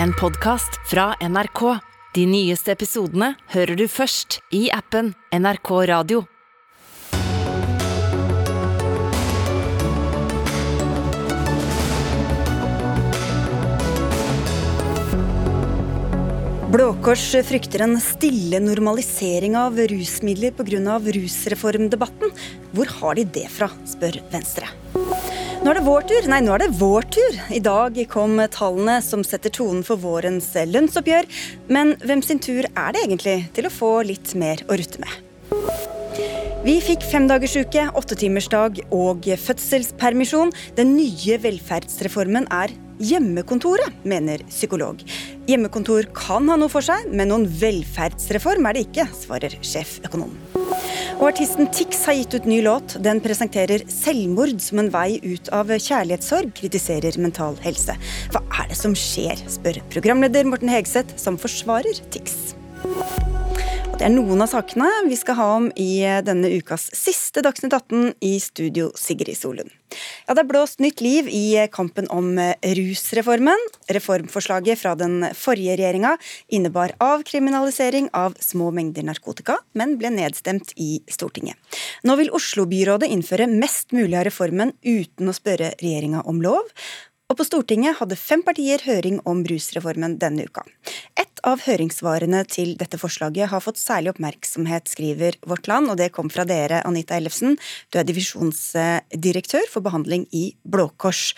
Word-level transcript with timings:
en 0.00 0.12
podkast 0.12 0.78
fra 0.90 1.14
NRK. 1.20 1.78
De 2.14 2.26
nyeste 2.28 2.72
episodene 2.72 3.32
hører 3.52 3.76
du 3.76 3.86
først 3.88 4.40
i 4.54 4.66
appen 4.72 5.12
NRK 5.32 5.70
Radio. 5.90 6.24
Blå 16.72 16.86
Kors 17.04 17.26
frykter 17.44 17.84
en 17.84 17.98
stille 18.00 18.62
normalisering 18.64 19.58
av 19.60 19.76
rusmidler 19.76 20.54
pga. 20.56 20.96
rusreformdebatten. 21.18 22.32
Hvor 22.72 22.96
har 23.00 23.20
de 23.20 23.24
det 23.24 23.48
fra, 23.52 23.68
spør 23.84 24.22
Venstre. 24.32 24.72
Nå 25.62 25.70
er 25.70 25.78
det 25.78 25.86
vår 25.86 26.06
tur. 26.10 26.24
Nei, 26.26 26.40
nå 26.42 26.56
er 26.56 26.64
det 26.64 26.72
vår 26.74 27.04
tur. 27.14 27.36
I 27.54 27.60
dag 27.62 27.98
kom 28.10 28.40
tallene 28.50 28.96
som 28.98 29.20
setter 29.22 29.52
tonen 29.54 29.84
for 29.86 30.00
vårens 30.02 30.48
lønnsoppgjør. 30.66 31.28
Men 31.70 31.92
hvem 32.02 32.22
sin 32.26 32.40
tur 32.42 32.66
er 32.66 32.96
det 32.96 33.04
egentlig 33.04 33.36
til 33.54 33.68
å 33.68 33.70
få 33.70 33.92
litt 34.08 34.32
mer 34.34 34.64
å 34.66 34.78
rutte 34.80 34.98
med? 35.04 35.20
Vi 36.66 36.74
fikk 36.82 37.06
femdagersuke, 37.06 37.88
åttetimersdag 37.94 38.82
og 38.90 39.30
fødselspermisjon. 39.44 40.50
Den 40.74 40.96
nye 40.98 41.38
velferdsreformen 41.46 42.50
er 42.50 42.74
hjemmekontoret, 43.02 44.02
mener 44.08 44.42
psykolog. 44.48 45.02
Hjemmekontor 45.48 46.06
kan 46.16 46.48
ha 46.50 46.58
noe 46.60 46.70
for 46.72 46.84
seg, 46.86 47.08
men 47.10 47.32
noen 47.32 47.46
velferdsreform 47.46 48.68
er 48.68 48.78
det 48.78 48.86
ikke, 48.88 49.08
svarer 49.24 49.56
sjeføkonom. 49.58 50.36
Og 51.18 51.28
artisten 51.28 51.68
Tix 51.74 52.00
har 52.08 52.16
gitt 52.18 52.34
ut 52.34 52.48
ny 52.50 52.60
låt. 52.64 52.96
Den 53.04 53.20
presenterer 53.22 53.84
selvmord 53.90 54.56
som 54.62 54.82
en 54.82 54.90
vei 54.94 55.20
ut 55.22 55.50
av 55.54 55.70
kjærlighetssorg, 55.70 56.54
kritiserer 56.58 57.18
Mental 57.22 57.58
Helse. 57.62 57.98
Hva 58.34 58.42
er 58.62 58.72
det 58.72 58.80
som 58.80 58.96
skjer, 58.98 59.38
spør 59.50 59.82
programleder 59.92 60.48
Morten 60.48 60.72
Hegseth, 60.72 61.18
som 61.20 61.38
forsvarer 61.38 62.02
Tix. 62.14 62.56
Det 63.92 64.06
er 64.08 64.12
noen 64.14 64.40
av 64.40 64.48
sakene 64.50 64.86
vi 65.04 65.16
skal 65.20 65.36
ha 65.36 65.46
om 65.58 65.66
i 65.78 66.00
denne 66.24 66.48
ukas 66.56 66.88
siste 66.96 67.42
Dagsnytt 67.44 67.74
18 67.76 68.14
i 68.24 68.32
studio, 68.40 68.88
Sigrid 68.98 69.36
Solund. 69.36 69.70
Ja, 70.24 70.32
det 70.32 70.42
er 70.42 70.48
blåst 70.48 70.80
nytt 70.82 71.02
liv 71.04 71.28
i 71.28 71.68
kampen 71.72 72.08
om 72.10 72.32
rusreformen. 72.78 73.66
Reformforslaget 73.92 74.80
fra 74.80 74.94
den 74.98 75.28
forrige 75.36 75.76
regjeringa 75.76 76.16
innebar 76.48 76.96
avkriminalisering 77.04 78.08
av 78.16 78.34
små 78.40 78.72
mengder 78.74 79.04
narkotika, 79.06 79.60
men 79.76 79.98
ble 80.00 80.14
nedstemt 80.16 80.72
i 80.80 80.96
Stortinget. 81.12 81.60
Nå 82.08 82.16
vil 82.18 82.32
Oslo-byrådet 82.32 83.12
innføre 83.12 83.50
mest 83.52 83.92
mulig 83.92 84.16
av 84.16 84.26
reformen 84.30 84.72
uten 84.80 85.28
å 85.28 85.36
spørre 85.36 85.74
regjeringa 85.82 86.24
om 86.24 86.40
lov. 86.42 86.64
Og 87.32 87.38
på 87.38 87.46
Stortinget 87.48 87.96
hadde 87.96 88.16
fem 88.20 88.42
partier 88.44 88.82
høring 88.84 89.16
om 89.24 89.38
rusreformen 89.48 90.18
denne 90.20 90.44
uka. 90.44 90.66
Et 91.16 91.40
av 91.48 91.62
høringssvarene 91.64 92.42
til 92.44 92.74
dette 92.76 92.98
forslaget 93.00 93.48
har 93.48 93.62
fått 93.64 93.80
særlig 93.80 94.12
oppmerksomhet, 94.12 94.90
skriver 94.92 95.38
Vårt 95.48 95.70
Land, 95.70 95.88
og 95.88 95.96
det 95.96 96.10
kom 96.12 96.28
fra 96.28 96.44
dere, 96.44 96.82
Anita 96.84 97.16
Ellefsen. 97.16 97.56
Du 97.88 97.96
er 97.96 98.04
divisjonsdirektør 98.04 99.64
for 99.72 99.80
behandling 99.86 100.26
i 100.36 100.50
Blå 100.68 100.90
Kors. 101.00 101.32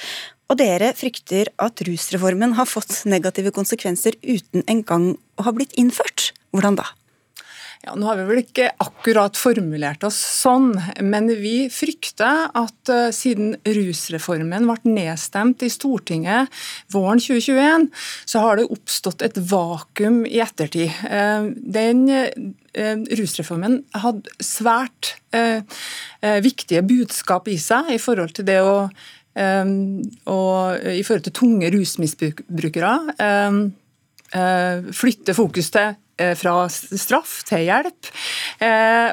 Og 0.50 0.58
dere 0.58 0.90
frykter 0.98 1.52
at 1.62 1.86
rusreformen 1.86 2.58
har 2.58 2.66
fått 2.66 3.04
negative 3.06 3.54
konsekvenser 3.54 4.18
uten 4.26 4.66
engang 4.66 5.12
å 5.38 5.46
ha 5.46 5.54
blitt 5.54 5.78
innført. 5.78 6.32
Hvordan 6.50 6.82
da? 6.82 6.90
Ja, 7.84 7.92
nå 8.00 8.06
har 8.08 8.16
vi 8.16 8.24
vel 8.24 8.38
ikke 8.40 8.70
akkurat 8.80 9.36
formulert 9.36 10.06
oss 10.06 10.16
sånn, 10.16 10.70
men 11.04 11.26
vi 11.36 11.66
frykter 11.68 12.46
at 12.56 12.88
uh, 12.92 13.10
siden 13.12 13.58
rusreformen 13.60 14.64
ble 14.70 14.94
nedstemt 14.94 15.60
i 15.66 15.68
Stortinget 15.68 16.48
våren 16.94 17.20
2021, 17.20 17.90
så 18.24 18.40
har 18.40 18.56
det 18.56 18.70
oppstått 18.72 19.24
et 19.26 19.36
vakuum 19.50 20.22
i 20.24 20.40
ettertid. 20.40 20.96
Uh, 21.04 21.50
den 21.52 22.06
uh, 22.08 23.04
rusreformen 23.20 23.82
hadde 24.00 24.32
svært 24.40 25.18
viktige 26.44 26.78
budskap 26.86 27.48
i 27.50 27.56
seg 27.58 27.88
i 27.90 27.98
forhold 27.98 28.36
til 28.36 28.46
det 28.46 28.60
å 28.62 28.86
og 29.34 30.84
i 30.94 31.00
forhold 31.02 31.24
til 31.26 31.34
tunge 31.34 31.70
rusmisbrukere. 31.74 32.92
Flytte 34.94 35.34
fokus 35.34 35.72
til 35.74 35.88
Eh, 35.88 36.03
fra 36.38 36.68
straff 36.70 37.40
til 37.48 37.64
hjelp. 37.66 38.10
Eh, 38.62 39.10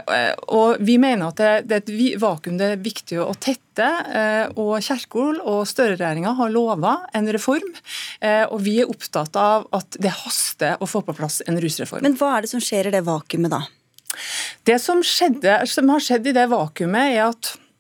og 0.54 0.82
Vi 0.86 0.98
mener 1.02 1.32
at 1.32 1.66
det, 1.68 1.80
er 1.80 1.82
et 1.82 2.22
vakuum 2.22 2.60
det 2.60 2.68
er 2.76 2.84
viktig 2.84 3.20
å 3.24 3.32
tette. 3.34 3.88
Eh, 3.88 4.52
og 4.60 4.76
Kjerkol 4.84 5.40
og 5.40 5.64
Støre-regjeringa 5.70 6.36
har 6.38 6.54
lova 6.54 6.98
en 7.18 7.30
reform. 7.34 7.74
Og 8.52 8.60
vi 8.62 8.78
er 8.82 8.92
opptatt 8.92 9.36
av 9.40 9.68
at 9.76 9.98
det 10.02 10.12
haster 10.14 10.82
å 10.82 10.90
få 10.90 11.02
på 11.06 11.16
plass 11.18 11.42
en 11.48 11.60
rusreform. 11.62 12.04
Men 12.06 12.18
hva 12.20 12.36
er 12.36 12.46
det 12.46 12.52
som 12.54 12.62
skjer 12.64 12.90
i 12.90 12.94
det 12.94 13.04
vakuumet 13.08 13.54
da? 13.54 13.64
Det 14.68 14.78
som, 14.84 15.02
skjedde, 15.06 15.62
som 15.72 15.90
har 15.90 16.04
skjedd 16.04 16.28
i 16.30 16.36
det 16.36 16.48
vakuumet, 16.52 17.16
er 17.16 17.30
at 17.32 17.54
Eh, 17.56 17.71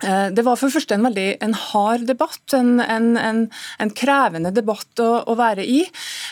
det 0.00 0.44
var 0.46 0.58
for 0.58 0.72
første 0.72 0.96
en 0.96 1.04
veldig 1.04 1.26
en 1.44 1.54
hard 1.54 2.06
debatt, 2.08 2.54
en, 2.56 2.78
en, 2.80 3.10
en, 3.20 3.40
en 3.82 3.92
krevende 3.96 4.52
debatt 4.54 5.02
å, 5.02 5.10
å, 5.28 5.36
være 5.38 5.66
i. 5.66 5.82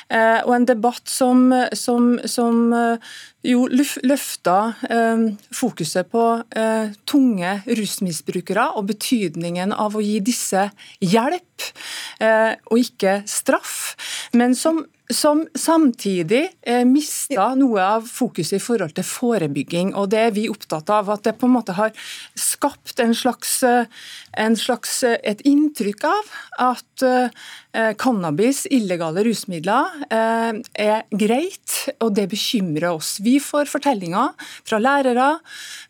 Eh, 0.09 0.41
og 0.45 0.55
en 0.57 0.69
debatt 0.69 1.11
som, 1.13 1.51
som, 1.77 2.15
som 2.25 2.73
eh, 2.77 3.17
jo 3.49 3.67
løfta 3.71 4.57
fokuset 5.55 6.09
på 6.11 6.23
tunge 7.09 7.53
rusmisbrukere 7.79 8.65
og 8.77 8.89
betydningen 8.91 9.73
av 9.73 9.95
å 9.97 10.03
gi 10.03 10.19
disse 10.27 10.67
hjelp 10.99 11.69
og 12.19 12.83
ikke 12.83 13.21
straff. 13.31 13.95
Men 14.35 14.59
som 14.59 14.83
som 15.11 15.47
samtidig 15.55 16.43
eh, 16.63 16.85
mista 16.85 17.49
noe 17.57 17.81
av 17.81 18.09
fokuset 18.09 18.59
i 18.59 18.63
forhold 18.63 18.93
til 18.99 19.07
forebygging. 19.09 19.95
og 19.97 20.11
Det 20.13 20.21
er 20.21 20.35
vi 20.37 20.49
opptatt 20.53 20.91
av. 20.93 21.09
At 21.11 21.25
det 21.25 21.39
på 21.41 21.49
en 21.49 21.55
måte 21.57 21.77
har 21.79 21.95
skapt 22.37 23.01
en 23.01 23.15
slags, 23.17 23.63
eh, 23.63 23.89
en 24.37 24.57
slags 24.57 25.03
eh, 25.03 25.17
et 25.25 25.41
inntrykk 25.49 26.05
av 26.11 26.35
at 26.69 27.07
eh, 27.07 27.49
cannabis, 28.01 28.65
illegale 28.75 29.23
rusmidler, 29.23 30.01
er 30.11 31.03
greit, 31.15 31.75
og 32.03 32.15
det 32.17 32.25
bekymrer 32.33 32.89
oss. 32.89 33.19
Vi 33.23 33.37
får 33.39 33.69
fortellinger 33.71 34.33
fra 34.67 34.81
lærere, 34.83 35.29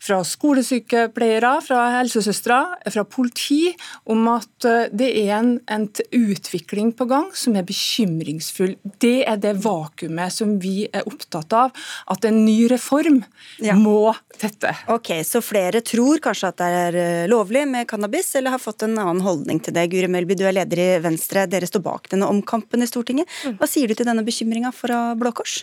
fra 0.03 0.19
skolesykepleiere, 0.27 1.53
fra 1.65 1.79
helsesøstre, 1.95 2.59
fra 2.93 3.05
politi 3.09 3.71
om 4.11 4.27
at 4.35 4.69
det 4.93 5.09
er 5.23 5.39
en, 5.39 5.55
en 5.71 5.87
utvikling 6.13 6.93
på 6.99 7.09
gang 7.09 7.31
som 7.33 7.57
er 7.57 7.65
bekymringsfull. 7.69 8.77
Det 9.01 9.08
det 9.09 9.19
er 9.29 9.41
det 9.41 9.55
vakuumet 9.65 10.35
som 10.35 10.55
vi 10.63 10.85
er 10.93 11.07
opptatt 11.09 11.55
av 11.57 11.89
at 12.13 12.27
en 12.29 12.43
ny 12.45 12.69
reform 12.71 13.23
ja. 13.65 13.77
må 13.79 14.13
tette. 14.39 14.75
Ok, 14.93 15.13
Så 15.25 15.43
flere 15.45 15.83
tror 15.87 16.21
kanskje 16.23 16.53
at 16.53 16.61
det 16.61 16.69
er 16.83 17.01
eh, 17.01 17.25
lovlig 17.31 17.65
med 17.71 17.89
cannabis, 17.91 18.35
eller 18.39 18.57
har 18.57 18.63
fått 18.63 18.85
en 18.87 18.99
annen 18.99 19.25
holdning 19.25 19.63
til 19.65 19.77
det. 19.77 19.89
Guri 19.93 20.11
Melby, 20.13 20.37
du 20.39 20.45
er 20.49 20.57
leder 20.61 20.85
i 20.85 20.91
Venstre, 21.05 21.47
dere 21.51 21.69
står 21.69 21.85
bak 21.85 22.13
denne 22.13 22.29
omkampen 22.31 22.85
i 22.85 22.91
Stortinget. 22.91 23.31
Mm. 23.45 23.59
Hva 23.61 23.71
sier 23.71 23.89
du 23.89 23.97
til 23.99 24.09
denne 24.09 24.27
bekymringa 24.27 24.73
fra 24.77 25.03
Blå 25.19 25.33
Kors? 25.41 25.63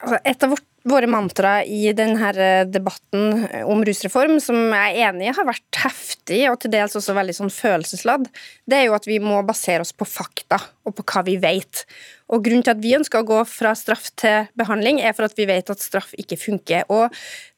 Altså, 0.00 0.20
et 0.24 0.46
av 0.46 0.54
våre 0.88 1.08
mantra 1.10 1.60
i 1.64 1.90
denne 1.96 2.30
eh, 2.32 2.62
debatten 2.68 3.44
om 3.68 3.82
rusreform, 3.84 4.38
som 4.40 4.56
jeg 4.72 4.94
er 4.94 5.10
enig 5.10 5.28
i 5.28 5.34
har 5.36 5.48
vært 5.48 5.80
heftig 5.82 6.40
og 6.48 6.58
til 6.62 6.72
dels 6.72 6.96
også 6.96 7.16
veldig 7.16 7.36
sånn 7.36 7.52
følelsesladd, 7.52 8.28
det 8.64 8.78
er 8.78 8.86
jo 8.88 8.96
at 8.96 9.08
vi 9.08 9.18
må 9.22 9.42
basere 9.46 9.84
oss 9.84 9.92
på 9.92 10.08
fakta 10.08 10.60
og 10.88 10.96
på 10.96 11.04
hva 11.12 11.24
vi 11.26 11.36
vet. 11.42 11.84
Og 12.32 12.44
Grunnen 12.46 12.64
til 12.64 12.72
at 12.72 12.82
vi 12.82 12.96
ønsker 12.96 13.20
å 13.20 13.28
gå 13.28 13.40
fra 13.48 13.74
straff 13.76 14.08
til 14.20 14.48
behandling, 14.58 15.02
er 15.02 15.16
for 15.16 15.28
at 15.28 15.36
vi 15.36 15.48
vet 15.50 15.72
at 15.72 15.84
straff 15.84 16.14
ikke 16.20 16.40
funker. 16.40 16.86
Og 16.88 17.10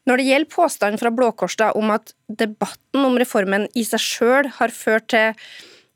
Når 0.09 0.19
det 0.19 0.27
gjelder 0.27 0.51
påstanden 0.51 0.99
fra 0.99 1.13
Blå 1.15 1.31
Kors 1.31 1.55
om 1.77 1.93
at 1.95 2.11
debatten 2.27 3.05
om 3.07 3.19
reformen 3.21 3.69
i 3.79 3.85
seg 3.87 4.03
sjøl 4.03 4.49
har 4.59 4.75
ført 4.75 5.13
til 5.15 5.37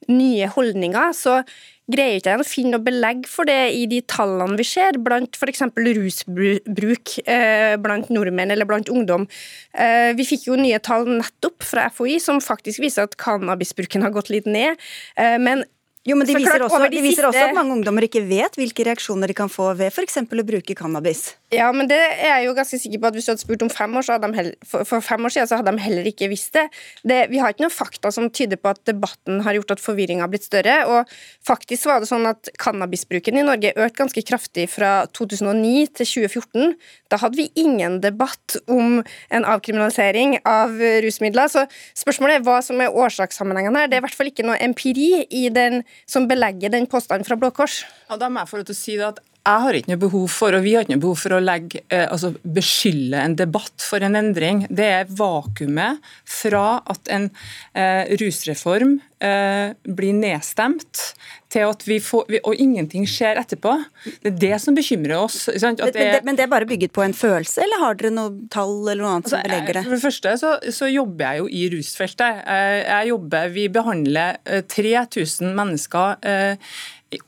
nye 0.07 0.47
holdninger, 0.47 1.11
så 1.11 1.41
greier 1.91 2.19
ikke 2.19 2.35
å 2.41 2.47
finne 2.47 2.75
noe 2.75 2.85
belegg 2.87 3.27
for 3.31 3.49
det 3.49 3.71
i 3.77 3.85
de 3.91 4.01
tallene 4.11 4.59
vi 4.59 4.67
ser 4.67 4.99
blant 5.03 5.39
f.eks. 5.39 5.63
rusbruk 5.77 7.15
eh, 7.23 7.77
blant 7.83 8.11
nordmenn 8.11 8.55
eller 8.55 8.69
blant 8.69 8.91
ungdom. 8.93 9.29
Eh, 9.73 10.11
vi 10.19 10.27
fikk 10.27 10.49
jo 10.49 10.59
nye 10.59 10.81
tall 10.83 11.07
nettopp 11.09 11.63
fra 11.67 11.87
FHI 11.95 12.19
som 12.23 12.43
faktisk 12.43 12.83
viser 12.83 13.07
at 13.07 13.17
cannabisbruken 13.21 14.03
har 14.07 14.15
gått 14.15 14.33
litt 14.35 14.51
ned. 14.51 14.81
Eh, 15.15 15.39
men 15.43 15.65
jo, 16.07 16.15
men 16.15 16.29
De 16.29 16.37
viser, 16.39 16.63
også, 16.63 16.87
de 16.87 17.01
viser 17.03 17.25
siste... 17.25 17.31
også, 17.33 17.49
at 17.49 17.57
mange 17.57 17.75
ungdommer 17.75 18.05
ikke 18.07 18.23
vet 18.29 18.55
hvilke 18.59 18.85
reaksjoner 18.87 19.31
de 19.31 19.35
kan 19.35 19.51
få 19.51 19.73
ved 19.79 19.91
f.eks. 19.91 20.21
å 20.23 20.45
bruke 20.47 20.77
cannabis. 20.79 21.33
Ja, 21.55 21.69
men 21.75 21.87
det 21.91 21.99
er 21.99 22.41
jeg 22.41 22.47
jo 22.49 22.55
ganske 22.57 22.79
sikker 22.83 23.01
på 23.03 23.07
at 23.07 23.17
Hvis 23.17 23.29
du 23.29 23.33
hadde 23.33 23.43
spurt 23.43 23.63
om 23.63 23.71
fem 23.71 23.93
år, 23.99 24.07
de 24.23 24.31
heller, 24.35 24.55
for, 24.67 24.87
for, 24.87 25.03
fem 25.03 25.27
år 25.27 25.35
siden 25.35 25.51
så 25.51 25.59
hadde 25.61 25.75
de 25.75 25.83
heller 25.83 26.07
ikke 26.11 26.29
visst 26.31 26.55
det. 26.55 26.65
det. 27.07 27.19
Vi 27.31 27.39
har 27.43 27.55
ikke 27.55 27.65
noen 27.65 27.75
fakta 27.75 28.11
som 28.15 28.29
tyder 28.31 28.59
på 28.59 28.71
at 28.71 28.83
debatten 28.87 29.43
har 29.47 29.55
gjort 29.59 29.77
at 29.77 29.83
forvirringa 29.83 30.27
har 30.27 30.31
blitt 30.31 30.47
større. 30.47 30.77
og 30.91 31.11
Faktisk 31.47 31.91
var 31.91 32.03
det 32.03 32.11
sånn 32.11 32.27
at 32.31 32.51
cannabisbruken 32.63 33.39
i 33.39 33.47
Norge 33.47 33.75
økte 33.75 34.03
ganske 34.03 34.25
kraftig 34.27 34.69
fra 34.71 34.93
2009 35.15 35.87
til 36.01 36.11
2014. 36.13 36.75
Da 37.11 37.21
hadde 37.23 37.39
vi 37.39 37.49
ingen 37.59 38.01
debatt 38.03 38.59
om 38.71 39.01
en 39.03 39.47
avkriminalisering 39.47 40.41
av 40.47 40.75
rusmidler. 41.07 41.51
Så 41.51 41.67
spørsmålet 41.99 42.41
er 42.41 42.47
hva 42.47 42.59
som 42.63 42.83
er 42.83 42.95
årsakssammenhengen 42.95 43.79
her. 43.79 43.91
Det 43.91 43.99
er 43.99 44.05
i 44.05 44.07
hvert 44.09 44.19
fall 44.19 44.31
ikke 44.31 44.47
noe 44.47 44.59
empiri 44.63 45.25
i 45.31 45.47
den 45.55 45.83
som 46.05 46.29
belegger 46.29 46.75
den 46.75 46.89
påstanden 46.91 47.27
fra 47.29 47.39
Blå 47.41 47.53
Kors? 47.55 47.85
Ja, 48.11 48.19
da 48.21 48.29
må 48.29 48.43
jeg 48.43 48.53
få 48.53 48.61
lov 48.61 48.69
til 48.69 48.77
å 48.77 48.81
si 48.83 48.99
det 49.01 49.09
at 49.15 49.23
jeg 49.47 49.63
har 49.63 49.77
ikke 49.79 49.93
noe 49.93 50.03
behov 50.03 50.27
for, 50.33 50.57
og 50.57 50.65
vi 50.65 50.75
har 50.75 50.85
ikke 50.85 50.97
noe 50.97 51.05
behov 51.05 51.21
for 51.23 51.37
å 51.37 51.43
legge, 51.43 51.83
eh, 51.95 52.07
altså 52.11 52.33
beskylde 52.43 53.21
en 53.23 53.37
debatt 53.39 53.85
for 53.85 54.03
en 54.03 54.19
endring. 54.19 54.65
Det 54.67 54.89
er 54.99 55.13
vakuumet 55.21 56.03
fra 56.27 56.81
at 56.83 57.13
en 57.15 57.29
eh, 57.79 58.17
rusreform 58.19 58.99
eh, 59.23 59.77
blir 59.87 60.17
nedstemt, 60.19 61.13
til 61.53 61.63
at 61.71 61.85
vi 61.87 62.01
får, 62.03 62.41
og 62.43 62.59
ingenting 62.61 63.07
skjer 63.09 63.39
etterpå. 63.39 63.77
Det 64.25 64.33
er 64.33 64.39
det 64.43 64.57
som 64.65 64.75
bekymrer 64.77 65.15
oss. 65.15 65.45
Det, 65.47 65.63
men, 65.63 65.77
det, 65.95 66.21
men, 66.27 66.35
det, 66.35 66.45
er 66.45 66.51
bare 66.51 66.69
bygget 66.69 66.93
på 66.97 67.05
en 67.05 67.15
følelse, 67.17 67.63
eller 67.63 67.85
har 67.85 68.01
dere 68.01 68.13
noe 68.17 68.49
tall 68.53 68.75
eller 68.83 69.05
noe 69.05 69.15
annet 69.15 69.29
altså, 69.29 69.39
som 69.39 69.47
belegger 69.47 69.79
det? 69.79 69.85
For 69.87 69.95
det 69.95 70.03
første 70.03 70.35
så, 70.43 70.53
så, 70.75 70.91
jobber 70.91 71.25
jeg 71.29 71.45
jo 71.45 71.49
i 71.49 71.63
rusfeltet. 71.77 72.43
Jeg, 72.43 72.83
jeg 72.83 73.13
jobber, 73.13 73.55
Vi 73.55 73.69
behandler 73.79 74.41
3000 74.75 75.47
eh, 75.47 75.57
mennesker. 75.63 76.19
Eh, 76.27 76.77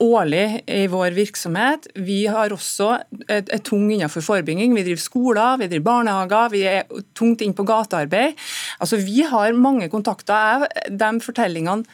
årlig 0.03 0.63
i 0.67 0.87
vår 0.91 1.15
virksomhet. 1.17 1.87
Vi 1.95 2.25
har 2.27 2.53
også 2.53 2.91
et, 3.29 3.49
et 3.49 3.65
tung 3.65 3.87
innenfor 3.93 4.25
forebygging. 4.27 4.75
Vi 4.75 4.85
driver 4.87 5.03
skoler, 5.03 5.61
vi 5.61 5.69
driver 5.71 5.87
barnehager, 5.87 6.53
vi 6.53 6.65
er 6.67 7.05
tungt 7.19 7.45
inn 7.45 7.55
på 7.57 7.67
gatearbeid. 7.69 8.39
Altså, 8.83 8.99
vi 9.01 9.23
har 9.23 9.55
mange 9.55 9.89
kontakter. 9.93 10.67
De 10.91 11.13
fortellingene 11.23 11.87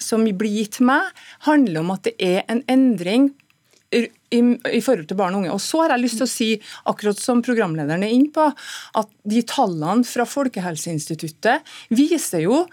som 0.00 0.24
blir 0.24 0.52
gitt 0.62 0.80
meg, 0.84 1.12
handler 1.46 1.80
om 1.80 1.92
at 1.94 2.08
det 2.08 2.16
er 2.20 2.42
en 2.52 2.62
endring 2.72 3.30
i, 4.34 4.40
i, 4.72 4.80
forhold 4.82 5.06
til 5.10 5.18
barn 5.18 5.36
og 5.36 5.44
unge. 5.44 5.54
Og 5.54 5.62
så 5.62 5.84
har 5.84 5.94
jeg 5.94 6.04
lyst 6.04 6.20
til 6.20 6.26
å 6.26 6.30
si, 6.30 6.50
akkurat 6.90 7.20
som 7.20 7.42
programlederen 7.46 8.04
er 8.06 8.14
inne 8.14 8.32
på, 8.34 8.48
at 9.00 9.14
de 9.28 9.42
tallene 9.46 10.06
fra 10.08 10.26
Folkehelseinstituttet 10.28 11.76
viser 11.94 12.46
jo 12.46 12.66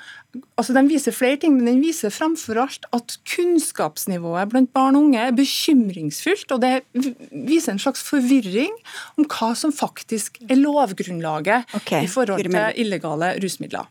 altså 0.58 0.74
De 0.74 0.82
viser 0.90 1.14
flere 1.14 1.38
ting, 1.38 1.54
men 1.54 1.68
den 1.68 1.82
viser 1.84 2.10
framfor 2.10 2.58
alt 2.64 2.88
at 2.96 3.20
kunnskapsnivået 3.30 4.50
blant 4.50 4.72
barn 4.74 4.98
og 4.98 5.06
unge 5.06 5.28
er 5.28 5.36
bekymringsfullt. 5.38 6.56
og 6.56 6.64
Det 6.64 7.04
viser 7.30 7.76
en 7.76 7.82
slags 7.84 8.02
forvirring 8.02 8.74
om 9.14 9.28
hva 9.30 9.52
som 9.54 9.70
faktisk 9.70 10.42
er 10.48 10.58
lovgrunnlaget 10.58 11.76
okay. 11.78 12.08
i 12.08 12.10
forhold 12.10 12.42
til 12.42 12.82
illegale 12.82 13.36
rusmidler. 13.44 13.86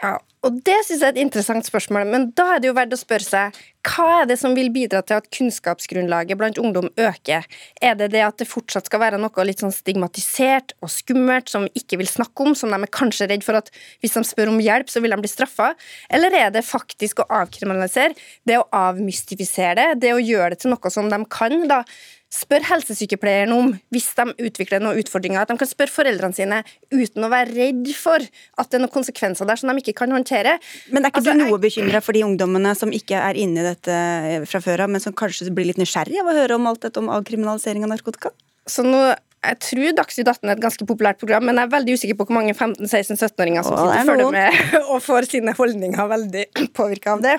Ja, 0.00 0.16
og 0.40 0.62
Det 0.64 0.78
synes 0.86 1.02
jeg 1.02 1.08
er 1.08 1.12
et 1.12 1.20
interessant 1.20 1.66
spørsmål, 1.66 2.06
men 2.08 2.30
da 2.32 2.54
er 2.54 2.60
det 2.62 2.70
jo 2.70 2.76
verdt 2.76 2.94
å 2.96 2.98
spørre 2.98 3.26
seg 3.26 3.56
hva 3.84 4.06
er 4.22 4.28
det 4.28 4.36
som 4.40 4.54
vil 4.56 4.70
bidra 4.72 5.00
til 5.04 5.18
at 5.20 5.28
kunnskapsgrunnlaget 5.36 6.38
blant 6.40 6.58
ungdom 6.60 6.88
øker? 7.00 7.44
Er 7.80 7.96
det 7.96 8.10
det 8.14 8.22
at 8.24 8.38
det 8.40 8.48
fortsatt 8.48 8.88
skal 8.88 9.02
være 9.02 9.18
noe 9.20 9.44
litt 9.44 9.60
sånn 9.60 9.72
stigmatisert 9.72 10.72
og 10.80 10.92
skummelt 10.92 11.52
som 11.52 11.66
vi 11.66 11.82
ikke 11.82 12.00
vil 12.00 12.08
snakke 12.08 12.44
om, 12.44 12.56
som 12.56 12.72
de 12.72 12.78
er 12.80 12.92
kanskje 12.92 13.28
redd 13.28 13.44
for 13.44 13.60
at 13.60 13.68
hvis 14.00 14.16
de 14.16 14.24
spør 14.28 14.52
om 14.52 14.60
hjelp, 14.64 14.88
så 14.92 15.04
vil 15.04 15.12
de 15.12 15.20
bli 15.20 15.32
straffa? 15.32 15.74
Eller 16.08 16.36
er 16.36 16.54
det 16.56 16.64
faktisk 16.68 17.20
å 17.20 17.28
avkriminalisere, 17.42 18.16
det 18.48 18.60
å 18.60 18.68
avmystifisere 18.80 19.76
det, 19.80 19.88
det 20.06 20.14
å 20.16 20.24
gjøre 20.24 20.54
det 20.54 20.62
til 20.64 20.72
noe 20.72 20.92
som 20.92 21.12
de 21.12 21.20
kan? 21.28 21.56
da 21.68 21.82
Spør 22.30 22.62
helsesykepleieren 22.68 23.50
om, 23.50 23.72
hvis 23.90 24.04
de 24.14 24.24
utvikler 24.46 24.82
noen 24.82 25.00
utfordringer, 25.02 25.42
at 25.42 25.50
de 25.50 25.56
kan 25.58 25.66
spørre 25.66 25.90
foreldrene 25.90 26.36
sine 26.36 26.60
uten 26.94 27.26
å 27.26 27.30
være 27.32 27.50
redd 27.56 27.88
for 27.98 28.22
at 28.22 28.70
det 28.70 28.78
er 28.78 28.84
noen 28.84 28.92
konsekvenser 28.94 29.48
der 29.48 29.58
som 29.58 29.72
de 29.72 29.82
ikke 29.82 29.96
kan 29.98 30.14
håndtere. 30.14 30.52
Men 30.94 31.02
er 31.02 31.10
ikke 31.10 31.24
altså, 31.24 31.34
du 31.34 31.42
noe 31.42 31.56
jeg... 31.56 31.64
bekymra 31.64 32.02
for 32.06 32.14
de 32.14 32.22
ungdommene 32.28 32.76
som 32.78 32.94
ikke 32.94 33.18
er 33.18 33.40
inne 33.40 33.64
i 33.64 33.66
dette 33.72 33.96
eh, 33.96 34.46
fra 34.46 34.62
før 34.62 34.86
av, 34.86 34.94
men 34.94 35.02
som 35.02 35.16
kanskje 35.16 35.50
blir 35.50 35.72
litt 35.72 35.82
nysgjerrig 35.82 36.22
av 36.22 36.30
å 36.30 36.36
høre 36.38 36.60
om 36.60 36.70
alt 36.70 36.86
dette 36.86 37.02
om 37.02 37.10
avkriminalisering 37.18 37.88
av 37.88 37.96
narkotika? 37.96 38.30
Så 38.70 38.86
nå 38.86 39.02
jeg 39.40 39.56
tror 39.64 39.94
Dagsnytt 39.96 40.28
18 40.28 40.50
er 40.50 40.52
et 40.52 40.62
ganske 40.62 40.86
populært 40.86 41.20
program, 41.20 41.46
men 41.48 41.56
jeg 41.56 41.66
er 41.66 41.72
veldig 41.72 41.94
usikker 41.96 42.18
på 42.18 42.26
hvor 42.28 42.36
mange 42.36 42.52
15-16-17-åringer 42.52 43.64
som 43.64 43.78
sitter 43.78 44.02
og 44.02 44.10
følger 44.10 44.34
med 44.36 44.74
og 44.92 44.98
får 45.02 45.30
sine 45.32 45.54
holdninger 45.56 46.10
veldig 46.12 46.44
påvirka 46.78 47.16
av 47.16 47.24
det. 47.24 47.38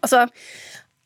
Altså, 0.00 0.24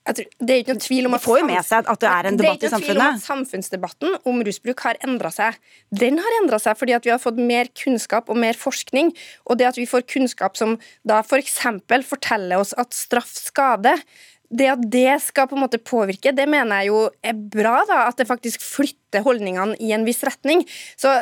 Tror, 0.05 0.27
det 0.37 0.53
er 0.53 0.59
ikke 0.61 0.75
noen 0.75 0.83
tvil 0.85 1.07
om 1.09 1.15
at, 1.17 1.23
får 1.25 1.39
jo 1.41 1.45
med 1.49 1.65
seg 1.65 1.87
at 1.89 2.03
det 2.03 2.09
er 2.11 2.27
en 2.29 2.37
debatt 2.37 2.65
i 2.67 2.69
samfunnet. 2.69 2.69
Det 2.69 2.69
er 2.69 2.69
ikke 2.69 2.75
noen 2.75 2.85
tvil 2.85 3.01
om 3.01 3.15
at 3.15 3.25
Samfunnsdebatten 3.25 4.19
om 4.29 4.43
rusbruk 4.45 4.85
har 4.85 5.01
endra 5.07 5.31
seg. 5.33 5.57
Den 5.97 6.21
har 6.21 6.37
endra 6.43 6.59
seg 6.61 6.77
fordi 6.77 6.97
at 6.99 7.09
vi 7.09 7.15
har 7.15 7.23
fått 7.23 7.41
mer 7.41 7.71
kunnskap 7.73 8.29
og 8.29 8.37
mer 8.43 8.59
forskning. 8.61 9.15
Og 9.49 9.57
det 9.61 9.71
at 9.71 9.81
vi 9.81 9.89
får 9.89 10.05
kunnskap 10.13 10.61
som 10.61 10.77
da 11.09 11.23
f.eks. 11.25 11.57
For 11.89 12.09
forteller 12.11 12.61
oss 12.61 12.75
at 12.77 12.93
straff 12.93 13.33
skader, 13.33 14.05
det 14.53 14.69
at 14.71 14.83
det 14.93 15.17
skal 15.25 15.49
på 15.49 15.57
en 15.57 15.65
måte 15.65 15.81
påvirke, 15.81 16.35
det 16.37 16.47
mener 16.53 16.83
jeg 16.83 16.93
jo 16.93 17.01
er 17.25 17.39
bra. 17.57 17.81
da, 17.89 18.05
At 18.11 18.21
det 18.21 18.29
faktisk 18.29 18.63
flytter 18.63 19.25
holdningene 19.25 19.79
i 19.81 19.95
en 19.97 20.05
viss 20.07 20.23
retning. 20.27 20.67
Så 21.01 21.17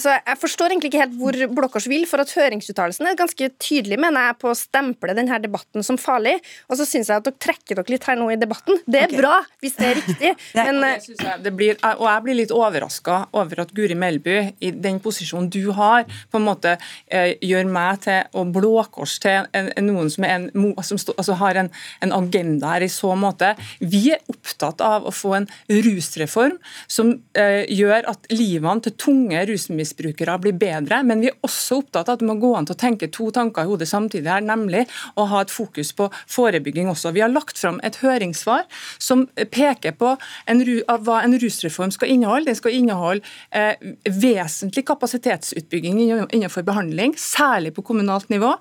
så 0.00 0.14
Jeg 0.14 0.38
forstår 0.40 0.72
egentlig 0.72 0.90
ikke 0.92 1.02
helt 1.02 1.16
hvor 1.18 1.36
Blåkors 1.56 1.86
vil, 1.90 2.04
for 2.08 2.22
at 2.22 2.32
høringsuttalelsen 2.34 3.08
er 3.08 3.18
ganske 3.18 3.48
tydelig 3.62 3.98
mener 4.00 4.28
jeg, 4.28 4.38
på 4.42 4.50
å 4.50 4.56
stemple 4.58 5.14
denne 5.16 5.38
debatten 5.42 5.84
som 5.86 5.98
farlig. 6.00 6.36
Og 6.68 6.78
så 6.80 6.86
syns 6.88 7.10
jeg 7.10 7.20
at 7.20 7.26
dere 7.26 7.40
trekker 7.46 7.78
dere 7.78 7.94
litt 7.94 8.06
her 8.08 8.18
nå 8.18 8.30
i 8.32 8.38
debatten. 8.40 8.80
Det 8.86 9.02
er 9.04 9.12
okay. 9.12 9.20
bra, 9.20 9.34
hvis 9.62 9.76
det 9.78 9.88
er 9.90 10.00
riktig. 10.00 10.32
men, 10.58 10.80
og, 10.88 11.10
jeg 11.22 11.54
blir, 11.58 11.78
og 11.94 12.06
jeg 12.08 12.24
blir 12.26 12.38
litt 12.40 12.54
overraska 12.54 13.20
over 13.36 13.64
at 13.64 13.74
Guri 13.76 13.98
Melby, 13.98 14.38
i 14.64 14.72
den 14.74 15.00
posisjonen 15.04 15.50
du 15.52 15.70
har, 15.76 16.08
på 16.32 16.40
en 16.40 16.46
måte 16.48 16.76
eh, 17.06 17.34
gjør 17.44 17.70
meg 17.70 18.02
til 18.06 18.22
og 18.34 18.54
Blåkors 18.54 19.18
til 19.22 19.46
en, 19.54 19.70
en, 19.70 19.88
noen 19.88 20.10
som, 20.12 20.26
en, 20.26 20.48
som 20.84 21.00
stå, 21.00 21.16
altså 21.20 21.38
har 21.40 21.60
en, 21.60 21.70
en, 22.04 22.14
agenda 22.14 22.74
her 22.74 22.84
i 22.86 22.90
så 22.92 23.12
måte. 23.18 23.52
Vi 23.80 24.06
er 24.14 24.22
opptatt 24.30 24.82
av 24.84 25.06
å 25.08 25.12
få 25.14 25.34
en 25.40 25.48
rusreform 25.70 26.56
som 26.90 27.14
eh, 27.38 27.64
gjør 27.72 28.08
at 28.14 28.28
livene 28.32 28.84
til 28.84 28.94
tunge 29.00 29.42
rusmidler 29.48 29.83
rusmisbrukere 29.84 30.38
blir 30.40 30.56
bedre, 30.58 31.02
men 31.04 31.20
vi 31.20 31.28
er 31.30 31.36
også 31.44 31.80
opptatt 31.82 32.08
av 32.08 32.16
at 32.16 32.22
det 32.22 32.28
må 32.28 32.36
gå 32.40 32.54
an 32.56 32.66
til 32.66 32.74
å 32.74 32.80
tenke 32.80 33.10
to 33.12 33.30
tanker 33.30 33.64
i 33.64 33.68
hodet 33.68 33.88
samtidig, 33.88 34.28
her, 34.30 34.40
nemlig 34.40 34.86
å 35.16 35.26
ha 35.30 35.42
et 35.42 35.52
fokus 35.52 35.92
på 35.92 36.10
forebygging 36.26 36.88
også. 36.88 37.12
Vi 37.14 37.22
har 37.22 37.32
lagt 37.32 37.58
fram 37.58 37.80
et 37.84 37.96
høringssvar 38.02 38.64
som 38.98 39.26
peker 39.36 39.96
på 39.98 40.16
en, 40.46 40.64
hva 41.04 41.20
en 41.22 41.38
rusreform 41.38 41.92
skal 41.94 42.12
inneholde. 42.14 42.50
Den 42.50 42.58
skal 42.58 42.74
inneholde 42.74 43.24
eh, 43.50 43.74
vesentlig 44.08 44.86
kapasitetsutbygging 44.86 46.00
innenfor 46.32 46.64
behandling, 46.64 47.16
særlig 47.18 47.74
på 47.74 47.84
kommunalt 47.84 48.30
nivå 48.32 48.54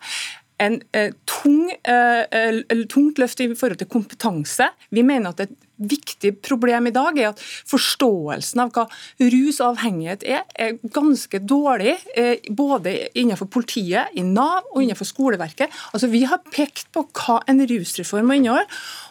en 0.62 0.78
eh, 0.96 1.12
tung, 1.28 1.72
eh, 1.84 2.86
tungt 2.92 3.20
løft 3.20 3.42
i 3.42 3.50
forhold 3.58 3.82
til 3.82 3.90
kompetanse. 3.90 4.70
Vi 4.94 5.04
mener 5.04 5.34
at 5.34 5.44
et 5.48 5.56
viktig 5.82 6.36
problem 6.46 6.88
i 6.88 6.94
dag 6.94 7.18
er 7.20 7.32
at 7.32 7.42
forståelsen 7.70 8.62
av 8.64 8.72
hva 8.76 8.86
rus 9.34 9.60
og 9.60 9.74
avhengighet 9.74 10.26
er, 10.28 10.44
er 10.60 10.78
ganske 10.94 11.42
dårlig. 11.42 11.96
Eh, 12.16 12.46
både 12.54 12.96
innenfor 13.18 13.50
politiet, 13.52 14.14
i 14.14 14.24
Nav 14.26 14.70
og 14.74 14.84
innenfor 14.84 15.08
skoleverket. 15.10 15.74
Altså, 15.92 16.12
Vi 16.14 16.24
har 16.30 16.44
pekt 16.54 16.92
på 16.94 17.06
hva 17.10 17.40
en 17.50 17.64
rusreform 17.68 18.30
må 18.30 18.38
inneholde. 18.38 18.68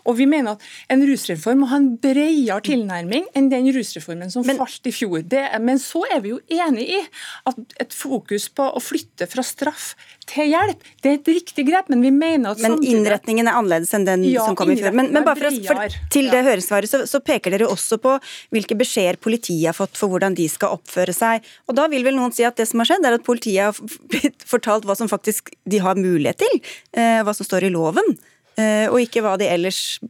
Og 0.08 0.16
vi 0.18 0.26
mener 0.26 0.56
at 0.56 0.64
en 0.90 1.04
rusreform 1.06 1.62
må 1.62 1.70
ha 1.70 1.78
en 1.78 1.92
bredere 2.02 2.60
tilnærming 2.66 3.28
enn 3.38 3.50
den 3.52 3.68
rusreformen 3.74 4.32
som 4.32 4.46
men, 4.46 4.58
falt 4.58 4.86
i 4.88 4.94
fjor. 4.94 5.22
Det, 5.22 5.44
men 5.62 5.78
så 5.82 6.04
er 6.10 6.22
vi 6.24 6.32
jo 6.34 6.40
enig 6.50 6.88
i 6.98 7.00
at 7.48 7.78
et 7.82 7.94
fokus 7.94 8.48
på 8.50 8.66
å 8.66 8.82
flytte 8.82 9.28
fra 9.30 9.44
straff 9.46 9.92
til 10.28 10.52
hjelp, 10.52 10.82
det 11.02 11.10
er 11.10 11.16
et 11.18 11.30
riktig 11.32 11.64
grep, 11.66 11.88
men 11.90 12.02
vi 12.04 12.12
mener 12.14 12.54
at 12.54 12.60
Men 12.62 12.78
innretningen 12.86 13.48
er 13.50 13.58
annerledes 13.58 13.90
enn 13.96 14.06
den 14.06 14.24
ja, 14.28 14.44
som 14.46 14.56
kom 14.58 14.70
i 14.70 14.76
fjor. 14.78 14.94
Men, 14.94 15.10
men 15.14 15.26
bare 15.26 15.50
for, 15.50 15.58
for, 15.66 15.96
til 16.14 16.30
det 16.32 16.42
høringssvaret 16.52 16.90
så, 16.90 17.02
så, 17.08 17.20
peker 17.24 17.54
dere 17.54 17.70
også 17.70 17.98
på 18.02 18.16
hvilke 18.54 18.76
beskjeder 18.78 19.20
politiet 19.22 19.70
har 19.70 19.76
fått 19.76 19.98
for 19.98 20.12
hvordan 20.12 20.36
de 20.38 20.48
skal 20.50 20.76
oppføre 20.78 21.14
seg. 21.16 21.44
Og 21.68 21.78
da 21.78 21.88
vil 21.92 22.06
vel 22.06 22.18
noen 22.18 22.34
si 22.34 22.46
at 22.46 22.58
det 22.60 22.68
som 22.70 22.82
har 22.82 22.92
skjedd, 22.92 23.06
er 23.08 23.18
at 23.18 23.26
politiet 23.26 23.70
har 23.70 23.78
blitt 24.12 24.46
fortalt 24.48 24.88
hva 24.88 24.98
som 24.98 25.10
faktisk 25.10 25.52
de 25.68 25.82
har 25.82 26.00
mulighet 26.00 26.42
til, 26.44 26.58
eh, 26.96 27.20
hva 27.26 27.34
som 27.36 27.48
står 27.48 27.68
i 27.68 27.72
loven. 27.74 28.16
Eh, 28.60 28.88
og 28.90 29.00
ikke 29.00 29.22
hva 29.24 29.38
de 29.40 29.48
ellers 29.48 30.00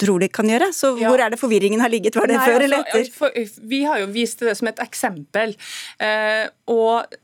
tror 0.00 0.22
de 0.22 0.28
kan 0.32 0.48
gjøre. 0.50 0.70
Så 0.74 0.94
ja. 1.00 1.10
hvor 1.10 1.22
er 1.22 1.32
det 1.32 1.40
forvirringen 1.40 1.82
har 1.82 1.92
ligget? 1.92 2.16
Var 2.18 2.30
det 2.30 2.38
Nei, 2.38 2.46
før 2.48 2.58
altså, 2.58 2.66
eller 2.66 2.84
etter? 2.84 3.12
For, 3.14 3.62
vi 3.70 3.84
har 3.86 4.02
jo 4.02 4.10
vist 4.14 4.42
det 4.44 4.56
som 4.58 4.70
et 4.70 4.82
eksempel. 4.82 5.54
Eh, 6.02 6.48
og 6.72 7.16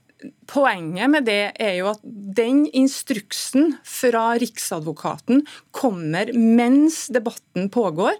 Poenget 0.51 1.11
med 1.11 1.27
det 1.29 1.53
er 1.63 1.77
jo 1.79 1.89
at 1.93 2.01
den 2.03 2.65
instruksen 2.75 3.77
fra 3.87 4.33
Riksadvokaten 4.43 5.45
kommer 5.71 6.33
mens 6.35 7.05
debatten 7.15 7.69
pågår. 7.73 8.17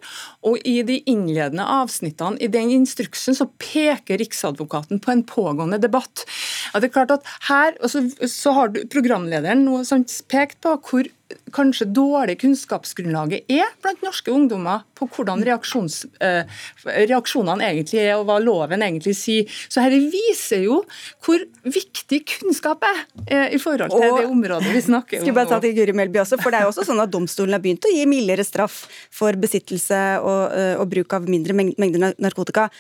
Og 0.47 0.61
i 0.69 0.79
de 0.87 1.01
innledende 1.11 1.67
avsnittene 1.67 2.39
i 2.39 2.51
den 2.53 2.71
instruksen 2.77 3.35
så 3.35 3.49
peker 3.59 4.21
Riksadvokaten 4.23 5.03
på 5.03 5.15
en 5.15 5.25
pågående 5.27 5.81
debatt. 5.83 6.25
Ja, 6.71 6.81
det 6.81 6.91
er 6.91 6.95
klart 7.01 7.17
at 7.19 7.27
her, 7.49 7.75
så, 7.91 8.05
så 8.31 8.55
har 8.55 8.71
du 8.71 8.85
programlederen 8.93 9.67
som 9.89 10.07
pekt 10.31 10.63
på 10.63 10.77
hvor 10.89 11.11
kanskje 11.55 11.89
dårlig 11.93 12.39
kunnskapsgrunnlaget 12.43 13.51
er 13.53 13.69
blant 13.83 14.03
norske 14.05 14.33
ungdommer 14.33 14.85
på 14.99 15.09
hvordan 15.13 15.43
eh, 15.47 16.61
reaksjonene 17.09 17.69
egentlig 17.69 18.03
er, 18.03 18.15
og 18.19 18.27
hva 18.29 18.39
loven 18.43 18.85
egentlig 18.85 19.15
sier. 19.19 19.61
Så 19.69 19.83
dette 19.83 20.13
viser 20.13 20.67
jo 20.67 20.83
hvor 21.25 21.43
viktig 21.65 22.22
kunnskap 22.29 22.85
er 22.89 23.03
eh, 23.27 23.55
i 23.57 23.61
forhold 23.63 23.93
til 23.93 24.07
og, 24.07 24.21
det 24.21 24.29
området 24.31 24.73
vi 24.75 24.83
snakker 24.85 25.21
om. 25.21 25.25
Skulle 25.25 25.37
bare 25.41 25.51
ta 25.51 25.61
til 25.65 25.75
Guri 25.77 25.97
Melby 25.97 26.23
også, 26.23 26.39
for 26.43 26.55
Det 26.55 26.61
er 26.61 26.67
jo 26.67 26.73
også 26.73 26.87
sånn 26.89 27.03
at 27.03 27.13
domstolen 27.13 27.57
har 27.57 27.63
begynt 27.65 27.89
å 27.89 27.93
gi 27.93 28.07
mildere 28.11 28.47
straff 28.47 28.85
for 29.13 29.39
besittelse 29.41 30.01
og, 30.21 30.43
eh, 30.59 30.75
og 30.81 30.89
bruk 30.93 31.17
av 31.19 31.29
mindre 31.31 31.57
mengder 31.57 32.17
narkotika 32.19 32.71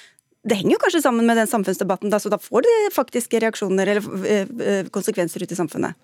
det 0.43 0.57
henger 0.59 0.75
jo 0.75 0.79
kanskje 0.83 1.05
sammen 1.05 1.23
med 1.23 1.37
den 1.39 1.47
samfunnsdebatten, 1.47 2.11
da, 2.11 2.19
så 2.19 2.27
da 2.27 2.35
får 2.43 2.65
det 2.67 2.79
faktiske 2.91 3.39
reaksjoner 3.45 3.93
eller 3.93 4.89
konsekvenser 4.91 5.45
ute 5.45 5.55
i 5.55 5.59
samfunnet? 5.61 5.95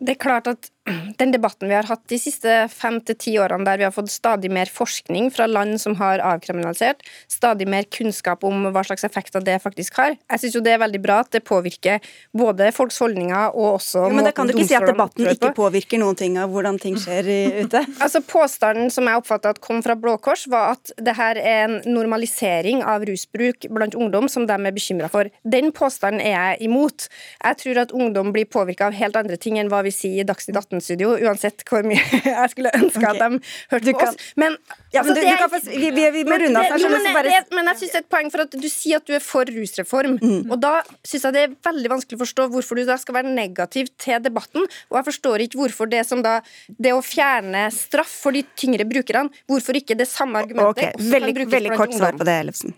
Det 0.00 0.14
er 0.16 0.20
klart 0.20 0.48
at 0.48 0.70
den 1.20 1.32
debatten 1.34 1.68
vi 1.68 1.76
har 1.76 1.88
hatt 1.88 2.02
de 2.10 2.18
siste 2.20 2.54
fem 2.72 2.98
til 3.04 3.16
ti 3.20 3.34
årene, 3.40 3.66
der 3.68 3.80
vi 3.80 3.86
har 3.86 3.94
fått 3.94 4.10
stadig 4.12 4.50
mer 4.52 4.70
forskning 4.72 5.28
fra 5.34 5.46
land 5.50 5.76
som 5.82 5.96
har 6.00 6.22
avkriminalisert, 6.24 7.04
stadig 7.30 7.68
mer 7.68 7.86
kunnskap 7.92 8.44
om 8.48 8.70
hva 8.72 8.84
slags 8.86 9.04
effekter 9.06 9.44
det 9.44 9.58
faktisk 9.62 9.98
har 10.00 10.16
Jeg 10.16 10.40
syns 10.42 10.58
det 10.64 10.72
er 10.72 10.80
veldig 10.82 11.00
bra 11.02 11.20
at 11.24 11.30
det 11.34 11.42
påvirker 11.46 12.00
både 12.36 12.70
folks 12.74 12.98
holdninger 13.02 13.52
og 13.54 13.76
også 13.76 14.06
jo, 14.08 14.16
Men 14.16 14.28
da 14.28 14.32
kan 14.36 14.48
du 14.48 14.54
ikke 14.54 14.68
si 14.70 14.78
at 14.78 14.88
debatten 14.88 15.28
ikke 15.30 15.52
påvirker 15.56 16.00
noen 16.00 16.18
ting 16.18 16.38
av 16.40 16.50
hvordan 16.52 16.80
ting 16.80 16.96
skjer 17.00 17.28
ute? 17.62 17.84
altså 18.00 18.22
Påstanden 18.30 18.90
som 18.94 19.08
jeg 19.08 19.20
oppfatta 19.20 19.52
kom 19.60 19.82
fra 19.84 19.96
Blå 19.98 20.16
Kors, 20.22 20.46
var 20.50 20.76
at 20.76 20.92
det 20.96 21.16
her 21.18 21.38
er 21.38 21.64
en 21.66 21.78
normalisering 21.88 22.84
av 22.86 23.04
rusbruk 23.08 23.66
blant 23.72 23.96
ungdom 23.98 24.28
som 24.30 24.46
de 24.48 24.54
er 24.54 24.74
bekymra 24.74 25.10
for. 25.12 25.28
Den 25.42 25.70
påstanden 25.76 26.22
er 26.22 26.36
jeg 26.36 26.68
imot. 26.70 27.08
Jeg 27.42 27.58
tror 27.62 27.82
at 27.82 27.94
ungdom 27.96 28.32
blir 28.34 28.48
påvirka 28.48 28.88
av 28.88 28.96
helt 28.96 29.18
andre 29.18 29.38
ting 29.40 29.58
enn 29.60 29.70
hva 29.72 29.82
vi 29.86 29.89
sier 29.94 30.22
i 30.22 30.26
Dagsnytt 30.26 30.58
18 30.58 30.82
studio 30.84 31.12
uansett 31.18 31.64
hvor 31.68 31.86
mye 31.86 32.00
jeg 32.24 32.52
skulle 32.52 32.72
ønske 32.76 33.02
okay. 33.02 33.10
at 33.10 33.20
de 33.20 33.54
hørte 33.74 33.94
på 33.96 34.06
oss. 34.06 34.18
Men, 34.40 34.56
ja, 34.94 35.02
men 35.04 35.12
altså, 35.12 35.16
du, 35.16 35.20
du 35.26 35.40
kan 35.42 35.52
få, 35.52 35.60
vi, 35.70 35.90
vi, 35.96 36.06
vi, 36.16 36.24
må 36.28 36.38
runde 36.42 36.64
av. 36.64 36.76
Men, 36.80 37.08
bare... 37.16 37.36
men, 37.56 37.70
jeg 37.72 37.80
synes 37.82 37.94
det 37.94 38.00
er 38.00 38.04
et 38.04 38.10
poeng 38.16 38.32
for 38.34 38.44
at 38.44 38.56
du 38.56 38.68
sier 38.70 39.00
at 39.00 39.08
du 39.08 39.16
er 39.16 39.24
for 39.24 39.54
rusreform. 39.56 40.18
Mm. 40.20 40.50
Og 40.50 40.60
da 40.62 40.74
syns 41.06 41.28
jeg 41.28 41.36
det 41.36 41.46
er 41.46 41.56
veldig 41.70 41.94
vanskelig 41.94 42.20
å 42.20 42.24
forstå 42.24 42.48
hvorfor 42.54 42.80
du 42.80 42.84
da 42.88 42.98
skal 43.00 43.20
være 43.20 43.34
negativ 43.34 43.90
til 44.00 44.22
debatten. 44.24 44.68
Og 44.90 45.00
jeg 45.00 45.08
forstår 45.10 45.46
ikke 45.46 45.62
hvorfor 45.62 45.90
det 45.90 46.04
som 46.08 46.24
da 46.24 46.40
Det 46.80 46.92
å 46.94 47.00
fjerne 47.04 47.66
straff 47.74 48.12
for 48.24 48.36
de 48.36 48.42
tyngre 48.58 48.86
brukerne, 48.88 49.30
hvorfor 49.50 49.76
ikke 49.78 49.96
det 49.98 50.08
samme 50.10 50.40
argumentet 50.42 50.94
okay. 50.94 51.10
Veldig, 51.10 51.46
veldig 51.50 51.76
kort 51.76 51.94
svar 51.96 52.16
på 52.18 52.26
det, 52.28 52.36
Ellefsen. 52.44 52.76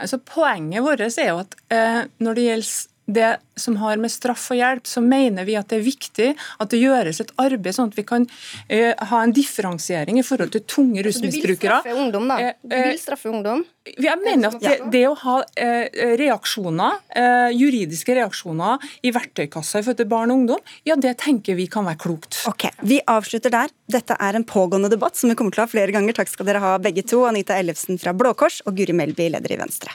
Altså, 0.00 0.18
poenget 0.18 0.84
vårt 0.84 1.02
er 1.04 1.28
jo 1.28 1.40
at 1.42 1.54
eh, 1.74 2.02
når 2.24 2.38
det 2.38 2.46
gjelder 2.48 2.72
det 3.06 3.36
som 3.56 3.76
har 3.76 3.98
med 4.00 4.10
straff 4.10 4.46
og 4.50 4.58
hjelp, 4.58 4.86
så 4.88 5.02
mener 5.04 5.46
vi 5.46 5.56
at 5.58 5.68
det 5.70 5.78
er 5.78 5.84
viktig 5.84 6.28
at 6.34 6.72
det 6.72 6.80
gjøres 6.80 7.20
et 7.22 7.32
arbeid 7.40 7.76
sånn 7.76 7.92
at 7.92 7.98
vi 7.98 8.04
kan 8.06 8.26
eh, 8.72 8.92
ha 9.10 9.20
en 9.22 9.34
differensiering 9.34 10.18
i 10.18 10.24
forhold 10.26 10.54
til 10.54 10.64
tunge 10.66 11.04
rusmisbrukere. 11.04 11.44
Du 11.44 11.50
vil 11.50 11.58
straffe 11.60 11.96
ungdom, 12.00 12.28
da? 12.32 12.38
Eh, 12.40 12.56
du 12.62 12.76
vil 12.76 13.00
straffe 13.00 13.30
ungdom? 13.30 13.64
Jeg 13.84 14.16
mener 14.22 14.48
at 14.48 14.62
det, 14.64 14.78
det 14.94 15.02
å 15.10 15.12
ha 15.20 15.36
eh, 15.60 16.14
reaksjoner, 16.16 17.02
eh, 17.12 17.50
juridiske 17.52 18.16
reaksjoner 18.16 18.80
i 19.04 19.12
verktøykassa 19.12 19.82
i 19.82 19.84
forhold 19.84 20.00
til 20.00 20.08
barn 20.10 20.32
og 20.32 20.40
ungdom, 20.40 20.64
ja, 20.88 20.96
det 20.96 21.18
tenker 21.20 21.58
vi 21.58 21.68
kan 21.70 21.84
være 21.86 22.00
klokt. 22.06 22.40
Ok, 22.48 22.70
Vi 22.80 23.02
avslutter 23.04 23.52
der. 23.52 23.74
Dette 23.92 24.16
er 24.16 24.38
en 24.38 24.48
pågående 24.48 24.88
debatt 24.92 25.20
som 25.20 25.30
vi 25.30 25.36
kommer 25.36 25.52
til 25.52 25.62
å 25.62 25.68
ha 25.68 25.74
flere 25.74 25.92
ganger. 25.94 26.16
Takk 26.16 26.32
skal 26.32 26.48
dere 26.48 26.64
ha 26.64 26.78
begge 26.80 27.04
to. 27.04 27.26
Anita 27.28 27.60
Ellefsen 27.60 28.00
fra 28.00 28.16
Blå 28.16 28.32
Kors 28.38 28.62
og 28.64 28.80
Guri 28.80 28.96
Melby, 28.96 29.28
leder 29.36 29.52
i 29.52 29.60
Venstre. 29.60 29.92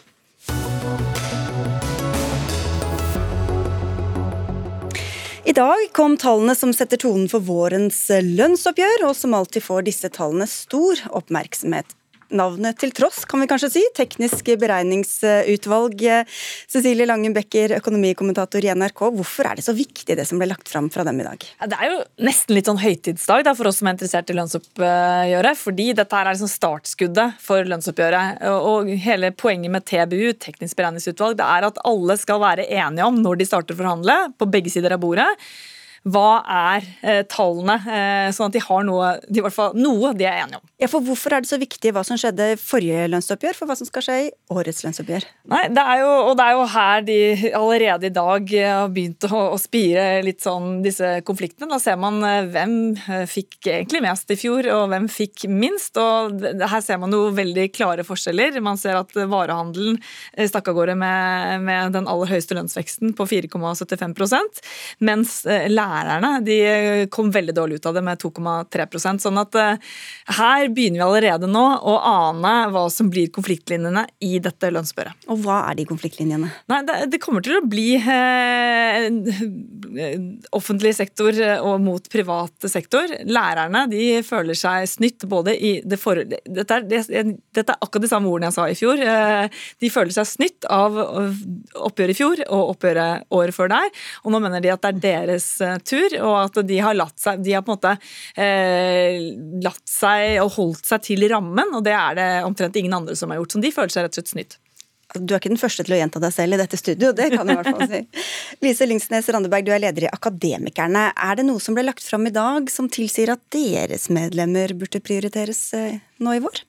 I 5.50 5.54
dag 5.54 5.88
kom 5.98 6.14
tallene 6.18 6.54
som 6.54 6.70
setter 6.78 7.00
tonen 7.02 7.26
for 7.26 7.42
vårens 7.42 7.98
lønnsoppgjør, 8.22 9.08
og 9.08 9.16
som 9.18 9.34
alltid 9.34 9.64
får 9.66 9.88
disse 9.88 10.12
tallene 10.14 10.46
stor 10.46 11.02
oppmerksomhet 11.10 11.96
navnet 12.36 12.78
til 12.82 12.92
tross, 12.96 13.24
kan 13.30 13.42
vi 13.42 13.48
kanskje 13.50 13.70
si. 13.74 13.84
Teknisk 13.98 14.52
beregningsutvalg. 14.62 16.04
Cecilie 16.70 17.08
Langen 17.10 17.36
Becker, 17.36 17.76
økonomikommentator 17.80 18.66
i 18.66 18.72
NRK. 18.76 19.04
Hvorfor 19.18 19.50
er 19.50 19.60
det 19.60 19.66
så 19.66 19.76
viktig 19.78 20.18
det 20.18 20.26
som 20.30 20.42
ble 20.42 20.50
lagt 20.52 20.70
fram 20.72 20.90
fra 20.94 21.06
dem 21.08 21.22
i 21.22 21.28
dag? 21.28 21.48
Det 21.72 21.80
er 21.80 21.94
jo 21.94 22.02
nesten 22.28 22.58
litt 22.58 22.70
sånn 22.70 22.82
høytidsdag 22.82 23.46
da, 23.48 23.56
for 23.58 23.70
oss 23.70 23.82
som 23.82 23.90
er 23.90 23.98
interessert 23.98 24.30
i 24.30 24.38
lønnsoppgjøret. 24.38 25.62
Fordi 25.64 25.90
dette 25.98 26.20
er 26.20 26.32
liksom 26.32 26.52
startskuddet 26.52 27.40
for 27.44 27.72
lønnsoppgjøret. 27.72 28.46
Og 28.60 28.94
hele 29.08 29.34
poenget 29.34 29.74
med 29.74 29.88
TBU, 29.90 30.36
teknisk 30.42 30.80
beregningsutvalg, 30.80 31.40
det 31.40 31.50
er 31.50 31.70
at 31.72 31.82
alle 31.88 32.20
skal 32.22 32.44
være 32.44 32.70
enige 32.70 33.10
om 33.10 33.20
når 33.24 33.42
de 33.42 33.50
starter 33.50 33.76
å 33.76 33.82
forhandle, 33.84 34.22
på 34.40 34.48
begge 34.50 34.72
sider 34.74 34.96
av 34.96 35.04
bordet 35.04 35.28
hva 36.08 36.40
er 36.48 36.86
eh, 37.04 37.22
tallene, 37.30 37.76
eh, 37.84 38.30
sånn 38.36 38.50
at 38.50 38.56
de 38.56 38.64
har 38.64 38.86
noe, 38.88 39.12
de, 39.28 39.40
i 39.42 39.44
hvert 39.44 39.56
fall 39.56 39.76
noe 39.78 40.14
de 40.18 40.28
er 40.28 40.44
enige 40.46 40.62
om. 40.62 40.66
Ja, 40.80 40.88
for 40.88 41.04
Hvorfor 41.04 41.34
er 41.34 41.44
det 41.44 41.50
så 41.50 41.58
viktig 41.60 41.92
hva 41.96 42.04
som 42.08 42.20
skjedde 42.20 42.54
i 42.54 42.60
forrige 42.60 43.08
lønnsoppgjør, 43.10 43.56
for 43.58 43.70
hva 43.70 43.76
som 43.80 43.88
skal 43.88 44.06
skje 44.06 44.18
i 44.28 44.30
årets 44.54 44.84
lønnsoppgjør? 44.86 45.26
Nei, 45.52 45.64
det 45.74 45.84
er 45.84 46.04
jo, 46.04 46.12
og 46.30 46.34
det 46.40 46.46
er 46.46 46.56
jo 46.56 46.66
her 46.74 47.04
de 47.08 47.18
allerede 47.58 48.10
i 48.10 48.14
dag 48.16 48.54
har 48.54 48.92
begynt 48.94 49.28
å, 49.28 49.42
å 49.56 49.58
spire 49.60 50.06
litt 50.24 50.44
sånn 50.46 50.80
disse 50.86 51.18
konfliktene. 51.28 51.70
Da 51.72 51.80
ser 51.82 52.00
man 52.00 52.22
eh, 52.24 52.48
hvem 52.54 52.76
eh, 53.02 53.26
fikk 53.30 53.68
egentlig 53.68 54.04
mest 54.06 54.32
i 54.32 54.38
fjor, 54.40 54.70
og 54.76 54.86
hvem 54.94 55.10
fikk 55.12 55.48
minst. 55.52 56.00
og 56.00 56.46
Her 56.46 56.84
ser 56.86 57.02
man 57.02 57.16
jo 57.16 57.26
veldig 57.36 57.68
klare 57.76 58.06
forskjeller. 58.08 58.62
Man 58.64 58.80
ser 58.80 59.00
at 59.02 59.16
varehandelen 59.20 60.00
eh, 60.00 60.48
stakk 60.48 60.72
av 60.72 60.80
gårde 60.80 60.96
med, 61.00 61.68
med 61.68 61.98
den 61.98 62.08
aller 62.08 62.32
høyeste 62.32 62.56
lønnsveksten 62.58 63.16
på 63.18 63.28
4,75 63.30 64.16
mens 65.04 65.42
lærerne 65.48 65.89
lærerne 65.90 66.32
de 66.46 66.58
kom 67.14 67.32
veldig 67.34 67.56
dårlig 67.56 67.80
ut 67.80 67.90
av 67.90 67.98
det 67.98 68.04
med 68.06 68.22
2,3% 68.22 69.24
Sånn 69.24 69.40
at 69.42 69.56
uh, 69.58 69.96
her 70.40 70.70
begynner 70.74 71.02
vi 71.02 71.06
allerede 71.06 71.50
nå 71.50 71.64
å 71.90 71.96
ane 72.06 72.54
hva 72.74 72.86
som 72.94 73.10
blir 73.12 73.32
konfliktlinjene 73.34 74.06
i 74.26 74.40
dette 74.44 74.70
lønnsbøret. 74.72 75.28
Og 75.32 75.42
hva 75.44 75.62
er 75.70 75.80
de 75.80 75.86
konfliktlinjene? 75.90 76.52
Nei, 76.72 76.80
det, 76.88 76.98
det 77.14 77.22
kommer 77.24 77.44
til 77.46 77.58
å 77.60 77.64
bli 77.66 77.96
eh, 78.00 79.10
offentlig 80.56 80.94
sektor 80.98 81.36
og 81.60 81.82
mot 81.84 82.10
privat 82.12 82.70
sektor. 82.72 83.12
Lærerne 83.28 83.86
de 83.92 84.22
føler 84.26 84.58
seg 84.58 84.88
snytt 84.90 85.26
både 85.30 85.56
i 85.56 85.74
det 85.86 86.00
for... 86.02 86.20
Dette 86.20 86.80
er, 86.80 86.88
det, 86.90 87.04
dette 87.56 87.76
er 87.76 87.80
akkurat 87.80 88.06
de 88.06 88.12
samme 88.12 88.32
ordene 88.32 88.50
jeg 88.52 88.58
sa 88.58 88.68
i 88.70 88.78
fjor. 88.78 89.04
De 89.82 89.92
føler 89.94 90.16
seg 90.16 90.30
snytt 90.30 90.70
av 90.70 90.98
oppgjøret 91.00 92.14
i 92.14 92.18
fjor 92.18 92.44
og 92.48 92.76
oppgjøret 92.76 93.30
året 93.36 93.56
før 93.56 93.74
der. 93.74 93.92
Og 94.24 94.34
nå 94.34 94.42
mener 94.44 94.64
de 94.64 94.74
at 94.74 94.86
det 94.86 94.94
er 94.94 95.04
deres 95.04 95.50
tur, 95.86 96.16
og 96.22 96.36
at 96.44 96.62
de 96.68 96.80
har 96.84 96.98
latt 96.98 97.18
seg 97.20 97.44
de 97.44 97.56
har 97.56 97.66
på 97.66 97.74
en 97.74 97.80
måte 97.80 97.96
eh, 98.40 99.20
latt 99.64 99.86
seg 99.90 100.40
og 100.44 100.54
holdt 100.58 100.90
seg 100.90 101.06
til 101.06 101.28
rammen, 101.32 101.76
og 101.76 101.86
det 101.86 101.96
er 101.96 102.18
det 102.20 102.32
omtrent 102.48 102.80
ingen 102.80 102.98
andre 102.98 103.16
som 103.18 103.32
har 103.32 103.40
gjort. 103.42 103.56
Så 103.56 103.64
de 103.64 103.76
føler 103.76 103.94
seg 103.94 104.08
rett 104.08 104.18
og 104.18 104.22
slett 104.22 104.34
snytt. 104.36 104.60
Du 105.18 105.34
er 105.34 105.40
ikke 105.40 105.50
den 105.50 105.58
første 105.58 105.82
til 105.82 105.96
å 105.96 105.98
gjenta 105.98 106.22
deg 106.22 106.34
selv 106.36 106.54
i 106.54 106.60
dette 106.62 106.78
studio, 106.78 107.10
det 107.18 107.32
kan 107.34 107.50
jeg 107.50 107.58
i 107.58 107.62
hvert 107.64 107.80
fall 107.80 107.90
si. 107.90 108.26
Lise 108.66 108.86
Lyngsnes 108.86 109.30
Randeberg, 109.34 109.66
du 109.66 109.74
er 109.74 109.82
leder 109.82 110.06
i 110.06 110.12
Akademikerne. 110.12 111.08
Er 111.18 111.40
det 111.40 111.48
noe 111.48 111.62
som 111.64 111.78
ble 111.78 111.88
lagt 111.88 112.06
fram 112.06 112.30
i 112.30 112.34
dag 112.36 112.70
som 112.70 112.92
tilsier 112.94 113.34
at 113.34 113.42
deres 113.54 114.06
medlemmer 114.14 114.76
burde 114.78 115.02
prioriteres 115.02 115.64
eh, 115.78 115.98
nå 116.22 116.38
i 116.38 116.44
vår? 116.46 116.62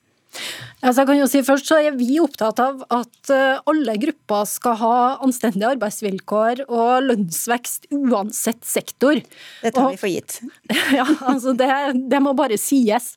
Altså 0.81 1.01
jeg 1.01 1.09
kan 1.09 1.19
jo 1.19 1.27
si 1.29 1.41
først 1.45 1.67
så 1.69 1.77
er 1.83 1.97
Vi 1.99 2.15
opptatt 2.23 2.59
av 2.63 2.83
at 2.93 3.31
eh, 3.33 3.59
alle 3.69 3.95
grupper 4.01 4.45
skal 4.49 4.77
ha 4.79 4.93
anstendige 5.25 5.73
arbeidsvilkår 5.75 6.63
og 6.67 7.07
lønnsvekst 7.09 7.89
uansett 7.93 8.63
sektor. 8.65 9.19
Det 9.61 9.73
tar 9.75 9.89
og, 9.89 9.95
vi 9.95 10.01
for 10.01 10.11
gitt. 10.11 10.39
Ja, 10.97 11.05
altså 11.27 11.53
det, 11.57 11.69
det, 12.11 12.21
må 12.23 12.33
bare 12.37 12.57
sies. 12.59 13.13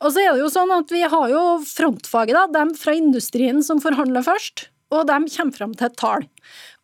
Og 0.00 0.14
så 0.14 0.22
er 0.22 0.32
det 0.32 0.44
jo 0.44 0.52
sånn 0.52 0.72
at 0.74 0.94
Vi 0.94 1.02
har 1.02 1.28
jo 1.32 1.44
frontfaget, 1.68 2.38
da, 2.38 2.46
dem 2.60 2.72
fra 2.78 2.96
industrien 2.96 3.60
som 3.66 3.82
forhandler 3.82 4.24
først. 4.26 4.68
Og 4.94 5.06
de 5.08 5.20
kommer 5.36 5.56
fram 5.58 5.74
til 5.74 5.88
et 5.88 5.98
tall. 5.98 6.26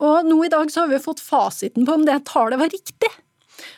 Og 0.02 0.26
nå 0.26 0.38
i 0.44 0.52
dag 0.52 0.70
så 0.72 0.84
har 0.84 0.92
vi 0.92 1.02
fått 1.02 1.22
fasiten 1.22 1.86
på 1.86 1.98
om 1.98 2.06
det 2.08 2.22
tallet 2.28 2.60
var 2.60 2.72
riktig. 2.72 3.10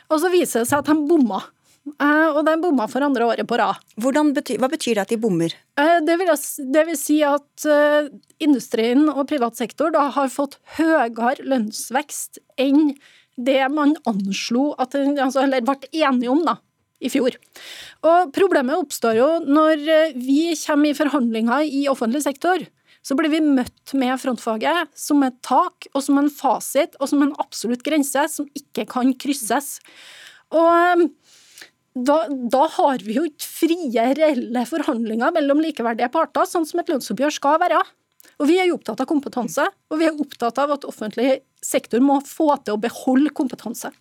Og 0.09 0.21
så 0.23 0.31
viser 0.33 0.63
det 0.63 0.69
seg 0.71 0.83
at 0.83 0.89
de 0.89 1.07
bomma. 1.09 1.43
Eh, 1.83 2.29
og 2.31 2.45
den 2.47 2.61
bomma 2.63 2.85
for 2.87 3.03
andre 3.03 3.25
året 3.27 3.47
på 3.47 3.57
rad. 3.59 3.81
Betyr, 3.99 4.59
hva 4.61 4.69
betyr 4.71 4.95
det 4.95 5.03
at 5.03 5.11
de 5.11 5.19
bommer? 5.19 5.51
Eh, 5.79 5.97
det 6.07 6.15
vil, 6.21 6.29
det 6.71 6.83
vil, 6.87 6.99
si 6.99 7.17
at 7.27 7.65
eh, 7.67 8.07
industrien 8.43 9.09
og 9.11 9.25
privat 9.27 9.59
sektor 9.59 9.91
da 9.91 10.07
har 10.15 10.31
fått 10.31 10.59
høyere 10.77 11.43
lønnsvekst 11.43 12.39
enn 12.61 12.93
det 13.35 13.65
man 13.73 13.97
anslo, 14.07 14.71
at, 14.79 14.95
altså, 14.95 15.43
eller 15.43 15.65
ble 15.65 15.75
enige 15.91 16.31
om 16.31 16.45
da, 16.45 16.55
i 17.03 17.11
fjor. 17.11 17.35
Og 18.05 18.31
Problemet 18.35 18.79
oppstår 18.79 19.19
jo 19.19 19.27
når 19.43 19.83
vi 20.15 20.53
kommer 20.61 20.91
i 20.91 20.95
forhandlinger 20.95 21.67
i 21.67 21.83
offentlig 21.91 22.23
sektor. 22.23 22.63
Så 23.03 23.17
blir 23.19 23.33
vi 23.33 23.41
møtt 23.43 23.91
med 23.99 24.15
frontfaget 24.21 24.93
som 24.95 25.25
et 25.27 25.35
tak 25.43 25.89
og 25.91 26.05
som 26.05 26.21
en 26.21 26.29
fasit 26.31 26.93
og 27.01 27.09
som 27.11 27.25
en 27.25 27.33
absolutt 27.41 27.83
grense 27.83 28.21
som 28.31 28.47
ikke 28.55 28.85
kan 28.93 29.11
krysses. 29.19 29.81
Og 30.53 31.09
da, 31.93 32.23
da, 32.29 32.67
har 32.77 33.03
vi 33.05 33.17
jo 33.19 33.25
ikke 33.29 33.45
frie, 33.45 34.05
reelle 34.17 34.63
forhandlinger 34.65 35.33
mellom 35.35 35.61
likeverdige 35.61 36.09
parter, 36.13 36.47
sånn 36.49 36.65
som 36.65 36.81
et 36.81 36.89
lønnsoppgjør 36.89 37.35
skal 37.35 37.59
være. 37.61 37.81
Og 38.41 38.47
Vi 38.49 38.55
er 38.57 38.65
jo 38.65 38.79
opptatt 38.79 39.03
av 39.03 39.07
kompetanse, 39.07 39.65
og 39.93 39.99
vi 39.99 40.07
er 40.07 40.15
opptatt 40.19 40.57
av 40.59 40.73
at 40.73 40.87
offentlig 40.89 41.43
sektor 41.63 42.01
må 42.03 42.17
få 42.25 42.49
til 42.65 42.75
å 42.75 42.81
beholde 42.81 43.29
kompetanse. 43.35 43.91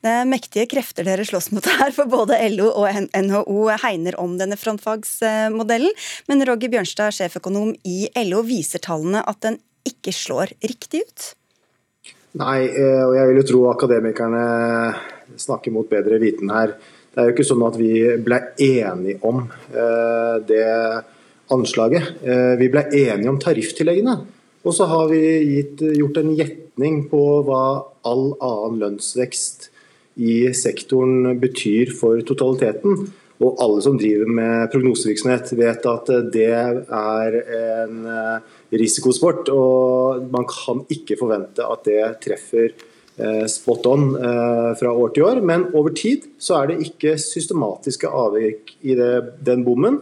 Det 0.00 0.12
er 0.20 0.28
mektige 0.30 0.68
krefter 0.70 1.04
dere 1.04 1.26
slåss 1.26 1.50
mot 1.52 1.66
her, 1.66 1.90
for 1.96 2.08
både 2.08 2.38
LO 2.54 2.70
og 2.70 2.86
NHO 3.10 3.66
hegner 3.82 4.16
om 4.22 4.38
denne 4.40 4.56
frontfagsmodellen. 4.60 5.90
Men 6.30 6.46
Roger 6.48 6.72
Bjørnstad, 6.72 7.16
sjeføkonom 7.18 7.74
i 7.84 8.06
LO, 8.28 8.44
viser 8.46 8.82
tallene 8.84 9.24
at 9.26 9.42
den 9.44 9.58
ikke 9.90 10.14
slår 10.14 10.54
riktig 10.62 11.02
ut? 11.02 11.28
Nei, 12.40 12.60
eh, 12.70 13.02
og 13.02 13.16
jeg 13.18 13.26
vil 13.26 13.40
jo 13.40 13.46
tro 13.48 13.60
akademikerne 13.72 14.44
snakker 15.40 15.74
mot 15.74 15.88
bedre 15.90 16.20
viten 16.22 16.52
her. 16.54 16.76
Det 17.10 17.18
er 17.18 17.26
jo 17.26 17.34
ikke 17.34 17.48
sånn 17.48 17.64
at 17.66 17.78
vi 17.78 17.94
ble 18.22 18.38
enige 18.62 19.18
om 19.26 19.42
eh, 19.74 20.36
det 20.46 20.66
anslaget. 21.50 22.20
Eh, 22.22 22.54
vi 22.60 22.68
ble 22.70 22.84
enige 22.86 23.32
om 23.32 23.40
tariftilleggene. 23.42 24.14
Og 24.60 24.76
så 24.76 24.86
har 24.90 25.08
vi 25.10 25.22
gitt, 25.56 25.82
gjort 25.96 26.20
en 26.20 26.34
gjetning 26.38 27.02
på 27.10 27.22
hva 27.48 27.64
all 28.06 28.26
annen 28.36 28.78
lønnsvekst 28.82 29.70
i 30.20 30.52
sektoren 30.54 31.32
betyr 31.40 31.90
for 31.96 32.20
totaliteten. 32.28 33.08
Og 33.40 33.56
alle 33.64 33.80
som 33.82 33.96
driver 33.98 34.28
med 34.28 34.68
prognosevirksomhet 34.70 35.54
vet 35.56 35.86
at 35.88 36.10
det 36.34 36.50
er 36.52 37.38
en 37.40 38.06
eh, 38.06 38.56
risikosport. 38.76 39.50
Og 39.50 40.30
man 40.30 40.46
kan 40.46 40.84
ikke 40.92 41.18
forvente 41.18 41.66
at 41.66 41.88
det 41.88 42.04
treffer 42.22 42.76
spot 43.50 43.86
on 43.90 44.10
eh, 44.16 44.72
fra 44.80 44.92
år 44.92 45.14
til 45.14 45.26
år. 45.28 45.40
Men 45.44 45.68
over 45.74 45.94
tid 45.96 46.26
så 46.40 46.60
er 46.60 46.72
det 46.72 46.80
ikke 46.88 47.16
systematiske 47.20 48.08
avvik 48.08 48.74
i 48.82 48.96
det, 48.98 49.12
den 49.46 49.64
bommen. 49.66 50.00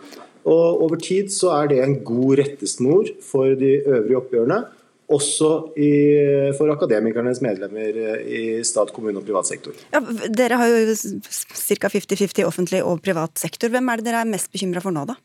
Og 0.48 0.82
over 0.86 1.00
tid 1.02 1.32
så 1.34 1.52
er 1.58 1.72
det 1.72 1.82
en 1.84 1.98
god 2.06 2.38
rettesnor 2.40 3.10
for 3.24 3.56
de 3.58 3.78
øvrige 3.84 4.20
oppgjørene 4.22 4.62
også 5.08 5.50
i, 5.80 5.92
for 6.58 6.68
akademikernes 6.72 7.40
medlemmer 7.44 7.96
i 8.28 8.60
stat, 8.66 8.92
kommune 8.92 9.20
og 9.20 9.24
privat 9.24 9.48
sektor. 9.48 9.76
Ja, 9.94 10.02
dere 10.28 10.58
har 10.60 10.68
jo 10.68 10.92
ca. 10.92 11.88
50-50 11.88 12.44
offentlig 12.44 12.82
og 12.84 13.00
privat 13.04 13.40
sektor. 13.40 13.72
Hvem 13.72 13.88
er 13.88 14.00
det 14.00 14.10
dere 14.10 14.20
er 14.24 14.28
mest 14.28 14.52
bekymra 14.52 14.84
for 14.84 14.92
nå, 14.92 15.06
da? 15.08 15.16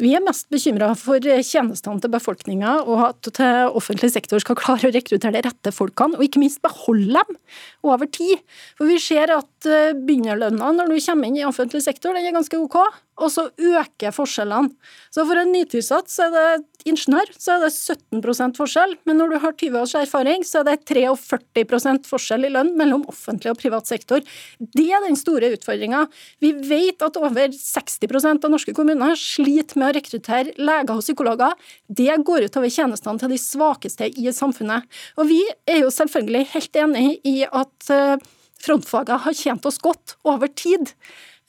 Vi 0.00 0.12
er 0.16 0.24
mest 0.24 0.48
bekymra 0.52 0.92
for 0.98 1.22
tjenestene 1.22 2.02
til 2.02 2.12
befolkninga, 2.12 2.78
og 2.86 3.04
at 3.10 3.42
offentlig 3.72 4.12
sektor 4.14 4.42
skal 4.42 4.58
klare 4.58 4.90
å 4.90 4.94
rekruttere 4.94 5.34
de 5.36 5.44
rette 5.48 5.74
folkene, 5.74 6.18
og 6.18 6.26
ikke 6.26 6.42
minst 6.42 6.62
beholde 6.64 7.22
dem 7.26 7.40
over 7.86 8.08
tid. 8.10 8.42
For 8.78 8.90
vi 8.90 9.00
ser 9.02 9.32
at 9.34 9.50
eh, 9.68 9.96
begynnerlønna 9.96 10.72
når 10.76 10.92
du 10.92 10.98
kommer 11.00 11.28
inn 11.28 11.40
i 11.40 11.46
offentlig 11.48 11.82
sektor, 11.84 12.16
den 12.16 12.26
er 12.26 12.36
ganske 12.36 12.58
ok 12.60 12.80
og 13.16 13.32
så 13.32 13.46
øker 13.48 14.12
forskjellene. 14.12 14.72
Så 15.14 15.24
for 15.24 15.40
en 15.40 15.52
nytilsatt 15.54 16.10
så 16.12 16.26
er 16.26 16.34
det 16.34 16.88
ingeniør, 16.90 17.30
så 17.40 17.56
er 17.56 17.64
det 17.64 17.70
17% 17.72 18.58
forskjell, 18.60 18.92
men 19.08 19.18
når 19.18 19.32
du 19.32 19.36
har 19.42 19.56
20 19.56 19.78
års 19.80 19.94
erfaring, 19.98 20.44
så 20.46 20.60
er 20.60 20.68
det 20.68 20.76
43% 20.90 22.06
forskjell 22.10 22.46
i 22.46 22.52
lønn 22.52 22.74
mellom 22.78 23.06
offentlig 23.10 23.54
og 23.54 23.58
privat 23.62 23.88
sektor. 23.88 24.20
Det 24.60 24.86
er 24.92 25.02
den 25.06 25.16
store 25.18 25.50
utfordringa. 25.56 26.04
Vi 26.44 26.52
vet 26.68 27.02
at 27.02 27.18
over 27.18 27.56
60% 27.56 28.46
av 28.46 28.52
norske 28.52 28.76
kommuner 28.76 29.16
sliter 29.18 29.80
med 29.80 29.90
å 29.90 29.96
rekruttere 29.96 30.54
leger 30.60 30.94
og 30.94 31.04
psykologer. 31.04 31.56
Det 31.88 32.12
går 32.28 32.50
utover 32.50 32.72
tjenestene 32.72 33.22
til 33.22 33.32
de 33.32 33.40
svakeste 33.40 34.12
i 34.12 34.28
samfunnet. 34.34 34.84
Og 35.16 35.32
vi 35.32 35.40
er 35.66 35.86
jo 35.86 35.92
selvfølgelig 35.94 36.48
helt 36.52 36.82
enig 36.84 37.08
i 37.26 37.38
at 37.48 37.92
eh, 37.92 38.20
frontfagene 38.66 39.22
har 39.24 39.38
tjent 39.38 39.66
oss 39.68 39.80
godt 39.82 40.16
over 40.26 40.50
tid. 40.52 40.92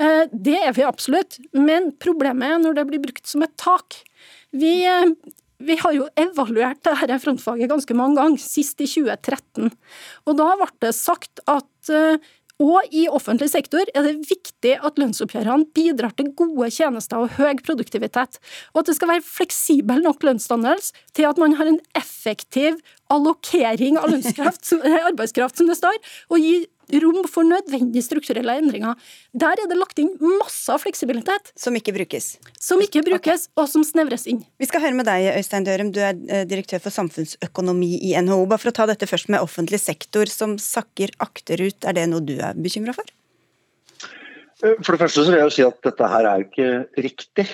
Eh, 0.01 0.23
det 0.31 0.59
er 0.61 0.75
vi 0.77 0.85
absolutt, 0.85 1.39
men 1.57 1.91
problemet 2.01 2.53
er 2.53 2.61
når 2.61 2.77
det 2.77 2.87
blir 2.91 3.03
brukt 3.07 3.27
som 3.29 3.45
et 3.45 3.55
tak. 3.57 4.01
Vi, 4.53 4.85
eh, 4.85 5.13
vi 5.57 5.77
har 5.81 5.93
jo 5.95 6.07
evaluert 6.15 6.83
dette 6.85 7.19
frontfaget 7.23 7.71
ganske 7.71 7.97
mange 7.97 8.21
ganger, 8.21 8.41
sist 8.41 8.81
i 8.81 8.89
2013. 8.89 9.71
Og 10.27 10.37
da 10.37 10.51
ble 10.59 10.69
det 10.85 10.93
sagt 10.95 11.41
at 11.49 11.93
og 12.57 12.77
eh, 12.81 12.93
i 13.01 13.03
offentlig 13.09 13.49
sektor 13.51 13.85
er 13.93 14.05
det 14.05 14.29
viktig 14.29 14.77
at 14.81 14.97
lønnsoppgjørene 14.97 15.69
bidrar 15.77 16.13
til 16.17 16.31
gode 16.37 16.69
tjenester 16.73 17.21
og 17.21 17.35
høy 17.37 17.57
produktivitet, 17.65 18.39
og 18.73 18.81
at 18.81 18.89
det 18.89 18.97
skal 18.97 19.11
være 19.11 19.25
fleksibel 19.25 20.01
nok 20.01 20.25
lønnsdannelse 20.25 21.05
til 21.13 21.29
at 21.29 21.37
man 21.37 21.57
har 21.57 21.69
en 21.69 21.81
effektiv 21.97 22.79
allokering 23.13 23.97
av 24.01 24.09
arbeidskraft, 25.09 25.57
som 25.57 25.69
det 25.69 25.77
står, 25.77 26.01
og 26.33 26.41
gi 26.41 26.65
rom 27.03 27.25
for 27.29 27.47
nødvendige 27.47 28.05
strukturelle 28.05 28.57
endringer. 28.61 28.95
Der 29.35 29.59
er 29.59 29.69
det 29.69 29.77
lagt 29.77 29.99
inn 30.01 30.13
masse 30.39 30.71
av 30.73 30.81
fleksibilitet. 30.83 31.51
Som 31.59 31.77
ikke 31.79 31.93
brukes? 31.95 32.35
Som 32.59 32.81
ikke 32.83 33.03
brukes, 33.05 33.47
okay. 33.47 33.61
og 33.61 33.69
som 33.71 33.85
snevres 33.87 34.27
inn. 34.29 34.43
Vi 34.59 34.69
skal 34.69 34.83
høre 34.85 34.97
med 34.97 35.09
deg, 35.09 35.29
Øystein 35.35 35.67
Dørum, 35.67 35.91
du 35.95 36.01
er 36.03 36.15
eh, 36.15 36.45
direktør 36.49 36.83
for 36.83 36.95
samfunnsøkonomi 36.95 37.93
i 38.09 38.15
NHO. 38.21 38.43
Bare 38.47 38.63
for 38.63 38.73
å 38.73 38.77
ta 38.79 38.87
dette 38.89 39.09
først 39.09 39.31
med 39.33 39.43
offentlig 39.43 39.81
sektor 39.83 40.29
som 40.31 40.57
sakker 40.61 41.13
akterut, 41.23 41.79
er 41.83 41.97
det 41.97 42.07
noe 42.11 42.23
du 42.23 42.37
er 42.37 42.57
bekymra 42.57 42.95
for? 42.97 43.15
Eh, 44.63 44.77
for 44.81 44.93
det 44.93 45.01
første 45.03 45.23
så 45.23 45.29
vil 45.29 45.41
jeg 45.41 45.49
jo 45.49 45.55
si 45.57 45.67
at 45.67 45.83
dette 45.85 46.13
her 46.13 46.29
er 46.31 46.47
ikke 46.47 46.71
riktig. 47.09 47.47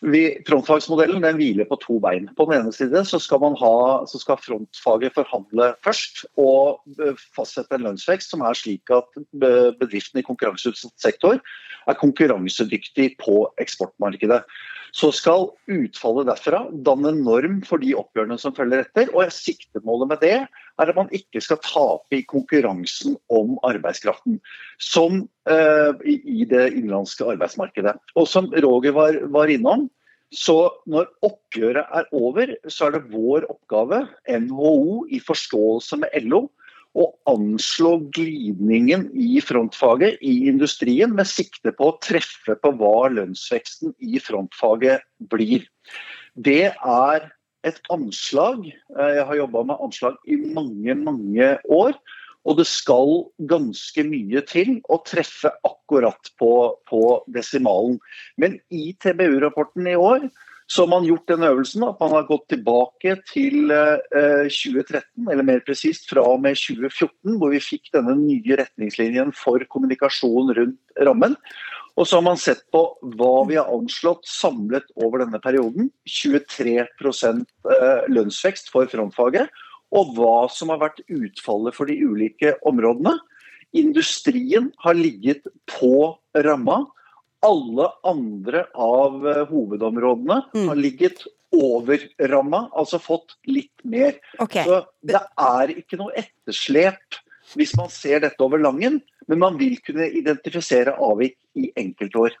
Vi, 0.00 0.22
frontfagsmodellen 0.46 1.24
den 1.24 1.38
hviler 1.40 1.66
på 1.66 1.78
to 1.82 1.96
bein. 2.02 2.28
På 2.38 2.46
den 2.46 2.60
ene 2.60 2.72
side 2.74 3.00
så 3.08 3.18
skal, 3.18 3.42
ha, 3.58 3.78
så 4.06 4.20
skal, 4.22 4.38
frontfaget 4.38 5.16
forhandle 5.16 5.72
først 5.82 6.22
og 6.38 6.78
eh, 7.02 7.18
fastsette 7.34 7.74
en 7.74 7.88
lønnsvekst 7.88 8.30
som 8.30 8.44
er 8.46 8.58
slik 8.58 8.92
at 8.94 9.18
bedriftene 9.34 10.22
i 10.22 10.28
konkurranseutsatt 10.28 10.94
sektor 11.02 11.40
er 11.88 11.98
konkurransedyktig 11.98 13.16
på 13.22 13.48
eksportmarkedet. 13.58 14.44
Så 14.96 15.10
skal 15.14 15.50
utfallet 15.70 16.28
derfra 16.30 16.62
danne 16.86 17.12
norm 17.16 17.60
for 17.66 17.82
de 17.82 17.94
oppgjørene 17.98 18.38
som 18.40 18.54
følger 18.56 18.84
etter. 18.84 19.10
og 19.14 19.32
Siktemålet 19.34 20.12
med 20.12 20.22
det 20.24 20.34
er 20.38 20.48
at 20.78 20.96
man 20.96 21.10
ikke 21.14 21.42
skal 21.44 21.60
tape 21.64 22.20
i 22.20 22.24
konkurransen 22.28 23.18
om 23.32 23.56
arbeidskraften 23.66 24.38
som 24.82 25.24
uh, 25.50 25.92
i, 26.04 26.46
det 26.48 26.64
innenlandske 26.72 27.26
arbeidsmarkedet. 27.34 27.98
Og 28.16 28.28
Som 28.30 28.52
Roger 28.54 28.96
var, 28.96 29.20
var 29.34 29.52
innom, 29.52 29.88
så 30.34 30.68
når 30.86 31.08
oppgjøret 31.24 31.88
er 31.88 32.08
over, 32.12 32.52
så 32.68 32.88
er 32.88 32.98
det 32.98 33.08
vår 33.12 33.46
oppgave, 33.48 34.02
NHO 34.28 35.06
i 35.08 35.20
forståelse 35.24 36.02
med 36.02 36.28
LO, 36.28 36.46
å 36.96 37.08
anslå 37.30 37.96
glidningen 38.14 39.08
i 39.12 39.42
frontfaget 39.44 40.22
i 40.24 40.48
industrien 40.50 41.12
med 41.16 41.28
sikte 41.28 41.72
på 41.76 41.90
å 41.90 41.98
treffe 42.02 42.56
på 42.62 42.72
hva 42.80 43.10
lønnsveksten 43.12 43.92
i 44.00 44.20
frontfaget 44.22 45.04
blir. 45.32 45.66
Det 46.34 46.72
er 46.72 47.28
et 47.66 47.80
anslag. 47.92 48.66
Eh, 48.68 49.12
jeg 49.18 49.26
har 49.28 49.42
jobba 49.42 49.66
med 49.70 49.84
anslag 49.84 50.16
i 50.26 50.38
mange, 50.38 50.94
mange 50.94 51.52
år. 51.64 51.98
Og 52.48 52.56
det 52.60 52.68
skal 52.70 53.26
ganske 53.50 54.04
mye 54.08 54.40
til 54.48 54.78
å 54.88 55.00
treffe 55.04 55.50
akkurat 55.66 56.30
på, 56.40 56.52
på 56.88 57.02
desimalen. 57.34 57.98
Men 58.40 58.56
i 58.72 58.94
TBU-rapporten 59.02 59.90
i 59.90 59.98
år 59.98 60.28
så 60.68 60.84
har 60.84 60.90
man 60.92 61.06
gjort 61.08 61.30
den 61.30 61.46
øvelsen 61.48 61.84
at 61.86 62.00
man 62.02 62.12
har 62.12 62.26
gått 62.28 62.44
tilbake 62.52 63.14
til 63.30 63.72
eh, 63.72 64.50
2013, 64.52 65.24
eller 65.32 65.46
mer 65.46 65.62
presist 65.64 66.10
fra 66.10 66.20
og 66.28 66.42
med 66.44 66.58
2014, 66.60 67.38
hvor 67.40 67.54
vi 67.54 67.62
fikk 67.64 67.88
denne 67.96 68.12
nye 68.18 68.58
retningslinjen 68.60 69.32
for 69.36 69.64
kommunikasjon 69.72 70.52
rundt 70.58 71.00
rammen. 71.08 71.38
Og 71.98 72.06
så 72.06 72.18
har 72.18 72.26
man 72.28 72.38
sett 72.38 72.60
på 72.70 72.82
hva 73.16 73.32
vi 73.48 73.56
har 73.56 73.72
anslått 73.74 74.28
samlet 74.28 74.86
over 75.00 75.24
denne 75.24 75.40
perioden. 75.42 75.88
23 76.06 76.76
eh, 76.84 78.04
lønnsvekst 78.12 78.68
for 78.70 78.92
frontfaget. 78.92 79.48
Og 79.96 80.12
hva 80.18 80.44
som 80.52 80.68
har 80.70 80.82
vært 80.84 81.00
utfallet 81.08 81.74
for 81.74 81.88
de 81.88 81.96
ulike 81.96 82.52
områdene. 82.68 83.16
Industrien 83.76 84.68
har 84.84 85.00
ligget 85.00 85.48
på 85.72 86.12
ramma 86.44 86.82
alle 87.44 87.88
andre 88.08 88.64
av 88.74 89.26
eh, 89.28 89.44
hovedområdene 89.50 90.40
mm. 90.54 90.68
har 90.70 90.78
ligget 90.78 91.24
over 91.54 92.02
ramma, 92.28 92.66
altså 92.76 93.00
fått 93.00 93.38
litt 93.48 93.84
mer. 93.84 94.18
Okay. 94.42 94.66
Så 94.66 94.82
det 95.06 95.20
er 95.40 95.72
ikke 95.78 96.00
noe 96.00 96.12
etterslep 96.18 97.22
hvis 97.56 97.72
man 97.78 97.88
ser 97.88 98.20
dette 98.20 98.44
over 98.44 98.60
langen, 98.60 98.98
men 99.28 99.40
man 99.40 99.56
vil 99.60 99.78
kunne 99.84 100.10
identifisere 100.18 100.92
avvik 101.00 101.38
i 101.56 101.70
enkeltår. 101.80 102.36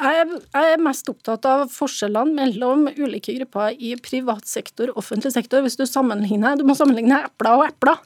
Jeg 0.00 0.40
er 0.56 0.80
mest 0.80 1.08
opptatt 1.12 1.44
av 1.48 1.66
forskjellene 1.72 2.32
mellom 2.36 2.86
ulike 2.88 3.34
grupper 3.36 3.76
i 3.76 3.92
privat 4.00 4.48
sektor 4.48 4.92
og 4.92 5.02
offentlig 5.02 5.34
sektor. 5.34 5.60
Hvis 5.64 5.76
du 5.76 5.84
sammenligner, 5.84 6.56
du 6.56 6.64
må 6.68 6.76
sammenligne 6.78 7.18
epler 7.26 7.58
og 7.58 7.66
epler. 7.66 8.00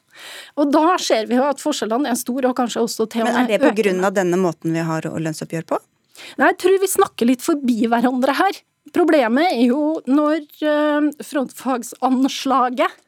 Og 0.58 0.72
da 0.74 0.96
ser 1.02 1.28
vi 1.30 1.38
jo 1.38 1.46
at 1.46 1.62
forskjellene 1.62 2.10
er 2.10 2.18
store, 2.18 2.50
og 2.50 2.58
kanskje 2.58 2.82
også 2.82 3.06
til. 3.14 3.26
Men 3.28 3.44
er 3.44 3.52
det 3.54 3.62
pga. 3.62 4.10
denne 4.14 4.40
måten 4.40 4.74
vi 4.74 4.82
har 4.82 5.06
lønnsoppgjør 5.06 5.68
på? 5.70 5.80
Nei, 6.38 6.50
jeg 6.50 6.60
tror 6.62 6.80
vi 6.82 6.90
snakker 6.90 7.30
litt 7.30 7.44
forbi 7.44 7.78
hverandre 7.90 8.34
her. 8.38 8.60
Problemet 8.94 9.54
er 9.54 9.64
jo 9.70 9.98
når 10.06 10.42
eh, 10.62 11.08
frontfagsanslaget 11.24 13.00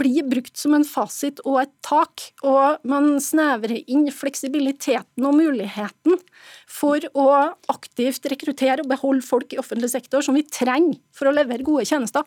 blir 0.00 0.26
brukt 0.28 0.56
som 0.56 0.74
en 0.76 0.86
fasit 0.86 1.42
og 1.44 1.60
et 1.62 1.72
tak, 1.84 2.24
og 2.46 2.80
man 2.88 3.12
snevrer 3.22 3.82
inn 3.90 4.06
fleksibiliteten 4.14 5.26
og 5.26 5.36
muligheten 5.36 6.18
for 6.70 7.04
å 7.18 7.28
aktivt 7.72 8.28
rekruttere 8.30 8.84
og 8.84 8.90
beholde 8.90 9.26
folk 9.26 9.52
i 9.54 9.60
offentlig 9.60 9.92
sektor 9.92 10.24
som 10.24 10.36
vi 10.38 10.46
trenger 10.48 10.98
for 11.16 11.30
å 11.30 11.34
levere 11.34 11.66
gode 11.66 11.86
tjenester. 11.88 12.24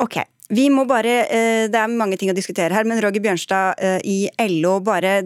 Ok, 0.00 0.22
vi 0.50 0.68
må 0.72 0.86
bare, 0.88 1.26
eh, 1.28 1.68
Det 1.68 1.78
er 1.78 1.88
mange 1.88 2.16
ting 2.18 2.30
å 2.30 2.34
diskutere 2.34 2.72
her, 2.72 2.84
men 2.84 3.00
Roger 3.00 3.20
Bjørnstad 3.20 3.74
eh, 3.78 4.00
i 4.04 4.28
LO, 4.38 4.80
bare 4.80 5.22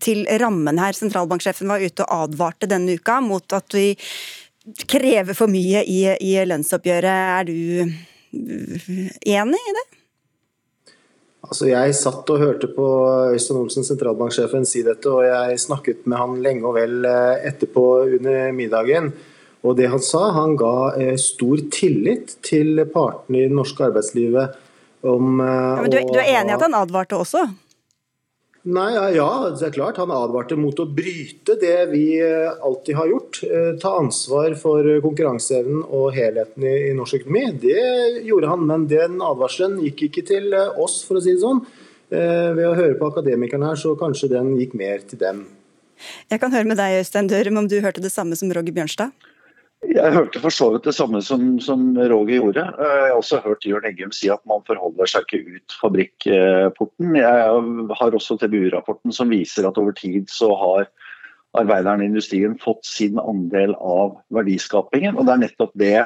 til 0.00 0.24
rammen 0.40 0.78
her. 0.78 0.92
Sentralbanksjefen 0.92 1.68
var 1.68 1.78
ute 1.80 2.02
og 2.02 2.30
advarte 2.30 2.66
denne 2.66 2.96
uka 2.98 3.20
mot 3.20 3.52
at 3.52 3.72
vi 3.72 3.96
krever 4.86 5.34
for 5.34 5.46
mye 5.46 5.84
i, 5.86 6.00
i 6.20 6.34
lønnsoppgjøret. 6.44 7.04
Er 7.38 7.44
du 7.44 7.92
enig 8.34 9.62
i 9.62 9.76
det? 9.78 9.97
Altså, 11.48 11.64
jeg 11.70 11.96
satt 11.96 12.28
og 12.28 12.42
hørte 12.42 12.68
på 12.68 12.86
Øystein 13.32 13.56
Olsen, 13.62 13.86
sentralbanksjefen, 13.86 14.66
si 14.68 14.82
dette, 14.84 15.08
og 15.08 15.24
jeg 15.24 15.60
snakket 15.62 16.04
med 16.04 16.20
han 16.20 16.34
lenge 16.44 16.68
og 16.68 16.76
vel 16.76 17.06
eh, 17.08 17.46
etterpå 17.48 17.84
under 18.18 18.50
middagen. 18.52 19.14
Og 19.64 19.78
det 19.78 19.88
han 19.88 20.02
sa, 20.04 20.26
han 20.36 20.58
ga 20.60 20.74
eh, 21.00 21.14
stor 21.20 21.62
tillit 21.72 22.36
til 22.44 22.84
partene 22.92 23.40
i 23.40 23.46
det 23.48 23.56
norske 23.56 23.88
arbeidslivet 23.88 24.58
om 25.08 25.38
ja, 25.40 25.80
Men 25.80 25.92
du, 25.92 25.98
du 26.10 26.18
er 26.18 26.34
enig 26.40 26.52
i 26.52 26.56
at 26.58 26.66
han 26.66 26.76
advarte 26.76 27.16
også? 27.16 27.46
Nei, 28.66 28.90
ja, 29.14 29.28
det 29.54 29.62
er 29.68 29.72
klart. 29.72 30.00
Han 30.02 30.10
advarte 30.12 30.56
mot 30.58 30.80
å 30.82 30.86
bryte 30.90 31.54
det 31.60 31.76
vi 31.92 32.18
eh, 32.18 32.50
alltid 32.50 32.96
har 32.98 33.10
gjort. 33.12 33.38
Eh, 33.46 33.68
ta 33.80 33.94
ansvar 34.00 34.56
for 34.58 34.88
konkurranseevnen 35.04 35.84
og 35.86 36.10
helheten 36.16 36.66
i, 36.66 36.90
norsk 36.98 37.20
økonomi. 37.20 37.44
Det 37.62 38.24
gjorde 38.26 38.50
han, 38.50 38.66
men 38.66 38.88
den 38.90 39.22
advarselen 39.24 39.78
gikk 39.86 40.08
ikke 40.08 40.26
til 40.34 40.50
eh, 40.58 40.74
oss, 40.74 41.00
for 41.06 41.20
å 41.20 41.22
si 41.22 41.36
det 41.36 41.44
sånn. 41.44 41.62
Ved 42.08 42.62
å 42.64 42.72
høre 42.72 42.94
på 42.96 43.10
akademikerne 43.10 43.66
her, 43.68 43.76
så 43.76 43.90
kanskje 44.00 44.30
den 44.32 44.54
gikk 44.56 44.72
mer 44.80 45.02
til 45.04 45.20
dem. 45.20 45.42
Jeg 46.32 46.40
kan 46.40 46.54
høre 46.54 46.64
med 46.64 46.78
deg, 46.80 47.02
Øystein 47.02 47.28
Dørum, 47.28 47.58
om 47.60 47.68
du 47.68 47.82
hørte 47.84 48.00
det 48.00 48.14
samme 48.14 48.38
som 48.38 48.48
Roger 48.48 48.72
Bjørnstad? 48.72 49.12
Jeg 49.86 50.10
hørte 50.10 50.40
for 50.42 50.50
så 50.50 50.66
vidt 50.74 50.88
det 50.88 50.94
samme 50.96 51.20
som, 51.22 51.52
som 51.62 51.92
Roger 52.10 52.40
gjorde. 52.40 52.64
Eh, 52.66 52.94
jeg 52.98 53.12
har 53.12 53.20
også 53.20 53.38
hørt 53.44 53.66
Jørn 53.66 53.86
Eggum 53.86 54.10
si 54.14 54.30
at 54.32 54.42
man 54.50 54.64
forholder 54.66 55.10
seg 55.10 55.26
ikke 55.28 55.58
ut 55.58 55.76
fabrikkporten. 55.80 57.14
Jeg 57.20 57.92
har 58.00 58.16
også 58.18 58.36
TBU-rapporten 58.40 59.14
som 59.14 59.30
viser 59.30 59.68
at 59.68 59.78
over 59.78 59.94
tid 59.94 60.26
så 60.32 60.50
har 60.58 60.88
arbeideren 61.58 62.02
i 62.02 62.08
industrien 62.10 62.58
fått 62.60 62.84
sin 62.86 63.20
andel 63.22 63.76
av 63.78 64.18
verdiskapingen. 64.34 65.14
Og 65.16 65.28
det 65.28 65.36
er 65.36 65.44
nettopp 65.46 65.76
det 65.78 65.98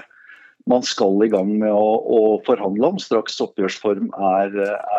man 0.71 0.85
skal 0.87 1.25
i 1.25 1.31
gang 1.33 1.57
med 1.59 1.73
å, 1.75 1.89
å 1.99 2.21
forhandle 2.47 2.93
om 2.93 3.01
straks 3.03 3.41
oppgjørsform 3.43 4.13
er, 4.37 4.53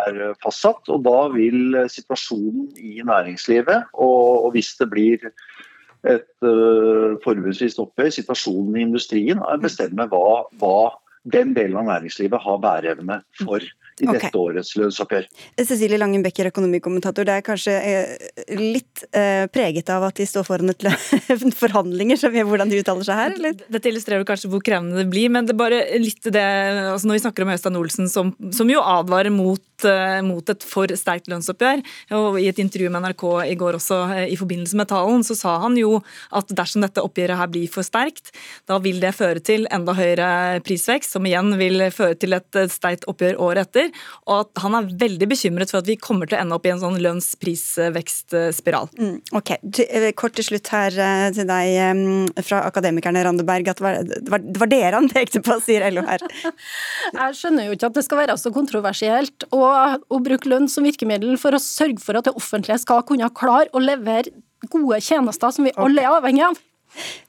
er, 0.03 0.21
fastsatt. 0.43 0.89
Og 0.91 1.05
da 1.05 1.29
vil 1.35 1.77
situasjonen 1.93 2.71
i 2.81 2.97
næringslivet, 3.05 3.93
og, 3.93 4.47
og 4.47 4.57
hvis 4.57 4.73
det 4.81 4.89
blir 4.91 5.29
et 6.03 6.27
uh, 6.43 7.15
forbudsvis 7.23 7.77
oppgjør, 7.79 8.11
situasjonen 8.11 8.79
i 8.79 8.85
industrien, 8.87 9.39
bestemmer 9.63 10.09
hva, 10.11 10.43
hva 10.59 10.77
den 11.23 11.53
delen 11.55 11.79
av 11.79 11.87
næringslivet 11.87 12.43
har 12.43 12.59
bæreevne 12.63 13.21
for 13.39 13.63
i 14.01 14.07
okay. 14.07 14.25
dette 14.25 14.39
årets 14.39 14.71
lønnsoppgjør. 14.77 15.27
Cecilie 15.61 15.99
Langen 16.01 16.23
Becker, 16.25 16.49
økonomikommentator. 16.49 17.27
Det 17.27 17.35
er 17.37 17.45
kanskje 17.45 17.75
eh, 17.77 18.31
litt 18.57 19.03
eh, 19.13 19.45
preget 19.53 19.91
av 19.93 20.07
at 20.07 20.17
de 20.17 20.25
står 20.27 20.47
foran 20.47 20.73
et 20.73 20.85
forhandlinger, 21.61 22.19
som 22.19 22.33
gjør 22.33 22.49
hvordan 22.49 22.73
de 22.73 22.81
uttaler 22.81 23.07
seg 23.07 23.19
her? 23.19 23.35
Eller? 23.37 23.59
Dette 23.75 23.91
illustrerer 23.91 24.25
kanskje 24.27 24.49
hvor 24.51 24.63
krevende 24.65 25.03
det 25.03 25.07
blir, 25.13 25.29
men 25.33 25.45
det 25.45 25.53
er 25.53 25.61
bare 25.61 25.83
litt 26.01 26.25
det 26.25 26.43
altså 26.43 27.09
Når 27.09 27.19
vi 27.19 27.23
snakker 27.27 27.45
om 27.45 27.53
Øystein 27.53 27.79
Olsen, 27.79 28.09
som, 28.09 28.33
som 28.55 28.71
jo 28.71 28.81
advarer 28.81 29.33
mot, 29.33 29.63
mot, 30.25 30.49
et 30.49 30.65
for 30.67 30.91
sterkt 30.97 31.29
lønnsoppgjør, 31.31 31.83
og 32.19 32.39
i 32.41 32.47
et 32.51 32.59
intervju 32.61 32.91
med 32.93 33.05
NRK 33.05 33.25
i 33.47 33.57
går 33.59 33.77
også 33.79 33.99
uh, 34.11 34.23
i 34.27 34.37
forbindelse 34.39 34.77
med 34.79 34.89
talen, 34.91 35.23
så 35.25 35.37
sa 35.37 35.55
han 35.63 35.77
jo 35.79 35.97
at 36.35 36.51
dersom 36.53 36.83
dette 36.85 37.03
oppgjøret 37.03 37.39
her 37.39 37.51
blir 37.51 37.71
for 37.71 37.85
sterkt, 37.85 38.33
da 38.69 38.79
vil 38.83 39.01
det 39.03 39.13
føre 39.17 39.43
til 39.43 39.67
enda 39.73 39.95
høyere 39.97 40.61
prisvekst, 40.65 41.15
som 41.15 41.25
igjen 41.27 41.55
vil 41.59 41.87
føre 41.93 42.17
til 42.19 42.37
et 42.37 42.63
sterkt 42.71 43.07
oppgjør 43.09 43.39
året 43.43 43.67
etter 43.67 43.91
og 44.27 44.33
at 44.43 44.61
han 44.63 44.77
er 44.77 44.89
veldig 44.99 45.27
bekymret 45.31 45.71
for 45.71 45.81
at 45.81 45.89
vi 45.89 45.97
kommer 45.99 46.29
til 46.29 46.37
å 46.37 46.41
ende 46.43 46.57
opp 46.57 46.67
i 46.67 46.71
en 46.73 46.81
sånn 46.81 46.99
lønnsprisvekstspiral. 47.03 48.91
Mm, 48.99 49.17
ok, 49.39 49.51
eh, 49.83 50.09
Kort 50.17 50.37
til 50.37 50.47
slutt 50.47 50.69
her 50.73 50.95
eh, 50.95 51.27
til 51.35 51.47
deg 51.49 51.73
eh, 51.83 52.43
fra 52.45 52.63
Akademikerne 52.69 53.23
Randeberg. 53.25 53.71
at 53.73 53.81
Det 53.81 54.31
var, 54.31 54.43
det 54.43 54.61
var 54.61 54.71
dere 54.71 54.99
han 54.99 55.09
pekte 55.11 55.43
på, 55.43 55.57
sier 55.63 55.85
LO 55.91 56.05
her. 56.07 56.23
Jeg 57.19 57.39
skjønner 57.39 57.67
jo 57.67 57.77
ikke 57.77 57.91
at 57.91 57.99
det 57.99 58.05
skal 58.07 58.21
være 58.23 58.37
så 58.39 58.53
kontroversielt 58.55 59.47
å, 59.51 59.63
å 59.73 60.19
bruke 60.23 60.49
lønn 60.51 60.69
som 60.71 60.85
virkemiddel 60.87 61.37
for 61.41 61.55
å 61.55 61.61
sørge 61.61 62.03
for 62.03 62.19
at 62.19 62.29
det 62.29 62.35
offentlige 62.39 62.81
skal 62.83 63.03
kunne 63.07 63.31
klare 63.35 63.71
å 63.73 63.81
levere 63.83 64.33
gode 64.71 65.01
tjenester 65.03 65.51
som 65.51 65.67
vi 65.67 65.75
alle 65.75 66.05
er 66.05 66.13
avhengig 66.13 66.45
av. 66.47 66.61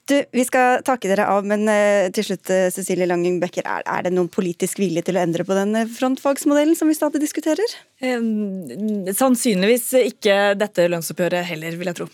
Du, 0.04 0.18
Vi 0.32 0.44
skal 0.44 0.82
takke 0.84 1.08
dere 1.08 1.26
av, 1.32 1.46
men 1.48 1.64
uh, 1.64 2.10
til 2.14 2.26
slutt, 2.28 2.50
uh, 2.52 2.68
Cecilie 2.74 3.08
Langing 3.08 3.38
Becker, 3.40 3.64
er, 3.64 3.84
er, 3.88 4.04
det 4.04 4.12
noen 4.12 4.28
politisk 4.32 4.82
vilje 4.82 5.04
til 5.06 5.16
å 5.16 5.22
endre 5.22 5.46
på 5.48 5.56
den 5.56 5.72
eh, 5.80 5.88
frontfagsmodellen 5.88 6.76
som 6.76 6.90
vi 6.90 6.96
stadig 6.98 7.22
diskuterer? 7.22 7.76
Eh, 8.04 8.20
sannsynligvis 9.16 9.88
ikke 10.02 10.36
dette 10.60 10.90
lønnsoppgjøret 10.92 11.48
heller, 11.48 11.78
vil 11.80 11.90
jeg 11.90 12.00
tro. 12.02 12.10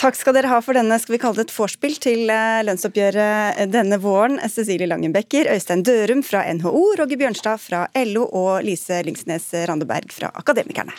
Takk 0.00 0.18
skal 0.18 0.36
dere 0.36 0.50
ha 0.52 0.60
for 0.64 0.76
denne 0.76 0.98
skal 1.00 1.16
vi 1.16 1.22
kalle 1.22 1.40
det 1.40 1.48
et 1.48 1.56
vorspiel 1.56 1.96
til 2.02 2.26
lønnsoppgjøret 2.28 3.64
denne 3.72 4.00
våren. 4.02 4.40
Cecilie 4.50 4.90
Langenbecker, 4.90 5.48
Øystein 5.54 5.84
Dørum 5.86 6.22
fra 6.26 6.44
NHO, 6.50 6.84
Roger 7.00 7.20
Bjørnstad 7.20 7.62
fra 7.62 7.86
LO 8.04 8.28
og 8.30 8.64
Lise 8.66 9.02
Lingsnes 9.06 9.50
Randeberg 9.68 10.12
fra 10.12 10.32
Akademikerne. 10.34 10.94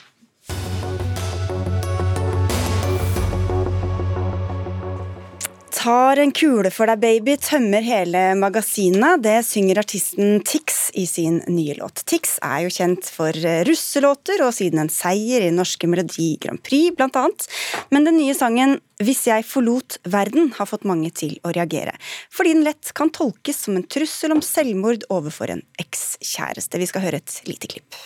Tar 5.85 6.17
en 6.17 6.31
kule 6.33 6.71
for 6.73 6.89
deg, 6.89 6.97
baby, 7.03 7.35
tømmer 7.37 7.83
hele 7.85 8.21
magasinet. 8.39 9.21
Det 9.21 9.35
synger 9.45 9.83
artisten 9.83 10.39
Tix 10.47 10.87
i 10.97 11.03
sin 11.05 11.37
nye 11.51 11.75
låt. 11.77 12.01
Tix 12.09 12.39
er 12.45 12.63
jo 12.63 12.71
kjent 12.73 13.05
for 13.13 13.37
russelåter 13.67 14.41
og 14.47 14.55
siden 14.57 14.81
en 14.81 14.89
seier 14.89 15.45
i 15.45 15.51
norske 15.53 15.85
Melodi 15.89 16.31
Grand 16.41 16.63
Prix, 16.65 16.95
blant 16.97 17.19
annet. 17.21 17.45
Men 17.93 18.09
den 18.09 18.17
nye 18.21 18.33
sangen 18.37 18.79
Hvis 19.03 19.25
jeg 19.27 19.43
forlot 19.43 19.97
verden 20.07 20.53
har 20.55 20.69
fått 20.69 20.85
mange 20.87 21.09
til 21.11 21.33
å 21.43 21.51
reagere. 21.51 21.91
Fordi 22.31 22.53
den 22.55 22.63
lett 22.63 22.93
kan 22.95 23.11
tolkes 23.11 23.59
som 23.65 23.75
en 23.75 23.83
trussel 23.83 24.31
om 24.31 24.39
selvmord 24.39 25.03
overfor 25.11 25.51
en 25.51 25.65
ekskjæreste. 25.83 26.79
Vi 26.79 26.87
skal 26.87 27.03
høre 27.03 27.19
et 27.19 27.41
lite 27.43 27.67
klipp. 27.75 27.99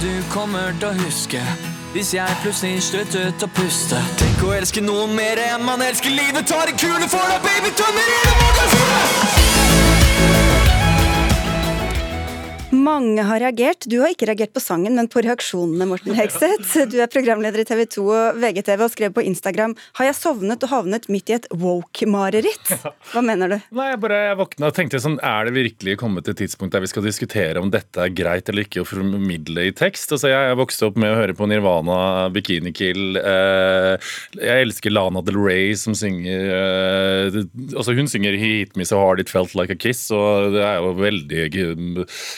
Du 0.00 0.22
kommer 0.32 0.72
til 0.80 0.88
å 0.88 0.92
huske 0.96 1.40
hvis 1.94 2.14
jeg 2.16 2.36
plutselig 2.42 2.82
sluttet 2.82 3.42
å 3.44 3.48
puste? 3.54 4.00
Tenk 4.18 4.40
å 4.42 4.50
elske 4.56 4.80
noen 4.82 5.12
mer 5.14 5.38
enn 5.38 5.62
man 5.62 5.82
elsker 5.84 6.10
livet. 6.10 6.48
Tar 6.50 6.72
en 6.72 6.78
kule 6.80 7.06
for 7.12 7.22
deg, 7.30 7.38
baby, 7.44 7.70
tømmer 7.78 8.12
hele 8.16 8.34
magasinet! 8.42 9.44
Mange 12.74 13.22
har 13.22 13.38
reagert. 13.40 13.86
Du 13.86 14.00
har 14.02 14.10
ikke 14.10 14.26
reagert 14.26 14.52
på 14.54 14.62
sangen, 14.62 14.96
men 14.98 15.06
på 15.10 15.22
reaksjonene, 15.22 15.86
Morten 15.86 16.16
Hegseth. 16.16 16.72
Du 16.90 16.96
er 17.02 17.10
programleder 17.12 17.62
i 17.62 17.66
TV 17.68 17.84
2 17.94 18.04
og 18.04 18.40
VGTV 18.42 18.82
og 18.82 18.90
skrev 18.90 19.12
på 19.14 19.22
Instagram 19.28 19.76
har 19.98 20.08
jeg 20.08 20.16
sovnet 20.18 20.64
og 20.66 20.72
havnet 20.72 21.06
midt 21.12 21.30
i 21.30 21.36
et 21.36 21.46
woke-mareritt. 21.54 22.72
Hva 23.12 23.22
mener 23.24 23.54
du? 23.54 23.56
Nei, 23.78 23.90
Jeg 23.92 24.00
bare 24.02 24.18
jeg 24.24 24.38
våkna 24.40 24.70
og 24.70 24.76
tenkte 24.76 25.00
sånn, 25.02 25.20
er 25.22 25.46
det 25.46 25.54
virkelig 25.54 25.96
kommet 26.00 26.26
til 26.26 26.34
et 26.34 26.42
tidspunkt 26.42 26.74
der 26.74 26.82
vi 26.82 26.90
skal 26.90 27.06
diskutere 27.06 27.62
om 27.62 27.70
dette 27.70 28.00
er 28.02 28.14
greit 28.16 28.50
eller 28.50 28.66
ikke 28.66 28.82
å 28.82 28.88
formidle 28.88 29.68
i 29.68 29.74
tekst? 29.76 30.10
Altså, 30.16 30.32
Jeg 30.32 30.58
vokste 30.58 30.88
opp 30.88 30.98
med 30.98 31.14
å 31.14 31.20
høre 31.20 31.36
på 31.38 31.48
Nirvana, 31.50 32.26
Bikini 32.34 32.74
Kill. 32.74 33.20
Eh, 33.20 34.10
jeg 34.40 34.66
elsker 34.66 34.94
Lana 34.94 35.22
Del 35.22 35.38
Rey 35.38 35.76
som 35.78 35.94
synger 35.94 36.50
eh, 36.58 37.40
altså 37.76 37.94
Hun 37.94 38.10
synger 38.10 38.34
'Hit 38.34 38.74
Me 38.76 38.84
So 38.88 38.98
Hard 38.98 39.20
It 39.22 39.30
Felt 39.30 39.54
Like 39.54 39.70
a 39.70 39.78
Kiss', 39.78 40.10
og 40.10 40.56
det 40.56 40.64
er 40.64 40.82
jo 40.82 40.94
veldig 40.98 41.44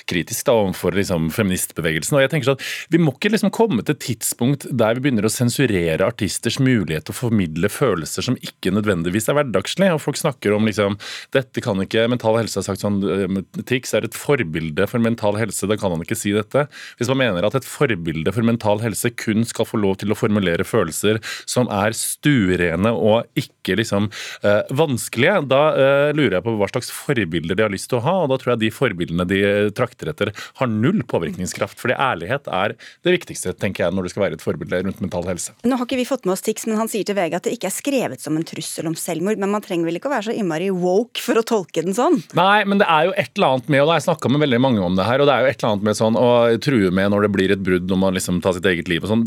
kritisk 0.06 0.25
kritisk 0.26 0.46
da, 0.46 0.52
overfor 0.52 0.92
liksom, 0.96 1.30
feministbevegelsen. 1.30 2.16
og 2.16 2.22
jeg 2.24 2.30
tenker 2.30 2.50
sånn, 2.50 2.62
Vi 2.90 2.98
må 2.98 3.12
ikke 3.14 3.30
liksom 3.30 3.50
komme 3.50 3.82
til 3.82 3.94
et 3.94 4.02
tidspunkt 4.02 4.66
der 4.70 4.94
vi 4.94 5.06
begynner 5.06 5.26
å 5.26 5.32
sensurere 5.32 6.06
artisters 6.06 6.58
mulighet 6.58 7.06
til 7.06 7.14
å 7.14 7.20
formidle 7.20 7.68
følelser 7.68 8.22
som 8.22 8.36
ikke 8.36 8.72
nødvendigvis 8.74 9.28
er 9.28 9.38
hverdagslige. 9.38 9.94
og 9.94 10.00
Folk 10.02 10.16
snakker 10.16 10.52
om 10.52 10.66
liksom, 10.66 10.98
dette 11.32 11.60
kan 11.60 11.78
ikke 11.82 12.08
Mental 12.08 12.36
Helse 12.38 12.58
har 12.58 12.66
sagt 12.66 12.82
sånn 12.82 13.02
eh, 13.02 13.62
Tix 13.66 13.94
er 13.94 14.04
et 14.04 14.14
forbilde 14.14 14.86
for 14.86 15.02
mental 15.02 15.36
helse, 15.36 15.66
da 15.66 15.76
kan 15.76 15.92
han 15.92 16.02
ikke 16.02 16.16
si 16.18 16.32
dette. 16.34 16.66
Hvis 16.98 17.08
man 17.12 17.20
mener 17.20 17.44
at 17.46 17.54
et 17.54 17.66
forbilde 17.66 18.32
for 18.32 18.46
mental 18.46 18.80
helse 18.82 19.10
kun 19.16 19.44
skal 19.46 19.66
få 19.68 19.80
lov 19.80 19.98
til 20.00 20.12
å 20.12 20.18
formulere 20.18 20.66
følelser 20.66 21.20
som 21.48 21.68
er 21.72 21.96
stuerene 21.96 22.92
og 22.92 23.26
ikke 23.38 23.76
liksom 23.80 24.08
eh, 24.42 24.62
vanskelige, 24.76 25.42
da 25.50 25.62
eh, 25.74 26.10
lurer 26.16 26.38
jeg 26.38 26.46
på 26.46 26.56
hva 26.60 26.70
slags 26.70 26.90
forbilder 26.94 27.58
de 27.58 27.66
har 27.66 27.72
lyst 27.72 27.90
til 27.90 28.00
å 28.00 28.04
ha. 28.06 28.16
og 28.22 28.32
Da 28.32 28.40
tror 28.40 28.54
jeg 28.54 28.64
de 28.64 28.72
forbildene 28.74 29.26
de 29.28 29.40
trakter 29.76 30.06
etter 30.10 30.15
nyheter 30.16 30.32
har 30.58 30.66
null 30.66 31.02
påvirkningskraft. 31.02 31.78
Fordi 31.80 31.94
ærlighet 31.94 32.48
er 32.48 32.76
det 33.04 33.14
viktigste 33.14 33.54
tenker 33.58 33.84
jeg, 33.84 33.94
når 33.94 34.06
det 34.06 34.10
skal 34.12 34.22
være 34.24 34.38
et 34.38 34.44
forbilde 34.44 34.82
rundt 34.84 35.00
mental 35.00 35.26
helse. 35.26 35.52
Nå 35.64 35.76
har 35.76 35.86
ikke 35.86 36.00
vi 36.00 36.06
fått 36.08 36.24
med 36.26 36.36
oss 36.36 36.42
Tix, 36.42 36.66
men 36.66 36.78
han 36.78 36.88
sier 36.88 37.04
til 37.04 37.16
VG 37.16 37.36
at 37.36 37.46
det 37.46 37.54
ikke 37.56 37.68
er 37.70 37.74
skrevet 37.74 38.20
som 38.20 38.36
en 38.36 38.46
trussel 38.46 38.86
om 38.86 38.96
selvmord. 38.96 39.38
Men 39.38 39.52
man 39.52 39.64
trenger 39.64 39.86
vel 39.88 39.98
ikke 39.98 40.10
å 40.10 40.14
være 40.14 40.30
så 40.30 40.36
innmari 40.36 40.70
woke 40.70 41.22
for 41.22 41.38
å 41.38 41.44
tolke 41.46 41.84
den 41.84 41.96
sånn? 41.96 42.20
Nei, 42.36 42.64
men 42.64 42.80
det 42.80 42.88
er 42.88 43.08
jo 43.08 43.16
et 43.16 43.32
eller 43.36 43.56
annet 43.56 43.70
med, 43.72 43.82
og 43.82 43.90
da 43.90 43.98
har 43.98 44.06
snakka 44.06 44.32
med 44.32 44.44
veldig 44.44 44.62
mange 44.62 44.84
om 44.84 44.96
det 44.98 45.06
her, 45.06 45.22
og 45.22 45.28
det 45.28 45.36
er 45.36 45.44
jo 45.44 45.52
et 45.52 45.60
eller 45.60 45.74
annet 45.74 45.88
med 45.88 45.98
sånn 45.98 46.20
å 46.20 46.28
true 46.62 46.92
med 46.94 47.12
når 47.12 47.26
det 47.26 47.32
blir 47.36 47.54
et 47.54 47.64
brudd, 47.66 47.88
når 47.90 48.00
man 48.00 48.16
liksom 48.16 48.40
tar 48.44 48.56
sitt 48.56 48.68
eget 48.68 48.90
liv 48.90 49.04
og 49.04 49.12
sånn. 49.12 49.26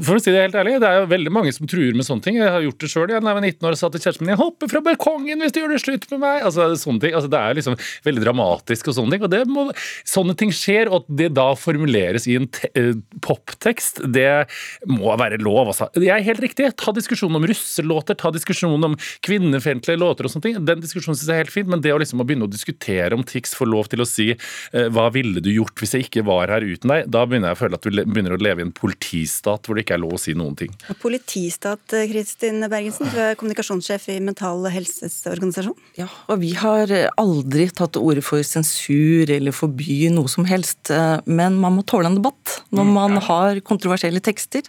For 0.00 0.16
å 0.16 0.22
si 0.22 0.32
det 0.34 0.46
helt 0.46 0.58
ærlig, 0.58 0.78
det 0.82 0.88
er 0.88 1.02
jo 1.02 1.10
veldig 1.10 1.34
mange 1.34 1.54
som 1.54 1.68
truer 1.70 1.96
med 1.96 2.06
sånne 2.06 2.24
ting. 2.24 2.38
Jeg 2.40 2.52
har 2.52 2.64
gjort 2.64 2.82
det 2.82 2.90
sjøl. 2.90 3.10
Jeg 3.10 3.24
var 3.24 3.40
19 3.40 3.66
år 3.66 3.76
og 3.76 3.80
sa 3.80 3.90
til 3.92 4.02
kjæresten 4.02 4.26
min 4.26 4.34
jeg 4.34 4.40
hopper 4.40 4.70
fra 4.70 4.82
balkongen 4.84 5.42
hvis 5.42 5.54
du 5.54 5.60
gjør 5.60 5.74
det 5.74 5.82
slutt 5.82 6.06
med 6.12 6.22
meg. 6.22 6.44
Altså 6.46 6.68
sånne 6.80 7.04
ting. 7.04 7.16
Altså, 7.16 7.30
det 7.32 7.40
er 7.40 7.58
liksom 7.58 7.76
veldig 8.06 8.24
dramatisk 8.24 8.90
og 8.90 8.96
sånne 8.96 9.16
ting. 9.16 9.26
og 9.26 9.32
det 9.32 9.42
må 9.50 9.66
sånne 10.08 10.36
ting 10.38 10.52
skjer, 10.54 10.90
og 10.90 11.02
at 11.02 11.10
det 11.20 11.30
da 11.36 11.48
formuleres 11.58 12.26
i 12.30 12.36
en 12.38 12.48
uh, 12.48 12.92
poptekst, 13.24 14.02
det 14.14 14.46
må 14.90 15.12
være 15.20 15.40
lov. 15.42 15.72
Altså. 15.72 15.90
Det 15.96 16.10
er 16.12 16.24
helt 16.26 16.42
riktig. 16.44 16.70
Ta 16.80 16.94
diskusjonen 16.96 17.40
om 17.40 17.46
russelåter, 17.50 18.18
ta 18.18 18.32
diskusjonen 18.34 18.90
om 18.90 18.98
kvinnefiendtlige 19.26 20.00
låter 20.00 20.26
og 20.26 20.34
sånne 20.34 20.48
ting. 20.48 20.60
Den 20.68 20.84
diskusjonen 20.84 21.18
synes 21.18 21.30
jeg 21.30 21.38
er 21.38 21.44
helt 21.44 21.54
fint, 21.54 21.70
men 21.70 21.84
det 21.84 21.94
å 21.94 22.00
liksom 22.00 22.22
begynne 22.24 22.48
å 22.48 22.52
diskutere 22.52 23.16
om 23.16 23.24
Tix 23.26 23.54
får 23.56 23.70
lov 23.70 23.90
til 23.92 24.04
å 24.04 24.08
si 24.08 24.30
uh, 24.34 24.86
hva 24.92 25.08
ville 25.14 25.42
du 25.44 25.50
gjort 25.52 25.80
hvis 25.80 25.96
jeg 25.96 26.08
ikke 26.08 26.26
var 26.28 26.52
her 26.52 26.66
uten 26.66 26.92
deg, 26.92 27.10
da 27.10 27.24
begynner 27.28 27.52
jeg 27.52 27.58
å 27.58 27.62
føle 27.62 27.80
at 27.80 27.88
vi 27.88 28.04
begynner 28.04 28.36
å 28.36 28.40
leve 28.40 28.62
i 28.62 28.66
en 28.68 28.74
politistat 28.74 29.66
hvor 29.66 29.78
det 29.78 29.86
ikke 29.86 29.96
er 29.98 30.04
lov 30.04 30.16
å 30.16 30.20
si 30.20 30.34
noen 30.38 30.56
ting. 30.58 30.72
Politistat, 31.00 31.96
Kristin 32.10 32.64
Bergensen, 32.70 33.08
du 33.12 33.18
er 33.22 33.38
kommunikasjonssjef 33.40 34.08
i 34.14 34.18
Mental 34.24 34.66
Helses 34.72 35.20
organisasjon. 35.30 35.76
Ja, 35.98 36.08
og 36.30 36.42
vi 36.42 36.52
har 36.58 36.90
aldri 37.20 37.68
tatt 37.70 37.94
til 37.96 38.06
orde 38.06 38.24
for 38.24 38.44
sensur 38.46 39.30
eller 39.30 39.54
forby 39.80 40.10
noe 40.12 40.28
som 40.28 40.44
helst, 40.48 40.90
men 41.26 41.56
man 41.60 41.76
må 41.78 41.82
tåle 41.82 42.10
en 42.10 42.18
debatt 42.18 42.60
når 42.70 42.84
mm, 42.84 42.92
man 42.94 43.16
har 43.24 43.60
kontroversielle 43.66 44.20
tekster. 44.20 44.62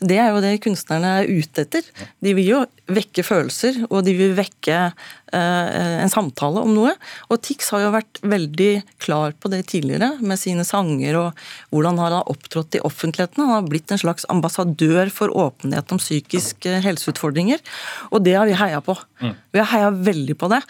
Det 0.00 0.18
er 0.18 0.30
jo 0.32 0.42
det 0.42 0.60
kunstnerne 0.62 1.20
er 1.20 1.30
ute 1.30 1.64
etter. 1.64 1.82
De 2.20 2.34
vil 2.34 2.48
jo 2.48 2.60
vekke 2.90 3.24
følelser, 3.24 3.86
og 3.90 4.04
de 4.06 4.14
vil 4.18 4.34
vekke 4.36 4.76
eh, 4.90 6.02
en 6.02 6.12
samtale 6.12 6.62
om 6.62 6.72
noe. 6.74 6.94
Og 7.30 7.40
Tix 7.44 7.70
har 7.74 7.84
jo 7.84 7.94
vært 7.94 8.20
veldig 8.22 8.70
klar 9.02 9.34
på 9.38 9.50
det 9.52 9.64
tidligere, 9.70 10.12
med 10.20 10.40
sine 10.40 10.66
sanger 10.66 11.18
og 11.20 11.42
hvordan 11.70 12.00
han 12.00 12.18
har 12.18 12.30
opptrådt 12.30 12.78
i 12.78 12.84
offentligheten. 12.86 13.44
Han 13.44 13.60
har 13.60 13.68
blitt 13.70 13.92
en 13.92 14.02
slags 14.02 14.26
ambassadør 14.32 15.12
for 15.14 15.32
åpenhet 15.32 15.92
om 15.94 16.00
psykiske 16.02 16.80
helseutfordringer, 16.86 17.62
og 18.10 18.24
det 18.26 18.38
har 18.38 18.48
vi 18.50 18.58
heia 18.58 18.82
på. 18.84 18.96
Mm. 19.22 19.36
Vi 19.54 19.62
har 19.62 19.70
heia 19.74 19.92
veldig 20.10 20.38
på 20.40 20.50
det. 20.52 20.64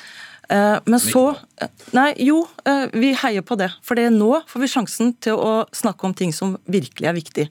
Eh, 0.50 0.78
men 0.84 1.00
så 1.02 1.22
eh, 1.62 1.70
Nei, 1.94 2.10
jo, 2.22 2.42
vi 2.94 3.10
heier 3.18 3.42
på 3.46 3.56
det. 3.58 3.68
For 3.86 3.98
nå 4.14 4.30
får 4.50 4.62
vi 4.62 4.68
sjansen 4.70 5.12
til 5.22 5.38
å 5.38 5.52
snakke 5.74 6.06
om 6.06 6.14
ting 6.16 6.30
som 6.34 6.54
virkelig 6.70 7.08
er 7.08 7.16
viktig. 7.16 7.46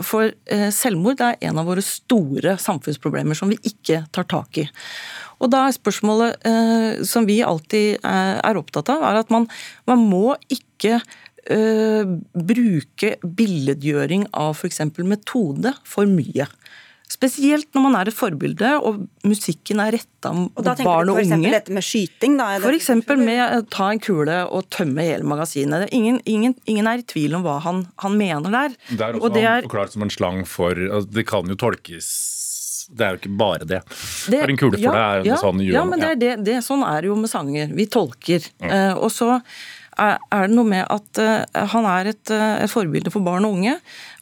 For 0.00 0.32
selvmord 0.72 1.20
er 1.22 1.36
en 1.44 1.60
av 1.60 1.68
våre 1.68 1.84
store 1.84 2.56
samfunnsproblemer 2.60 3.36
som 3.36 3.52
vi 3.52 3.58
ikke 3.68 4.00
tar 4.16 4.26
tak 4.32 4.62
i. 4.62 4.64
Og 5.44 5.52
da 5.52 5.66
er 5.66 5.76
spørsmålet 5.76 6.48
som 7.04 7.28
vi 7.28 7.42
alltid 7.44 8.00
er 8.00 8.60
opptatt 8.60 8.94
av, 8.94 9.04
er 9.04 9.20
at 9.20 9.34
man, 9.34 9.44
man 9.90 10.08
må 10.08 10.38
ikke 10.48 11.02
bruke 12.32 13.12
billedgjøring 13.20 14.30
av 14.32 14.56
f.eks. 14.56 14.80
metode 15.04 15.76
for 15.84 16.08
mye. 16.08 16.48
Spesielt 17.12 17.68
når 17.76 17.82
man 17.84 17.96
er 17.98 18.08
et 18.08 18.16
forbilde 18.16 18.70
og 18.80 19.02
musikken 19.28 19.82
er 19.84 19.92
retta 19.98 20.32
mot 20.32 20.54
barn 20.56 20.56
og 20.56 20.56
unge. 20.56 20.60
Og 20.60 20.66
da 20.66 20.74
tenker 20.78 21.04
du 21.04 21.12
f.eks. 21.14 21.52
dette 21.52 21.74
med 21.76 21.84
skyting? 21.84 22.38
da? 22.40 22.46
F.eks. 22.58 22.90
med 23.20 23.42
å 23.44 23.60
ta 23.70 23.90
en 23.92 24.00
kule 24.02 24.38
og 24.48 24.70
tømme 24.72 25.04
hele 25.04 25.28
magasinet. 25.28 25.90
Ingen, 25.94 26.22
ingen, 26.24 26.56
ingen 26.64 26.88
er 26.90 27.02
i 27.02 27.06
tvil 27.06 27.36
om 27.38 27.44
hva 27.44 27.58
han, 27.64 27.84
han 28.02 28.16
mener 28.20 28.56
der. 28.56 28.78
Det 28.88 29.00
er 29.00 29.18
også 29.18 29.28
og 29.28 29.36
det 29.36 29.44
er, 29.44 29.66
forklart 29.68 29.94
som 29.94 30.06
en 30.06 30.14
slang 30.14 30.44
for 30.48 30.72
altså, 30.72 31.10
Det 31.12 31.26
kan 31.28 31.52
jo 31.52 31.58
tolkes 31.60 32.14
det 32.92 33.04
er 33.04 33.14
jo 33.14 33.20
ikke 33.22 33.36
bare 33.40 33.64
det. 33.68 33.78
det 34.28 34.40
er 34.42 34.50
en 34.52 34.58
kule 34.60 34.76
for 34.76 34.82
ja, 34.82 34.92
deg 34.92 35.04
er 35.04 35.22
jo 35.22 35.30
ja, 35.30 35.38
sånn 35.40 35.62
Ja, 35.64 35.84
men 35.88 36.02
det 36.02 36.10
er 36.10 36.18
det, 36.20 36.32
det, 36.44 36.58
sånn 36.66 36.84
er 36.84 37.00
det 37.00 37.08
jo 37.08 37.16
med 37.16 37.32
sanger. 37.32 37.72
Vi 37.72 37.86
tolker. 37.88 38.44
Mm. 38.60 38.68
Uh, 38.68 38.92
og 39.06 39.08
så 39.14 39.38
er 40.00 40.46
det 40.48 40.54
noe 40.54 40.68
med 40.68 40.86
at 40.90 41.20
uh, 41.22 41.66
han 41.74 41.86
er 41.90 42.10
et, 42.14 42.22
uh, 42.32 42.56
et, 42.64 42.70
forbilde 42.70 43.12
for 43.14 43.24
barn 43.26 43.46
og 43.46 43.58
unge. 43.58 43.76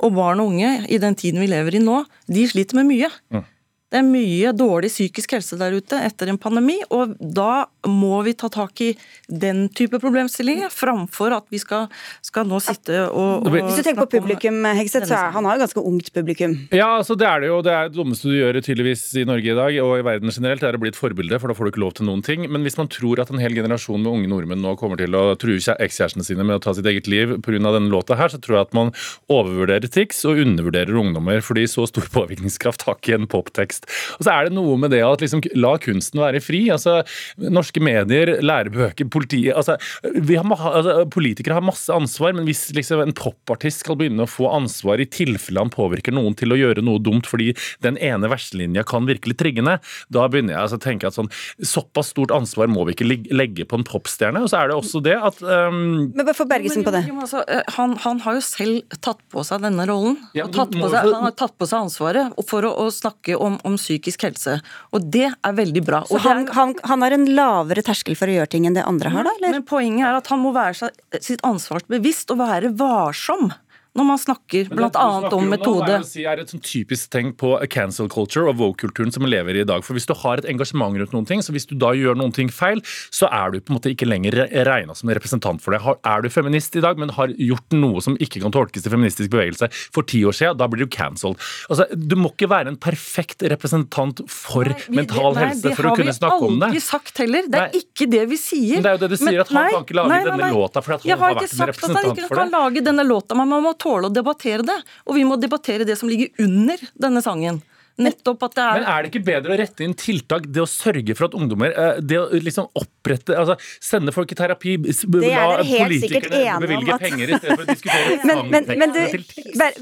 Og 0.05 0.15
barn 0.17 0.43
og 0.43 0.53
unge 0.53 0.75
i 0.89 1.01
den 1.03 1.17
tiden 1.19 1.43
vi 1.43 1.51
lever 1.51 1.79
i 1.79 1.83
nå, 1.83 2.03
de 2.29 2.47
sliter 2.51 2.81
med 2.81 2.91
mye. 2.91 3.11
Mm. 3.33 3.47
Det 3.93 4.01
er 4.01 4.07
mye 4.09 4.55
dårlig 4.57 4.89
psykisk 4.89 5.35
helse 5.37 5.59
der 5.61 5.75
ute 5.77 5.99
etter 6.01 6.31
en 6.33 6.41
pandemi, 6.41 6.79
og 6.89 7.13
da 7.21 7.67
må 7.89 8.23
vi 8.25 8.33
ta 8.39 8.49
tak 8.53 8.81
i 8.81 8.93
den 9.29 9.67
type 9.77 9.99
problemstillinger, 10.01 10.71
framfor 10.73 11.35
at 11.37 11.45
vi 11.53 11.61
skal, 11.61 11.91
skal 12.25 12.49
nå 12.49 12.61
sitte 12.63 13.03
og, 13.11 13.45
og 13.45 13.53
Hvis 13.53 13.81
du 13.81 13.85
tenker 13.85 14.07
på 14.07 14.19
publikum, 14.19 14.63
Hegseth, 14.79 15.11
så 15.11 15.19
er 15.19 15.35
han 15.35 15.45
har 15.45 15.59
jo 15.59 15.65
ganske 15.67 15.85
ungt 15.93 16.09
publikum. 16.15 16.57
Ja, 16.73 16.89
altså 17.03 17.17
det 17.19 17.29
er 17.29 17.43
det 17.43 17.51
jo. 17.51 17.59
Det 17.65 17.75
er 17.75 17.91
det 17.91 17.99
dummeste 17.99 18.33
du 18.33 18.39
gjør 18.39 18.61
tydeligvis 18.65 19.05
i 19.21 19.27
Norge 19.29 19.53
i 19.53 19.59
dag, 19.59 19.77
og 19.85 19.95
i 19.99 20.07
verden 20.07 20.33
generelt, 20.33 20.65
det 20.65 20.71
er 20.71 20.79
å 20.79 20.83
bli 20.83 20.93
et 20.95 20.99
forbilde, 20.99 21.41
for 21.43 21.53
da 21.53 21.59
får 21.59 21.69
du 21.69 21.73
ikke 21.75 21.85
lov 21.85 21.95
til 21.99 22.09
noen 22.09 22.25
ting. 22.25 22.49
Men 22.49 22.65
hvis 22.65 22.79
man 22.81 22.91
tror 22.93 23.21
at 23.21 23.33
en 23.35 23.43
hel 23.43 23.57
generasjon 23.59 24.01
med 24.01 24.13
unge 24.13 24.33
nordmenn 24.33 24.65
nå 24.65 24.75
kommer 24.81 25.01
til 25.01 25.13
å 25.19 25.35
true 25.41 25.61
ekskjærestene 25.61 26.25
sine 26.25 26.47
med 26.49 26.61
å 26.61 26.65
ta 26.65 26.73
sitt 26.77 26.89
eget 26.89 27.11
liv 27.11 27.37
pga. 27.45 27.61
denne 27.61 27.93
låta 27.93 28.17
her, 28.17 28.33
så 28.33 28.41
tror 28.41 28.57
jeg 28.57 28.69
at 28.71 28.77
man 28.77 28.95
overvurderer 29.29 29.93
Tix 29.93 30.25
og 30.29 30.41
undervurderer 30.41 30.97
ungdommer, 30.97 31.45
fordi 31.45 31.67
så 31.69 31.85
stor 31.91 32.09
påvirkningskraft 32.17 32.87
har 32.89 32.97
ikke 32.97 33.21
en 33.21 33.29
poptekst 33.31 33.82
kunst. 33.83 34.19
Og 34.19 34.25
så 34.25 34.33
er 34.33 34.49
det 34.49 34.55
noe 34.57 34.77
med 34.79 34.93
det 34.93 35.03
at 35.05 35.21
liksom, 35.21 35.43
la 35.55 35.77
kunsten 35.79 36.21
være 36.21 36.41
fri. 36.41 36.71
altså 36.71 37.03
Norske 37.39 37.81
medier, 37.81 38.41
lærebøker, 38.43 39.09
politiet 39.09 39.55
altså, 39.57 39.77
har, 40.03 40.73
altså, 40.73 41.07
Politikere 41.13 41.55
har 41.55 41.65
masse 41.65 41.93
ansvar, 41.93 42.33
men 42.35 42.45
hvis 42.45 42.73
liksom, 42.75 43.01
en 43.01 43.13
popartist 43.13 43.83
skal 43.83 43.97
begynne 43.97 44.25
å 44.25 44.31
få 44.31 44.51
ansvar 44.53 45.01
i 45.01 45.07
tilfelle 45.07 45.61
han 45.61 45.73
påvirker 45.73 46.13
noen 46.13 46.35
til 46.35 46.53
å 46.53 46.59
gjøre 46.59 46.83
noe 46.85 47.01
dumt 47.03 47.27
fordi 47.29 47.53
den 47.83 47.99
ene 47.99 48.31
verselinja 48.31 48.85
kan 48.85 49.07
virkelig 49.07 49.37
trigge 49.41 49.63
ned, 49.65 49.83
da 50.13 50.27
begynner 50.29 50.57
jeg 50.57 50.63
altså, 50.63 50.79
å 50.81 50.85
tenke 50.85 51.09
at 51.09 51.17
sånn, 51.17 51.31
såpass 51.59 52.13
stort 52.13 52.33
ansvar 52.35 52.71
må 52.71 52.87
vi 52.89 52.97
ikke 52.97 53.09
legge 53.33 53.67
på 53.69 53.79
en 53.79 53.87
popstjerne. 53.87 54.43
Og 54.43 54.51
så 54.51 54.63
er 54.63 54.71
det 54.71 54.79
også 54.79 55.03
det 55.05 55.17
at 55.17 55.41
um, 55.43 56.11
Men 56.13 56.27
Hvorfor 56.29 56.49
Bergesen 56.51 56.85
på 56.87 56.93
det? 56.95 57.05
Altså, 57.13 57.43
eh, 57.49 57.63
han, 57.77 57.97
han, 58.03 58.21
har 58.23 58.39
jo 58.39 58.45
selv 58.45 58.99
tatt 59.05 59.21
på 59.33 59.45
seg 59.47 59.63
denne 59.65 59.87
rollen. 59.89 60.19
Ja, 60.37 60.47
og 60.49 60.75
seg, 60.75 60.99
han 60.99 61.27
har 61.27 61.35
tatt 61.39 61.55
på 61.59 61.69
seg 61.69 61.87
ansvaret 61.87 62.43
for 62.49 62.67
å, 62.67 62.73
å 62.85 62.89
snakke 62.95 63.37
om, 63.39 63.59
om 63.69 63.72
om 63.73 63.81
psykisk 63.81 64.27
helse. 64.29 64.59
Og 64.93 65.09
det 65.15 65.29
er 65.33 65.57
veldig 65.59 65.83
bra. 65.87 66.03
Så 66.09 66.21
han, 66.25 66.47
han, 66.55 66.77
han, 66.89 67.05
har 67.05 67.17
en 67.17 67.27
lavere 67.37 67.85
terskel 67.85 68.17
for 68.19 68.31
å 68.31 68.39
gjøre 68.39 68.53
ting 68.55 68.69
enn 68.69 68.79
det 68.79 68.87
andre 68.89 69.13
har, 69.15 69.27
da? 69.27 69.35
eller? 69.41 69.59
Men 69.59 69.67
poenget 69.69 70.09
er 70.09 70.21
at 70.21 70.31
han 70.33 70.43
må 70.45 70.55
være 70.57 70.79
seg 70.85 71.21
sitt 71.25 71.45
ansvar 71.47 71.85
bevisst 71.91 72.33
og 72.35 72.41
være 72.43 72.73
varsom 72.79 73.51
når 73.99 74.07
man 74.09 74.21
snakker 74.21 74.71
bl.a. 74.73 75.09
om 75.37 75.49
metode. 75.53 75.99
Si, 76.09 76.25
er 76.25 76.41
et 76.41 76.53
sånn 76.53 76.63
typisk 76.65 77.11
tegn 77.13 77.35
på 77.39 77.55
cancel 77.73 78.09
culture 78.13 78.49
og 78.49 78.57
woke-kulturen 78.61 79.13
som 79.13 79.27
vi 79.27 79.33
lever 79.35 79.59
i 79.59 79.63
i 79.63 79.69
dag. 79.69 79.85
For 79.85 79.97
Hvis 79.97 80.09
du 80.09 80.15
har 80.17 80.41
et 80.41 80.49
engasjement 80.49 80.97
rundt 80.99 81.15
noen 81.15 81.29
ting, 81.29 81.43
så 81.45 81.55
hvis 81.55 81.69
du 81.69 81.75
da 81.81 81.93
gjør 81.97 82.17
noen 82.19 82.33
ting 82.35 82.51
feil, 82.53 82.83
så 83.13 83.29
er 83.33 83.53
du 83.53 83.61
på 83.61 83.73
en 83.73 83.79
måte 83.79 83.93
ikke 83.93 84.09
lenger 84.09 84.39
regna 84.69 84.97
som 84.97 85.11
en 85.11 85.17
representant 85.19 85.63
for 85.63 85.77
det. 85.77 85.83
Er 86.09 86.25
du 86.25 86.31
feminist 86.33 86.77
i 86.79 86.85
dag, 86.85 87.01
men 87.01 87.13
har 87.17 87.35
gjort 87.37 87.77
noe 87.77 88.03
som 88.05 88.17
ikke 88.17 88.43
kan 88.43 88.55
tolkes 88.55 88.85
til 88.85 88.95
feministisk 88.95 89.33
bevegelse 89.33 89.69
for 89.95 90.09
ti 90.09 90.23
år 90.29 90.37
siden, 90.37 90.59
da 90.61 90.69
blir 90.71 90.87
du 90.87 90.93
cancelled. 90.93 91.41
Altså, 91.69 91.87
du 91.93 92.17
må 92.19 92.33
ikke 92.33 92.51
være 92.53 92.73
en 92.73 92.81
perfekt 92.81 93.45
representant 93.53 94.25
for 94.31 94.69
nei, 94.69 94.79
vi, 94.87 94.97
mental 95.03 95.37
nei, 95.37 95.51
helse 95.51 95.75
for 95.77 95.91
å 95.93 95.95
kunne 95.99 96.17
snakke 96.17 96.49
om 96.49 96.57
det. 96.57 96.73
Det 96.73 96.73
har 96.73 96.73
vi 96.73 96.81
aldri 96.81 96.85
sagt 96.89 97.23
heller. 97.23 97.49
Det 97.53 97.61
er 97.61 97.69
nei. 97.69 97.85
ikke 97.85 98.09
det 98.17 98.25
vi 98.33 98.41
sier. 98.41 98.79
Men 98.79 98.87
det 98.89 98.93
er 98.93 98.99
jo 98.99 99.05
det 99.05 99.13
du 99.13 99.19
sier, 99.21 99.37
men, 99.37 99.45
at 99.45 99.53
han 99.53 99.71
kan 99.77 99.87
ikke 99.87 99.99
lage 100.01 100.23
denne 100.31 100.51
låta 100.57 100.83
fordi 100.83 101.13
han 101.13 101.23
har 101.23 101.37
vært 101.37 101.45
en 101.45 101.73
representant 101.73 101.83
for 101.83 101.83
det. 101.83 101.83
Jeg 101.83 101.83
har 101.83 101.83
ikke 101.83 101.83
sagt 101.83 101.83
at 101.83 101.99
han 101.99 102.17
ikke 102.17 102.41
kan 102.41 102.53
lage 102.57 102.85
denne 102.89 103.07
låta, 103.07 103.39
men 103.39 103.53
man 103.53 103.67
må 103.67 103.75
tåle 103.83 104.09
å 104.09 104.15
debattere 104.15 104.67
det. 104.67 104.79
Og 105.09 105.19
vi 105.19 105.27
må 105.29 105.39
debattere 105.41 105.89
det 105.89 105.99
som 106.01 106.11
ligger 106.11 106.33
under 106.47 106.81
denne 106.95 107.25
sangen. 107.25 107.63
Nettopp 108.01 108.47
at 108.47 108.55
det 108.57 108.63
er 108.65 108.79
Men 108.79 108.87
er 108.89 109.05
det 109.05 109.11
ikke 109.11 109.25
bedre 109.27 109.53
å 109.53 109.57
rette 109.61 109.85
inn 109.85 109.93
tiltak, 109.99 110.47
det 110.49 110.63
å 110.63 110.69
sørge 110.69 111.13
for 111.19 111.29
at 111.29 111.35
ungdommer 111.37 111.75
eh, 111.77 111.99
Det 112.01 112.17
å 112.17 112.23
liksom 112.33 112.71
opprette 112.79 113.37
altså 113.37 113.57
Sende 113.85 114.15
folk 114.17 114.33
i 114.33 114.39
terapi, 114.39 114.79
det 114.81 114.95
er 114.95 115.35
dere 115.37 115.67
helt 115.69 116.07
sikkert 116.07 116.31
enige 116.33 116.57
bevilge 116.63 116.95
at... 116.97 117.05
penger 117.05 117.33
i 117.35 117.41
stedet 117.41 117.59
for 117.59 117.65
å 117.65 117.69
diskutere 117.69 118.17
men, 118.29 118.41
men, 118.53 118.71
men 118.81 118.95
du, 118.95 119.01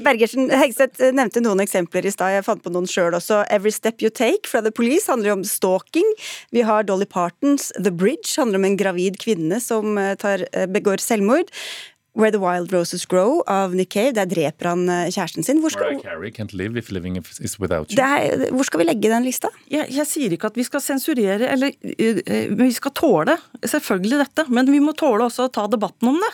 Bergersen, 0.03 0.51
Hegseth 0.51 0.99
nevnte 1.15 1.43
noen 1.43 1.63
eksempler 1.63 2.07
i 2.07 2.11
stad, 2.13 2.33
jeg 2.35 2.45
fant 2.45 2.61
på 2.63 2.71
noen 2.73 2.87
sjøl 2.89 3.15
også. 3.15 3.41
'Every 3.47 3.71
Step 3.73 4.03
You 4.03 4.11
Take' 4.13 4.49
fra 4.49 4.63
The 4.65 4.73
Police 4.75 5.07
handler 5.11 5.31
jo 5.31 5.37
om 5.39 5.45
stalking. 5.47 6.07
Vi 6.55 6.65
har 6.67 6.87
Dolly 6.87 7.07
Partons 7.09 7.69
'The 7.77 7.93
Bridge', 7.95 8.33
handler 8.39 8.61
om 8.61 8.67
en 8.67 8.77
gravid 8.79 9.19
kvinne 9.21 9.61
som 9.63 9.97
eh, 10.01 10.13
tar, 10.19 10.45
eh, 10.51 10.67
begår 10.71 11.03
selvmord. 11.03 11.51
Where 12.13 12.31
the 12.31 12.41
Wild 12.43 12.73
Roses 12.73 13.05
Grow 13.05 13.39
av 13.47 13.75
Nick 13.75 13.93
Cave. 13.95 14.11
Der 14.17 14.27
dreper 14.27 14.67
han 14.73 14.83
eh, 14.91 15.07
kjæresten 15.13 15.45
sin. 15.47 15.61
Hvor 15.63 15.71
skal, 15.71 15.93
er, 15.95 16.17
hvor 18.51 18.67
skal 18.67 18.81
vi 18.81 18.87
legge 18.89 19.11
den 19.13 19.23
lista? 19.23 19.47
Jeg, 19.71 19.87
jeg, 19.95 20.07
sier 20.09 20.35
ikke 20.35 20.49
at 20.51 20.59
vi 20.59 20.65
skal 20.67 20.83
sensurere, 20.83 21.47
eller 21.53 21.71
uh, 21.71 22.19
vi 22.59 22.67
skal 22.75 22.93
tåle 22.99 23.37
selvfølgelig 23.63 24.19
dette. 24.25 24.45
Men 24.51 24.67
vi 24.73 24.83
må 24.83 24.91
tåle 24.99 25.29
også 25.29 25.47
å 25.47 25.53
ta 25.55 25.63
debatten 25.71 26.11
om 26.11 26.19
det. 26.19 26.33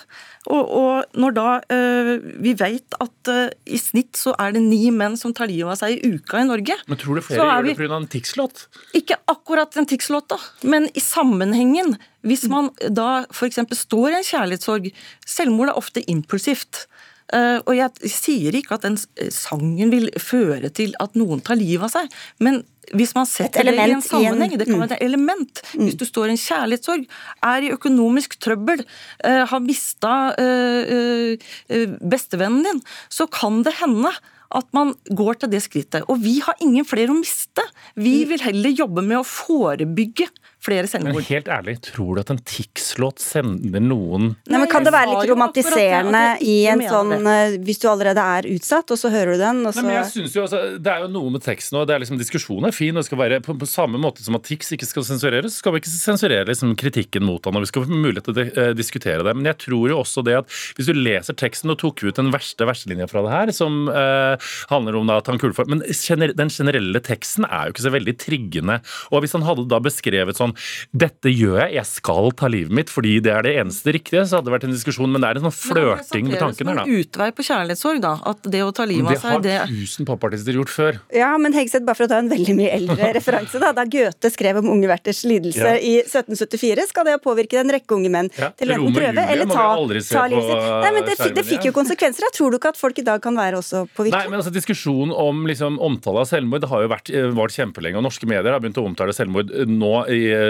Og, 0.49 0.73
og 0.81 1.21
når 1.21 1.37
da 1.37 1.47
uh, 1.69 2.13
vi 2.41 2.57
vet 2.57 2.97
at 2.97 3.29
uh, 3.29 3.45
i 3.69 3.77
snitt 3.77 4.17
så 4.17 4.33
er 4.41 4.57
det 4.57 4.65
ni 4.65 4.87
menn 4.89 5.13
som 5.19 5.35
tar 5.37 5.51
livet 5.51 5.75
av 5.75 5.77
seg 5.77 5.93
i 5.93 6.17
uka 6.17 6.41
i 6.41 6.47
Norge 6.47 6.73
Men 6.87 6.97
tror 6.97 7.19
du 7.19 7.25
flere 7.25 7.45
gjør 7.45 7.69
det 7.69 7.77
pga. 7.77 8.01
en 8.01 8.11
Tix-låt? 8.17 8.65
Ikke 8.97 9.21
akkurat 9.29 9.77
en 9.77 9.85
Tix-låt, 9.85 10.31
da. 10.33 10.41
Men 10.65 10.89
i 10.97 11.03
sammenhengen 11.03 11.99
hvis 12.25 12.47
man 12.51 12.71
da 12.89 13.25
f.eks. 13.29 13.59
står 13.77 14.11
i 14.11 14.17
en 14.19 14.25
kjærlighetssorg 14.25 14.89
Selvmord 15.27 15.73
er 15.73 15.79
ofte 15.79 16.03
impulsivt. 16.09 16.87
Uh, 17.27 17.59
og 17.67 17.73
jeg 17.75 18.11
sier 18.13 18.55
ikke 18.55 18.77
at 18.77 18.85
den 18.85 18.95
sangen 19.35 19.91
vil 19.91 20.07
føre 20.21 20.71
til 20.71 20.93
at 21.03 21.17
noen 21.19 21.41
tar 21.43 21.59
livet 21.59 21.83
av 21.89 21.91
seg, 21.91 22.13
men 22.39 22.61
hvis 22.95 23.11
man 23.17 23.27
setter 23.27 23.67
det 23.67 23.73
i 23.75 23.91
en 23.91 23.99
sammenheng, 23.99 24.53
det 24.55 24.69
kan 24.69 24.79
være 24.79 24.95
et 24.95 25.03
element. 25.03 25.59
Mm. 25.73 25.81
Hvis 25.89 25.97
du 25.99 26.05
står 26.07 26.29
i 26.29 26.35
en 26.37 26.39
kjærlighetssorg, 26.39 27.03
er 27.49 27.65
i 27.67 27.73
økonomisk 27.75 28.37
trøbbel, 28.39 28.85
uh, 29.27 29.43
har 29.51 29.59
mista 29.65 30.13
uh, 30.39 31.51
bestevennen 31.99 32.63
din, 32.63 32.81
så 33.11 33.27
kan 33.27 33.59
det 33.67 33.75
hende 33.81 34.13
at 34.55 34.67
man 34.71 34.93
går 35.11 35.41
til 35.41 35.51
det 35.51 35.59
skrittet. 35.65 36.05
Og 36.07 36.21
vi 36.23 36.37
har 36.43 36.55
ingen 36.63 36.87
flere 36.87 37.11
å 37.11 37.19
miste. 37.19 37.65
Vi 37.99 38.21
mm. 38.21 38.29
vil 38.31 38.45
heller 38.45 38.77
jobbe 38.85 39.03
med 39.03 39.19
å 39.19 39.27
forebygge 39.27 40.29
flere 40.67 41.01
Men 41.03 41.17
helt 41.29 41.47
ærlig, 41.51 41.77
tror 41.87 42.17
du 42.17 42.21
at 42.23 42.31
en 42.33 42.41
Tix-låt 42.47 43.21
sender 43.23 43.83
noen 43.83 44.33
Nei, 44.47 44.59
men 44.59 44.67
Kan 44.71 44.85
det 44.85 44.93
være 44.95 45.13
litt 45.13 45.31
romantiserende 45.31 46.23
i 46.43 46.57
en 46.71 46.83
sånn 46.83 47.13
eh, 47.17 47.57
Hvis 47.63 47.81
du 47.83 47.87
allerede 47.91 48.23
er 48.37 48.49
utsatt, 48.51 48.91
og 48.93 48.99
så 48.99 49.11
hører 49.13 49.35
du 49.35 49.43
den, 49.43 49.63
og 49.67 49.75
så 49.75 49.83
Nei, 49.83 49.89
men 49.89 49.97
jeg 50.01 50.11
synes 50.13 50.37
jo, 50.37 50.45
altså, 50.45 50.61
Det 50.83 50.93
er 50.93 51.05
jo 51.05 51.11
noe 51.13 51.33
med 51.37 51.45
teksten 51.45 51.79
er 51.83 52.03
liksom 52.03 52.19
Diskusjonen 52.19 52.69
er 52.69 52.75
fin. 52.75 52.95
og 52.95 53.03
det 53.03 53.09
skal 53.09 53.21
være 53.21 53.41
På, 53.45 53.55
på 53.59 53.69
samme 53.69 54.01
måte 54.01 54.25
som 54.25 54.37
at 54.37 54.45
Tix 54.47 54.71
ikke 54.75 54.87
skal 54.89 55.05
sensureres, 55.07 55.55
så 55.55 55.63
skal 55.63 55.75
vi 55.75 55.83
ikke 55.83 55.93
sensurere 55.93 56.47
liksom, 56.49 56.75
kritikken 56.79 57.25
mot 57.27 57.43
han, 57.47 57.57
og 57.57 57.65
vi 57.65 57.71
skal 57.71 57.85
få 57.85 57.91
mulighet 57.93 58.27
til 58.27 58.37
å 58.37 58.45
eh, 58.47 58.73
diskutere 58.77 59.25
det. 59.25 59.33
Men 59.37 59.49
jeg 59.49 59.59
tror 59.65 59.91
jo 59.91 59.99
også 60.01 60.23
det 60.25 60.37
at 60.41 60.57
hvis 60.77 60.89
du 60.89 60.95
leser 60.95 61.37
teksten 61.37 61.73
og 61.73 61.79
tok 61.81 62.03
ut 62.05 62.19
den 62.19 62.31
verste 62.33 62.67
verselinja 62.67 63.07
fra 63.09 63.23
det 63.25 63.33
her, 63.33 63.51
som 63.55 63.87
eh, 63.91 64.49
handler 64.71 64.99
om 64.99 65.09
da, 65.09 65.19
at 65.21 65.31
han 65.31 65.39
kulefor 65.41 65.67
Men 65.69 65.83
gener 65.91 66.33
den 66.37 66.51
generelle 66.53 67.01
teksten 67.03 67.47
er 67.47 67.67
jo 67.67 67.75
ikke 67.75 67.85
så 67.87 67.93
veldig 67.93 68.15
triggende. 68.21 68.79
Og 69.11 69.23
hvis 69.23 69.35
han 69.37 69.45
hadde 69.47 69.67
da 69.71 69.81
beskrevet 69.83 70.39
sånn 70.39 70.55
Dette 70.91 71.31
gjør 71.31 71.59
jeg, 71.63 71.73
jeg 71.77 71.85
skal 71.89 72.31
ta 72.37 72.47
livet 72.51 72.71
mitt 72.73 72.89
fordi 72.93 73.17
det 73.23 73.31
er 73.33 73.45
det 73.45 73.55
eneste 73.61 73.93
riktige, 73.95 74.23
så 74.27 74.37
hadde 74.39 74.49
det 74.49 74.55
vært 74.57 74.67
en 74.69 74.75
diskusjon. 74.75 75.11
Men 75.11 75.23
det 75.23 75.29
er 75.29 75.39
en 75.41 75.47
sånn 75.47 75.55
flørting 75.57 76.27
med 76.31 76.39
tanken 76.41 76.67
her, 76.71 76.79
da. 76.81 76.85
Det 76.85 76.91
er 76.91 76.97
en 76.97 77.05
utvei 77.05 77.29
på 77.37 77.45
kjærlighetssorg, 77.47 78.01
da. 78.03 78.13
At 78.31 78.47
det 78.51 78.61
å 78.65 78.71
ta 78.75 78.85
livet 78.89 79.11
av 79.11 79.21
seg, 79.21 79.31
har 79.37 79.43
det 79.45 79.57
tusen 79.71 80.07
popartister 80.09 80.57
gjort 80.57 80.71
før. 80.73 80.99
Ja, 81.15 81.31
men 81.41 81.55
Hegseth, 81.57 81.85
bare 81.87 81.99
for 81.99 82.07
å 82.07 82.11
ta 82.11 82.19
en 82.23 82.31
veldig 82.31 82.55
mye 82.57 82.71
eldre 82.77 83.11
referanse, 83.17 83.61
da. 83.61 83.71
Da 83.77 83.85
Goethe 83.87 84.31
skrev 84.33 84.61
om 84.61 84.71
unge 84.77 84.89
verters 84.91 85.23
lidelse 85.27 85.63
Ja. 85.67 85.75
i 85.77 85.93
1774, 86.03 86.87
skal 86.91 87.07
det 87.07 87.15
ha 87.17 87.21
påvirket 87.23 87.61
en 87.63 87.71
rekke 87.77 87.95
unge 87.97 88.11
menn 88.13 88.29
Ja, 88.37 88.49
til 88.57 88.71
enten 88.75 88.95
prøve 88.95 89.13
Julie 89.13 89.27
eller 89.33 89.49
ta, 89.51 89.65
ta 89.77 90.25
livet 90.31 90.47
sitt. 90.47 90.67
Nei, 90.83 90.91
men 90.95 91.07
det, 91.07 91.15
det 91.37 91.45
fikk 91.47 91.67
jo 91.69 91.73
konsekvenser. 91.75 92.25
da. 92.27 92.31
Tror 92.37 92.53
du 92.53 92.57
ikke 92.59 92.71
at 92.73 92.79
folk 92.79 92.99
i 93.01 93.05
dag 93.07 93.21
kan 93.23 93.37
være 93.37 93.59
også 93.61 93.85
påvirket? 93.97 94.17
Nei, 94.17 94.27
men 94.31 94.39
altså 94.41 94.53
Diskusjonen 94.57 95.11
om 95.13 95.43
liksom, 95.49 95.77
omtale 95.83 96.23
av 96.23 96.29
selvmord 96.29 96.63
det 96.63 96.69
har 96.71 96.83
jo 96.85 96.89
vært, 96.91 97.11
vært 97.37 97.55
kjempelenge. 97.57 97.99
og 97.99 98.05
Norske 98.07 98.29
medier 98.29 98.55
har 98.55 98.61
begynt 98.63 98.79
å 98.81 98.85
omtale 98.87 99.13
selvmord 99.15 99.51
eh, 99.53 99.67
nå 99.69 99.91
i, 100.13 100.21
eh, 100.33 100.46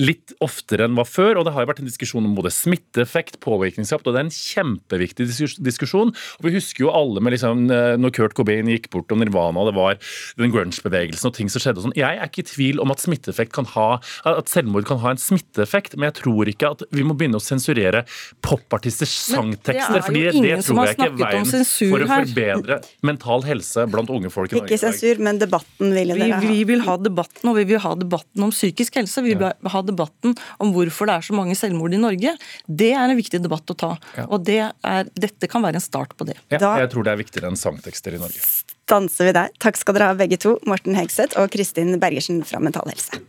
litt 0.00 0.34
oftere 0.44 0.88
enn 0.88 0.98
var 0.98 1.08
før. 1.08 1.38
og 1.38 1.46
Det 1.46 1.54
har 1.54 1.64
jo 1.64 1.70
vært 1.72 1.82
en 1.84 1.90
diskusjon 1.90 2.28
om 2.28 2.36
både 2.36 2.52
smitteeffekt, 2.54 3.40
påvirkningskraft, 3.44 4.06
og 4.06 4.16
det 4.16 4.22
er 4.22 4.28
en 4.28 4.34
kjempeviktig 4.34 5.28
diskusjon. 5.64 6.12
og 6.14 6.42
Vi 6.46 6.54
husker 6.56 6.86
jo 6.86 6.92
alle 6.94 7.22
med 7.24 7.36
liksom, 7.36 7.66
eh, 7.70 7.96
når 8.00 8.14
Kurt 8.14 8.34
Cobain 8.38 8.70
gikk 8.70 8.90
bort 8.90 9.12
og 9.12 9.20
Nirvana, 9.20 9.64
og 9.64 9.70
det 9.70 9.76
var 9.78 9.98
den 10.40 10.52
grunge-bevegelsen 10.54 11.30
og 11.30 11.34
ting 11.34 11.48
som 11.48 11.60
skjedde. 11.60 11.78
og 11.82 11.88
sånn. 11.88 11.96
Jeg 11.98 12.18
er 12.18 12.28
ikke 12.28 12.44
i 12.44 12.50
tvil 12.50 12.80
om 12.80 12.90
at 12.90 13.02
smitteeffekt 13.02 13.52
kan 13.52 13.66
ha, 13.74 14.00
at 14.24 14.48
selvmord 14.48 14.86
kan 14.86 14.98
ha 14.98 15.14
en 15.14 15.20
smitteeffekt, 15.20 15.96
men 15.96 16.10
jeg 16.10 16.22
tror 16.22 16.50
ikke 16.50 16.70
at 16.74 16.84
vi 16.90 17.02
må 17.02 17.16
begynne 17.16 17.40
å 17.40 17.44
sensurere 17.44 18.04
popartisters 18.44 19.14
er 19.14 19.36
sangtekster. 19.36 20.02
fordi 20.04 20.24
det 20.24 20.60
tror 20.64 20.86
jeg 20.86 20.96
ikke 20.96 21.08
er 21.08 21.16
veien 21.18 21.48
for 21.48 22.04
å 22.04 22.08
her. 22.10 22.26
forbedre 22.28 22.78
mental 23.02 23.44
helse 23.46 23.86
blant 23.90 24.12
unge 24.12 24.30
folk 24.32 24.52
i 24.52 24.58
Norge. 24.58 24.68
Ikke 24.68 24.80
sensur, 24.80 25.20
men 25.24 25.40
debatten 25.42 25.94
ville 25.96 26.16
dere 26.18 26.38
ha. 26.38 26.42
vi 26.44 26.64
vil 26.68 26.84
ha 26.86 26.96
debatten, 27.00 27.50
og 27.50 27.58
vi 27.58 27.66
vil 27.72 27.82
ha 27.84 27.94
debatten 27.98 28.46
om 28.46 28.52
psykisk 28.54 29.00
helse. 29.00 29.23
Vi 29.24 29.34
vil 29.40 29.70
ha 29.74 29.82
debatten 29.82 30.34
om 30.60 30.72
hvorfor 30.74 31.08
det 31.10 31.16
er 31.18 31.26
så 31.28 31.34
mange 31.36 31.56
selvmord 31.58 31.94
i 31.96 32.00
Norge. 32.00 32.36
Det 32.68 32.92
er 32.92 33.04
en 33.08 33.16
viktig 33.18 33.40
debatt 33.44 33.66
å 33.72 33.76
ta. 33.76 33.92
Ja. 34.16 34.26
Og 34.28 34.44
det 34.46 34.60
er, 34.70 35.10
dette 35.16 35.48
kan 35.50 35.64
være 35.64 35.80
en 35.80 35.84
start 35.84 36.16
på 36.20 36.26
det. 36.28 36.36
Ja, 36.52 36.58
Da- 36.58 36.76
jeg 36.84 36.90
tror 36.94 37.04
det 37.04 37.12
er 37.14 37.22
viktigere 37.24 37.50
enn 37.52 37.56
sangtekster 37.60 38.14
i 38.14 38.18
Norge. 38.22 38.40
Stanser 38.84 39.24
vi 39.30 39.32
der. 39.32 39.48
Takk 39.58 39.76
skal 39.80 39.94
dere 39.96 40.10
ha 40.12 40.14
begge 40.14 40.36
to, 40.38 40.58
Morten 40.68 40.94
Hegseth 40.94 41.38
og 41.40 41.50
Kristin 41.50 41.96
Bergersen 41.98 42.42
fra 42.44 42.60
Mental 42.60 42.84
Helse. 42.90 43.20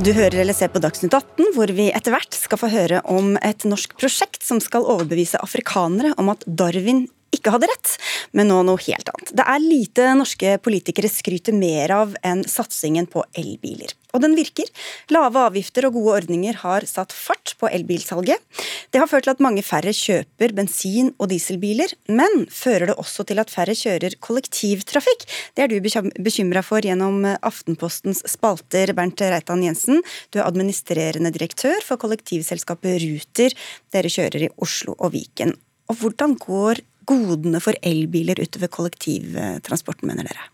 Du 0.00 0.14
hører 0.16 0.40
eller 0.40 0.56
ser 0.56 0.70
på 0.72 0.80
Dagsnytt 0.80 1.12
18, 1.12 1.50
hvor 1.52 1.68
vi 1.76 1.90
etter 1.92 2.14
hvert 2.14 2.32
skal 2.32 2.56
få 2.62 2.70
høre 2.72 3.02
om 3.12 3.34
et 3.44 3.66
norsk 3.68 3.92
prosjekt 4.00 4.40
som 4.46 4.56
skal 4.64 4.86
overbevise 4.88 5.36
afrikanere 5.44 6.14
om 6.16 6.30
at 6.32 6.46
Darwin 6.48 7.02
ikke 7.36 7.52
hadde 7.52 7.68
rett, 7.68 7.92
men 8.32 8.48
nå 8.48 8.62
noe 8.64 8.80
helt 8.80 9.10
annet. 9.12 9.32
Det 9.36 9.44
er 9.44 9.60
lite 9.60 10.06
norske 10.16 10.54
politikere 10.64 11.10
skryter 11.12 11.52
mer 11.56 11.92
av 11.94 12.16
enn 12.26 12.42
satsingen 12.48 13.10
på 13.12 13.26
elbiler. 13.36 13.92
Og 14.16 14.24
den 14.24 14.34
virker. 14.38 14.66
Lave 15.12 15.44
avgifter 15.50 15.86
og 15.86 15.98
gode 15.98 16.16
ordninger 16.22 16.58
har 16.64 16.86
satt 16.88 17.12
fart 17.14 17.39
på 17.60 17.68
elbilsalget. 17.70 18.40
Det 18.90 19.00
har 19.00 19.08
ført 19.10 19.28
til 19.28 19.34
at 19.34 19.42
mange 19.44 19.62
færre 19.66 19.92
kjøper 19.94 20.54
bensin- 20.56 21.12
og 21.18 21.30
dieselbiler, 21.30 21.92
men 22.08 22.46
fører 22.50 22.90
det 22.90 22.98
også 22.98 23.26
til 23.28 23.42
at 23.42 23.52
færre 23.52 23.76
kjører 23.76 24.16
kollektivtrafikk? 24.24 25.26
Det 25.54 25.64
er 25.64 25.70
du 25.70 25.78
bekymra 26.24 26.64
for 26.66 26.82
gjennom 26.84 27.22
Aftenpostens 27.36 28.24
spalter, 28.28 28.94
Bernt 28.96 29.20
Reitan 29.20 29.64
Jensen. 29.64 30.02
Du 30.32 30.40
er 30.40 30.48
administrerende 30.48 31.32
direktør 31.34 31.78
for 31.86 32.00
kollektivselskapet 32.00 33.02
Ruter. 33.04 33.56
Dere 33.92 34.12
kjører 34.12 34.46
i 34.48 34.54
Oslo 34.58 34.96
og 34.98 35.14
Viken. 35.16 35.54
Og 35.90 36.00
hvordan 36.00 36.36
går 36.38 36.82
godene 37.10 37.60
for 37.62 37.76
elbiler 37.82 38.38
utover 38.42 38.70
kollektivtransporten, 38.70 40.08
mener 40.10 40.28
dere? 40.30 40.50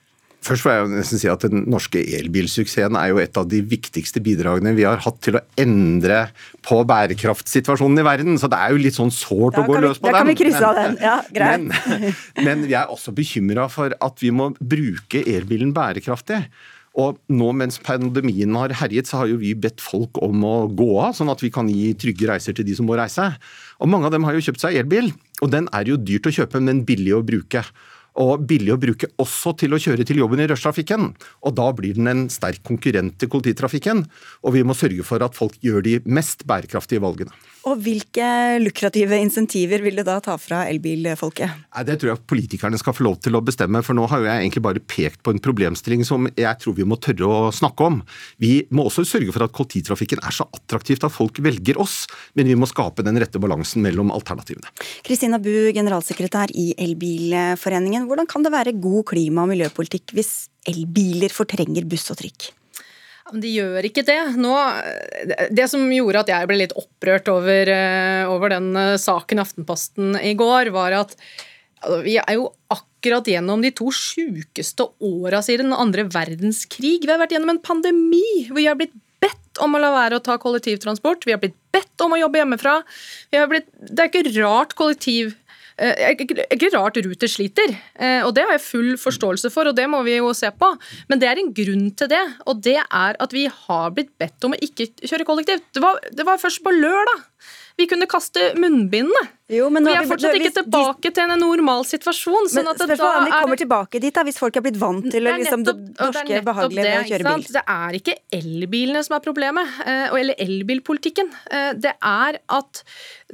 Først 0.46 0.62
får 0.62 0.72
jeg 0.74 0.90
nesten 0.92 1.20
si 1.20 1.30
at 1.30 1.46
Den 1.50 1.64
norske 1.72 2.00
elbilsuksessen 2.18 2.98
er 2.98 3.11
jo 3.11 3.18
et 3.22 3.38
av 3.40 3.48
de 3.50 3.62
viktigste 3.66 4.22
bidragene 4.22 4.74
vi 4.76 4.87
har 4.87 5.02
hatt 5.02 5.18
til 5.24 5.38
å 5.40 5.42
endre 5.59 6.28
på 6.66 6.78
bærekraftsituasjonen 6.87 8.02
i 8.02 8.06
verden. 8.06 8.38
Så 8.40 8.50
det 8.52 8.61
er 8.61 8.74
jo 8.74 8.82
litt 8.85 8.98
sånn 8.98 9.12
sårt 9.14 9.59
å 9.59 9.66
gå 9.66 9.80
løs 9.82 9.98
på 9.98 10.06
den. 10.09 10.14
da 10.14 10.22
kan 10.22 10.30
vi 10.30 10.38
krysse 10.38 10.62
av 10.68 10.78
den. 10.78 10.96
Ja, 11.02 11.18
greit. 11.35 11.66
Men, 11.90 12.46
men 12.46 12.64
vi 12.68 12.76
er 12.78 12.90
også 12.92 13.14
bekymra 13.16 13.66
for 13.72 13.94
at 14.02 14.22
vi 14.22 14.30
må 14.35 14.50
bruke 14.61 15.22
elbilen 15.26 15.72
bærekraftig. 15.76 16.44
Og 16.96 17.18
nå 17.28 17.50
mens 17.56 17.76
pandemien 17.85 18.54
har 18.56 18.72
herjet, 18.80 19.09
så 19.09 19.20
har 19.20 19.30
jo 19.30 19.40
vi 19.40 19.52
bedt 19.59 19.82
folk 19.85 20.16
om 20.24 20.44
å 20.48 20.54
gå 20.72 20.88
av, 21.04 21.12
sånn 21.18 21.32
at 21.32 21.42
vi 21.44 21.50
kan 21.52 21.68
gi 21.68 21.90
trygge 22.00 22.30
reiser 22.30 22.56
til 22.56 22.64
de 22.68 22.76
som 22.78 22.88
må 22.88 22.96
reise. 22.96 23.28
Og 23.85 23.90
mange 23.92 24.09
av 24.09 24.14
dem 24.14 24.24
har 24.24 24.37
jo 24.37 24.46
kjøpt 24.46 24.64
seg 24.64 24.78
elbil, 24.80 25.11
og 25.44 25.52
den 25.52 25.68
er 25.76 25.92
jo 25.92 25.98
dyrt 26.00 26.30
å 26.30 26.32
kjøpe, 26.38 26.62
men 26.64 26.87
billig 26.88 27.12
å 27.18 27.24
bruke. 27.26 27.66
Og 28.22 28.46
billig 28.48 28.72
å 28.72 28.81
bruke 28.81 29.11
også 29.20 29.52
til 29.61 29.76
å 29.76 29.81
kjøre 29.81 30.07
til 30.09 30.22
jobben 30.22 30.40
i 30.40 30.48
rushtrafikken. 30.48 31.11
Og 31.44 31.57
da 31.59 31.68
blir 31.76 31.98
den 31.98 32.09
en 32.12 32.24
sterk 32.33 32.62
konkurrent 32.66 33.18
til 33.20 33.31
kollektivtrafikken. 33.33 34.07
Og 34.44 34.57
vi 34.57 34.64
må 34.64 34.76
sørge 34.79 35.05
for 35.05 35.24
at 35.24 35.37
folk 35.37 35.59
gjør 35.64 35.85
de 35.85 35.98
mest 36.09 36.46
bærekraftige 36.48 37.05
valgene. 37.05 37.35
Og 37.66 37.81
hvilke 37.83 38.26
lukrative 38.62 39.16
insentiver 39.18 39.83
vil 39.83 39.96
du 39.98 40.05
da 40.07 40.20
ta 40.22 40.37
fra 40.38 40.61
elbilfolket? 40.70 41.64
Det 41.87 41.96
tror 41.98 42.12
jeg 42.12 42.22
politikerne 42.31 42.79
skal 42.79 42.94
få 42.94 43.02
lov 43.09 43.16
til 43.24 43.35
å 43.35 43.42
bestemme, 43.42 43.83
for 43.83 43.98
nå 43.98 44.05
har 44.07 44.22
jo 44.22 44.29
jeg 44.29 44.44
egentlig 44.44 44.62
bare 44.62 44.83
pekt 44.87 45.22
på 45.26 45.35
en 45.35 45.42
problemstilling 45.42 46.05
som 46.07 46.29
jeg 46.31 46.61
tror 46.62 46.76
vi 46.79 46.87
må 46.87 46.98
tørre 47.02 47.26
å 47.26 47.50
snakke 47.55 47.88
om. 47.90 47.98
Vi 48.42 48.52
må 48.70 48.87
også 48.87 49.02
sørge 49.09 49.35
for 49.35 49.42
at 49.48 49.55
kollektivtrafikken 49.57 50.22
er 50.22 50.37
så 50.37 50.46
attraktivt 50.46 51.09
at 51.09 51.14
folk 51.14 51.40
velger 51.42 51.81
oss, 51.83 52.05
men 52.38 52.46
vi 52.46 52.55
må 52.59 52.70
skape 52.70 53.02
den 53.07 53.18
rette 53.18 53.42
balansen 53.42 53.83
mellom 53.83 54.14
alternativene. 54.14 54.70
Kristina 55.07 55.42
Bu, 55.42 55.50
generalsekretær 55.74 56.55
i 56.55 56.68
Elbilforeningen. 56.87 58.05
Hvordan 58.06 58.28
kan 58.30 58.44
det 58.46 58.54
være 58.54 58.76
god 58.80 59.04
klima- 59.12 59.44
og 59.44 59.50
miljøpolitikk 59.52 60.14
hvis 60.16 60.48
elbiler 60.68 61.32
fortrenger 61.32 61.86
buss 61.88 62.10
og 62.14 62.20
trikk? 62.22 62.50
De 63.34 63.50
gjør 63.50 63.88
ikke 63.88 64.04
det. 64.06 64.20
Nå, 64.38 64.52
det 65.50 65.66
som 65.70 65.82
gjorde 65.90 66.22
at 66.22 66.30
jeg 66.30 66.46
ble 66.46 66.60
litt 66.60 66.76
opprørt 66.78 67.26
over, 67.32 67.72
eh, 67.72 68.22
over 68.30 68.54
den 68.54 68.70
eh, 68.78 68.94
saken 69.02 69.40
i 69.40 69.42
Aftenposten 69.42 70.18
i 70.20 70.36
går, 70.38 70.70
var 70.74 70.94
at 71.00 71.16
altså, 71.82 71.98
vi 72.06 72.14
er 72.22 72.36
jo 72.38 72.52
akkurat 72.70 73.26
gjennom 73.26 73.64
de 73.64 73.72
to 73.74 73.90
sjukeste 73.90 74.86
åra 75.02 75.42
siden 75.42 75.72
den 75.72 75.80
andre 75.80 76.06
verdenskrig. 76.06 77.00
Vi 77.02 77.10
har 77.10 77.18
vært 77.18 77.34
gjennom 77.34 77.56
en 77.56 77.64
pandemi 77.66 78.46
hvor 78.46 78.60
vi 78.60 78.68
har 78.70 78.78
blitt 78.78 78.94
bedt 79.18 79.58
om 79.64 79.74
å 79.74 79.80
la 79.82 79.90
være 79.90 80.20
å 80.20 80.22
ta 80.22 80.36
kollektivtransport. 80.38 81.26
Vi 81.26 81.34
har 81.34 81.42
blitt 81.42 81.58
bedt 81.74 82.04
om 82.04 82.14
å 82.14 82.20
jobbe 82.20 82.44
hjemmefra. 82.44 82.78
Blitt, 83.50 83.72
det 83.80 84.06
er 84.06 84.12
ikke 84.12 84.36
rart 84.38 84.76
kollektiv 84.78 85.34
Eh, 85.34 85.45
Ikke 85.76 86.46
ikke 86.48 86.70
rart 86.72 86.96
Ruter 87.04 87.28
sliter, 87.28 87.74
eh, 88.00 88.22
og 88.24 88.30
det 88.36 88.46
har 88.46 88.54
jeg 88.54 88.64
full 88.64 88.94
forståelse 88.96 89.50
for, 89.52 89.68
og 89.68 89.76
det 89.76 89.84
må 89.92 90.00
vi 90.06 90.14
jo 90.16 90.30
se 90.32 90.48
på. 90.48 90.70
Men 91.10 91.20
det 91.20 91.28
er 91.28 91.40
en 91.42 91.52
grunn 91.52 91.90
til 91.92 92.08
det, 92.08 92.22
og 92.48 92.62
det 92.64 92.78
er 92.80 93.18
at 93.20 93.36
vi 93.36 93.44
har 93.52 93.92
blitt 93.92 94.14
bedt 94.16 94.46
om 94.48 94.56
å 94.56 94.62
ikke 94.64 94.88
kjøre 95.04 95.28
kollektivt. 95.28 95.68
Det 95.76 95.84
var, 95.84 96.00
det 96.08 96.24
var 96.24 96.40
først 96.40 96.64
på 96.64 96.72
lørdag 96.72 97.26
vi 97.76 97.84
kunne 97.86 98.06
kaste 98.08 98.54
munnbindene. 98.56 99.28
Jo, 99.52 99.68
men 99.70 99.84
vi 99.84 99.92
er 99.92 100.02
vi- 100.02 100.08
fortsatt 100.10 100.32
hvis 100.34 100.46
ikke 100.48 100.62
tilbake 100.64 101.10
til 101.14 101.30
en 101.30 101.38
normal 101.38 101.84
situasjon. 101.84 102.48
Sånn 102.50 102.64
Men 102.64 102.74
spørsmålet 102.74 103.16
om 103.20 103.24
vi 103.26 103.30
er 103.30 103.42
kommer 103.44 103.58
tilbake 103.60 104.00
dit, 104.00 104.14
da, 104.14 104.24
hvis 104.24 104.38
folk 104.40 104.56
er 104.56 104.62
blitt 104.64 104.78
vant 104.80 105.04
til 105.10 105.22
det 105.28 105.34
liksom, 105.38 105.62
det 105.62 105.74
norske 106.00 106.40
behagelige 106.48 106.82
ved 106.86 106.96
å 106.98 107.08
kjøre 107.10 107.26
bil. 107.36 107.44
Det 107.52 107.62
er 107.68 107.98
ikke 108.00 108.14
elbilene 108.32 109.04
som 109.04 109.16
er 109.16 109.20
problemet, 109.20 109.66
eh, 109.86 110.06
eller 110.08 110.34
elbilpolitikken. 110.42 111.30
Eh, 111.50 111.72
Det 111.74 111.94
er 112.02 112.38
at 112.48 112.82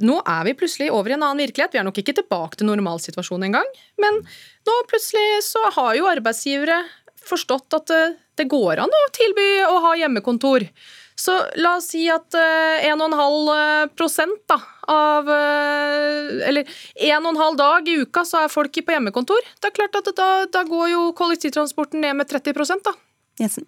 nå 0.01 0.21
er 0.25 0.43
vi 0.43 0.53
plutselig 0.53 0.91
over 0.91 1.09
i 1.09 1.13
en 1.13 1.23
annen 1.23 1.47
virkelighet. 1.47 1.71
Vi 1.71 1.79
er 1.79 1.83
nok 1.87 1.95
ikke 2.03 2.13
tilbake 2.21 2.55
til 2.57 2.67
normalsituasjonen 2.67 3.45
engang, 3.49 3.65
men 3.97 4.21
nå 4.67 4.73
plutselig 4.91 5.41
så 5.41 5.71
har 5.71 5.95
jo 5.95 6.03
arbeidsgivere 6.05 6.83
forstått 7.25 7.73
at 7.73 7.89
eh, 7.91 8.13
det 8.35 8.49
går 8.49 8.79
an 8.83 8.89
å 8.89 9.03
tilby 9.13 9.47
å 9.65 9.79
ha 9.81 9.93
hjemmekontor. 9.95 10.67
Så 11.15 11.35
la 11.61 11.75
oss 11.77 11.91
si 11.93 12.05
at 12.11 12.33
eh, 12.37 12.87
1,5 12.89 13.93
prosent 13.97 14.41
da, 14.49 14.57
av 14.89 15.29
eh, 15.29 16.47
Eller 16.49 16.69
1,5 16.97 17.57
dag 17.59 17.89
i 17.89 17.99
uka 18.01 18.25
så 18.25 18.43
er 18.43 18.53
folk 18.53 18.73
på 18.73 18.95
hjemmekontor. 18.95 19.53
Det 19.61 19.69
er 19.69 19.77
klart 19.77 20.01
at 20.01 20.11
da, 20.17 20.29
da 20.49 20.65
går 20.67 20.89
jo 20.95 21.05
kollektivtransporten 21.17 22.01
ned 22.03 22.17
med 22.19 22.31
30% 22.31 22.85
da. 22.87 22.95
Jensen. 23.41 23.67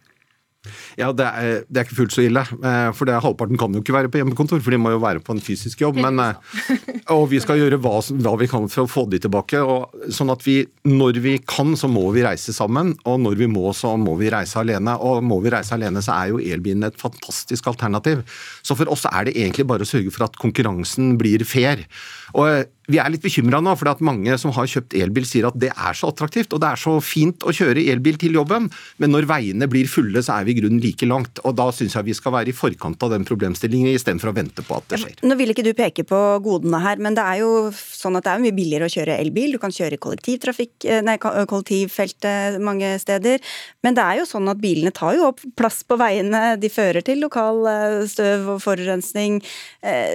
Ja, 0.99 1.11
det 1.15 1.25
er, 1.25 1.63
det 1.67 1.81
er, 1.81 1.87
ikke 1.87 1.97
fullt 1.99 2.15
så 2.15 2.23
ille. 2.25 2.41
Eh, 2.41 2.89
for 2.95 3.09
det, 3.09 3.17
halvparten 3.23 3.59
kan 3.59 3.75
jo 3.75 3.81
ikke 3.83 3.95
være 3.95 4.11
på 4.11 4.21
hjemmekontor, 4.21 4.61
for 4.63 4.75
de 4.75 4.79
må 4.81 4.93
jo 4.93 5.01
være 5.03 5.23
på 5.25 5.35
en 5.35 5.43
fysisk 5.43 5.83
jobb. 5.83 5.99
Men, 6.01 6.21
eh, 6.23 6.81
og 7.15 7.27
vi 7.31 7.41
skal 7.43 7.59
gjøre 7.61 7.79
hva, 7.83 7.97
hva, 8.23 8.35
vi 8.41 8.49
kan 8.51 8.67
for 8.71 8.85
å 8.85 8.91
få 8.91 9.05
de 9.11 9.21
tilbake. 9.25 9.61
Og, 9.61 9.95
sånn 10.15 10.33
at 10.33 10.45
vi, 10.47 10.61
når 10.87 11.21
vi 11.25 11.37
kan, 11.45 11.75
så 11.79 11.89
må 11.91 12.07
vi 12.15 12.25
reise 12.25 12.55
sammen. 12.55 12.95
Og 13.05 13.21
når 13.23 13.39
vi 13.43 13.49
må, 13.51 13.67
så 13.77 13.95
må 13.99 14.17
vi 14.21 14.31
reise 14.33 14.59
alene. 14.61 14.97
Og 15.01 15.23
må 15.25 15.39
vi 15.45 15.53
reise 15.53 15.75
alene, 15.77 16.03
så 16.05 16.17
er 16.17 16.33
jo 16.33 16.43
elbilen 16.43 16.87
et 16.87 16.99
fantastisk 17.01 17.71
alternativ. 17.71 18.25
Så 18.65 18.77
for 18.77 18.89
oss 18.93 19.07
er 19.11 19.29
det 19.29 19.37
egentlig 19.37 19.67
bare 19.69 19.85
å 19.85 19.89
sørge 19.89 20.13
for 20.13 20.27
at 20.27 20.39
konkurransen 20.41 21.15
blir 21.21 21.45
fair. 21.47 21.85
Og 22.33 22.49
eh, 22.49 22.63
vi 22.91 22.99
er 23.01 23.09
litt 23.09 23.23
bekymra 23.23 23.61
nå, 23.63 23.73
for 23.79 24.03
mange 24.05 24.35
som 24.41 24.53
har 24.55 24.67
kjøpt 24.69 24.93
elbil 24.99 25.25
sier 25.25 25.47
at 25.49 25.57
det 25.57 25.71
er 25.73 25.97
så 25.97 26.11
attraktivt 26.11 26.53
og 26.53 26.61
det 26.61 26.69
er 26.69 26.81
så 26.81 26.93
fint 27.01 27.45
å 27.45 27.53
kjøre 27.55 27.81
elbil 27.91 28.19
til 28.21 28.37
jobben, 28.37 28.67
men 29.01 29.13
når 29.13 29.27
veiene 29.29 29.69
blir 29.71 29.89
fulle, 29.89 30.21
så 30.25 30.37
er 30.37 30.47
vi 30.47 30.53
i 30.53 30.59
grunnen 30.59 30.81
like 30.83 31.07
langt. 31.09 31.41
Og 31.43 31.55
Da 31.57 31.69
syns 31.73 31.95
jeg 31.97 32.05
vi 32.09 32.15
skal 32.17 32.35
være 32.35 32.51
i 32.51 32.55
forkant 32.55 33.01
av 33.05 33.13
den 33.15 33.25
problemstillingen 33.25 33.89
istedenfor 33.95 34.31
å 34.31 34.35
vente 34.37 34.65
på 34.65 34.77
at 34.77 34.89
det 34.91 35.01
skjer. 35.01 35.17
Nå 35.25 35.37
vil 35.39 35.53
ikke 35.53 35.65
du 35.65 35.71
peke 35.77 36.05
på 36.07 36.21
godene 36.45 36.81
her, 36.83 37.01
men 37.01 37.17
det 37.17 37.25
er 37.25 37.41
jo 37.41 37.51
sånn 37.73 38.19
at 38.19 38.27
det 38.27 38.35
er 38.35 38.45
mye 38.45 38.57
billigere 38.57 38.89
å 38.89 38.93
kjøre 38.93 39.17
elbil. 39.23 39.55
Du 39.55 39.61
kan 39.61 39.73
kjøre 39.73 39.99
kollektivtrafikk, 40.01 40.85
eh, 40.85 41.11
kollektivfeltet 41.17 42.61
mange 42.61 42.95
steder. 43.01 43.41
Men 43.83 43.97
det 43.97 44.05
er 44.05 44.21
jo 44.21 44.29
sånn 44.29 44.51
at 44.51 44.61
bilene 44.61 44.93
tar 44.93 45.17
jo 45.17 45.31
opp 45.31 45.41
plass 45.57 45.81
på 45.87 45.97
veiene, 45.97 46.59
de 46.59 46.69
fører 46.69 47.05
til 47.05 47.23
lokal 47.23 47.65
eh, 47.71 47.99
støv 48.11 48.55
og 48.55 48.63
forurensning. 48.63 49.41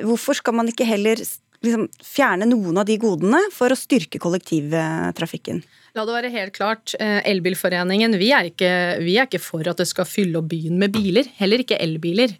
Hvorfor 0.04 0.36
skal 0.38 0.54
man 0.56 0.68
ikke 0.70 0.86
heller 0.86 1.18
liksom, 1.64 1.88
fjerne 2.04 2.48
noen 2.50 2.80
av 2.80 2.88
de 2.88 2.96
godene 3.00 3.42
for 3.54 3.72
å 3.72 3.78
styrke 3.78 4.20
kollektivtrafikken? 4.22 5.62
La 5.96 6.04
det 6.06 6.14
være 6.14 6.30
helt 6.30 6.54
klart. 6.54 6.92
Eh, 7.02 7.18
Elbilforeningen 7.26 8.14
vi 8.20 8.28
er, 8.34 8.46
ikke, 8.52 8.70
vi 9.02 9.16
er, 9.18 9.26
ikke, 9.26 9.40
for 9.42 9.66
at 9.66 9.80
det 9.80 9.88
skal 9.90 10.06
fylle 10.06 10.38
opp 10.38 10.46
byen 10.52 10.76
med 10.78 10.94
biler. 10.94 11.26
Heller 11.40 11.64
ikke 11.64 11.80
elbiler. 11.82 12.36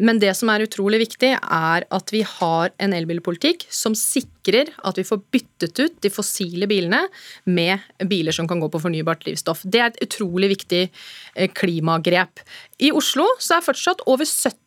Men 0.00 0.20
det 0.22 0.32
som 0.38 0.48
er 0.48 0.64
utrolig 0.64 1.02
viktig, 1.02 1.34
er 1.36 1.84
at 1.84 2.14
vi 2.14 2.22
har 2.24 2.72
en 2.80 2.96
elbilpolitikk 2.96 3.66
som 3.68 3.96
sikrer 3.98 4.72
at 4.88 4.96
vi 5.00 5.04
får 5.04 5.20
byttet 5.36 5.82
ut 5.82 6.00
de 6.04 6.12
fossile 6.12 6.68
bilene 6.70 7.02
med 7.44 7.84
biler 8.08 8.32
som 8.32 8.48
kan 8.48 8.62
gå 8.62 8.70
på 8.72 8.80
fornybart 8.80 9.20
drivstoff. 9.26 9.66
Det 9.68 9.82
er 9.82 9.92
et 9.92 10.02
utrolig 10.08 10.54
viktig 10.56 10.86
eh, 10.88 11.50
klimagrep. 11.52 12.40
I 12.80 12.88
Oslo 12.96 13.28
så 13.36 13.58
er 13.58 13.68
fortsatt 13.68 14.00
over 14.08 14.24
70 14.24 14.63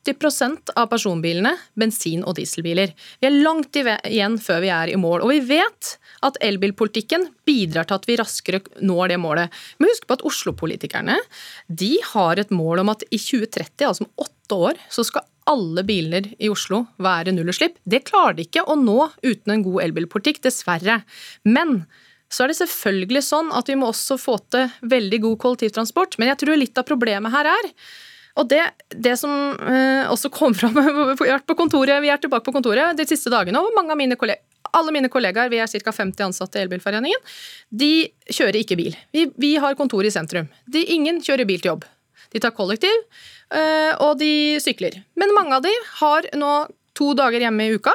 av 0.75 0.87
personbilene 0.91 1.53
bensin- 1.75 2.23
og 2.23 2.35
dieselbiler. 2.37 2.93
Vi 3.19 3.27
er 3.27 3.37
langt 3.43 3.75
igjen 3.75 4.37
før 4.41 4.61
vi 4.63 4.71
er 4.73 4.91
i 4.91 4.97
mål. 4.99 5.23
Og 5.25 5.31
vi 5.33 5.39
vet 5.39 5.97
at 6.23 6.37
elbilpolitikken 6.41 7.27
bidrar 7.45 7.87
til 7.87 7.99
at 7.99 8.07
vi 8.07 8.17
raskere 8.17 8.61
når 8.81 9.13
det 9.13 9.19
målet. 9.21 9.53
Men 9.77 9.91
husk 9.91 10.07
på 10.07 10.17
at 10.17 10.25
Oslo-politikerne 10.27 11.17
de 11.67 11.97
har 12.13 12.39
et 12.39 12.51
mål 12.51 12.83
om 12.83 12.93
at 12.93 13.03
i 13.09 13.19
2030, 13.19 13.87
altså 13.87 14.05
om 14.05 14.27
åtte 14.27 14.61
år, 14.69 14.81
så 14.89 15.05
skal 15.07 15.27
alle 15.47 15.83
biler 15.87 16.27
i 16.43 16.49
Oslo 16.51 16.83
være 17.01 17.31
nullutslipp. 17.35 17.77
Det 17.83 18.03
klarer 18.07 18.37
de 18.37 18.47
ikke 18.47 18.65
å 18.67 18.75
nå 18.79 18.99
uten 19.23 19.53
en 19.53 19.63
god 19.63 19.85
elbilpolitikk, 19.85 20.41
dessverre. 20.43 21.01
Men 21.47 21.85
så 22.27 22.43
er 22.43 22.51
det 22.51 22.59
selvfølgelig 22.59 23.23
sånn 23.23 23.53
at 23.55 23.69
vi 23.71 23.77
må 23.79 23.89
også 23.91 24.17
få 24.19 24.35
til 24.51 24.67
veldig 24.91 25.21
god 25.23 25.39
kollektivtransport. 25.43 26.17
Men 26.19 26.33
jeg 26.33 26.43
tror 26.43 26.59
litt 26.59 26.79
av 26.79 26.87
problemet 26.87 27.33
her 27.33 27.53
er 27.53 27.71
og 28.37 28.47
det, 28.51 28.61
det 28.93 29.15
som 29.19 29.31
eh, 29.57 30.05
også 30.11 30.29
kom 30.33 30.53
fram 30.57 30.77
på 31.49 31.57
kontoret, 31.57 32.01
Vi 32.03 32.11
er 32.13 32.21
tilbake 32.21 32.45
på 32.45 32.53
kontoret 32.55 32.97
de 32.97 33.07
siste 33.09 33.33
dagene, 33.33 33.59
og 33.59 33.75
mange 33.75 33.95
av 33.95 33.99
mine 33.99 34.17
alle 34.75 34.91
mine 34.91 35.09
kollegaer, 35.09 35.49
vi 35.49 35.61
er 35.63 35.67
ca. 35.67 35.91
50 35.95 36.25
ansatte 36.27 36.59
i 36.59 36.65
Elbilforeningen, 36.65 37.21
de 37.69 38.09
kjører 38.29 38.59
ikke 38.61 38.77
bil. 38.79 38.97
Vi, 39.15 39.27
vi 39.39 39.55
har 39.61 39.77
kontor 39.79 40.05
i 40.05 40.11
sentrum. 40.13 40.49
De, 40.67 40.83
ingen 40.93 41.21
kjører 41.23 41.47
bil 41.47 41.61
til 41.63 41.73
jobb. 41.73 41.85
De 42.33 42.41
tar 42.43 42.53
kollektiv, 42.55 43.05
eh, 43.55 43.93
og 44.03 44.17
de 44.19 44.59
sykler. 44.63 44.99
Men 45.15 45.33
mange 45.35 45.55
av 45.55 45.63
de 45.65 45.71
har 46.01 46.27
nå 46.37 46.53
to 46.97 47.13
dager 47.17 47.45
hjemme 47.45 47.67
i 47.67 47.77
uka, 47.77 47.93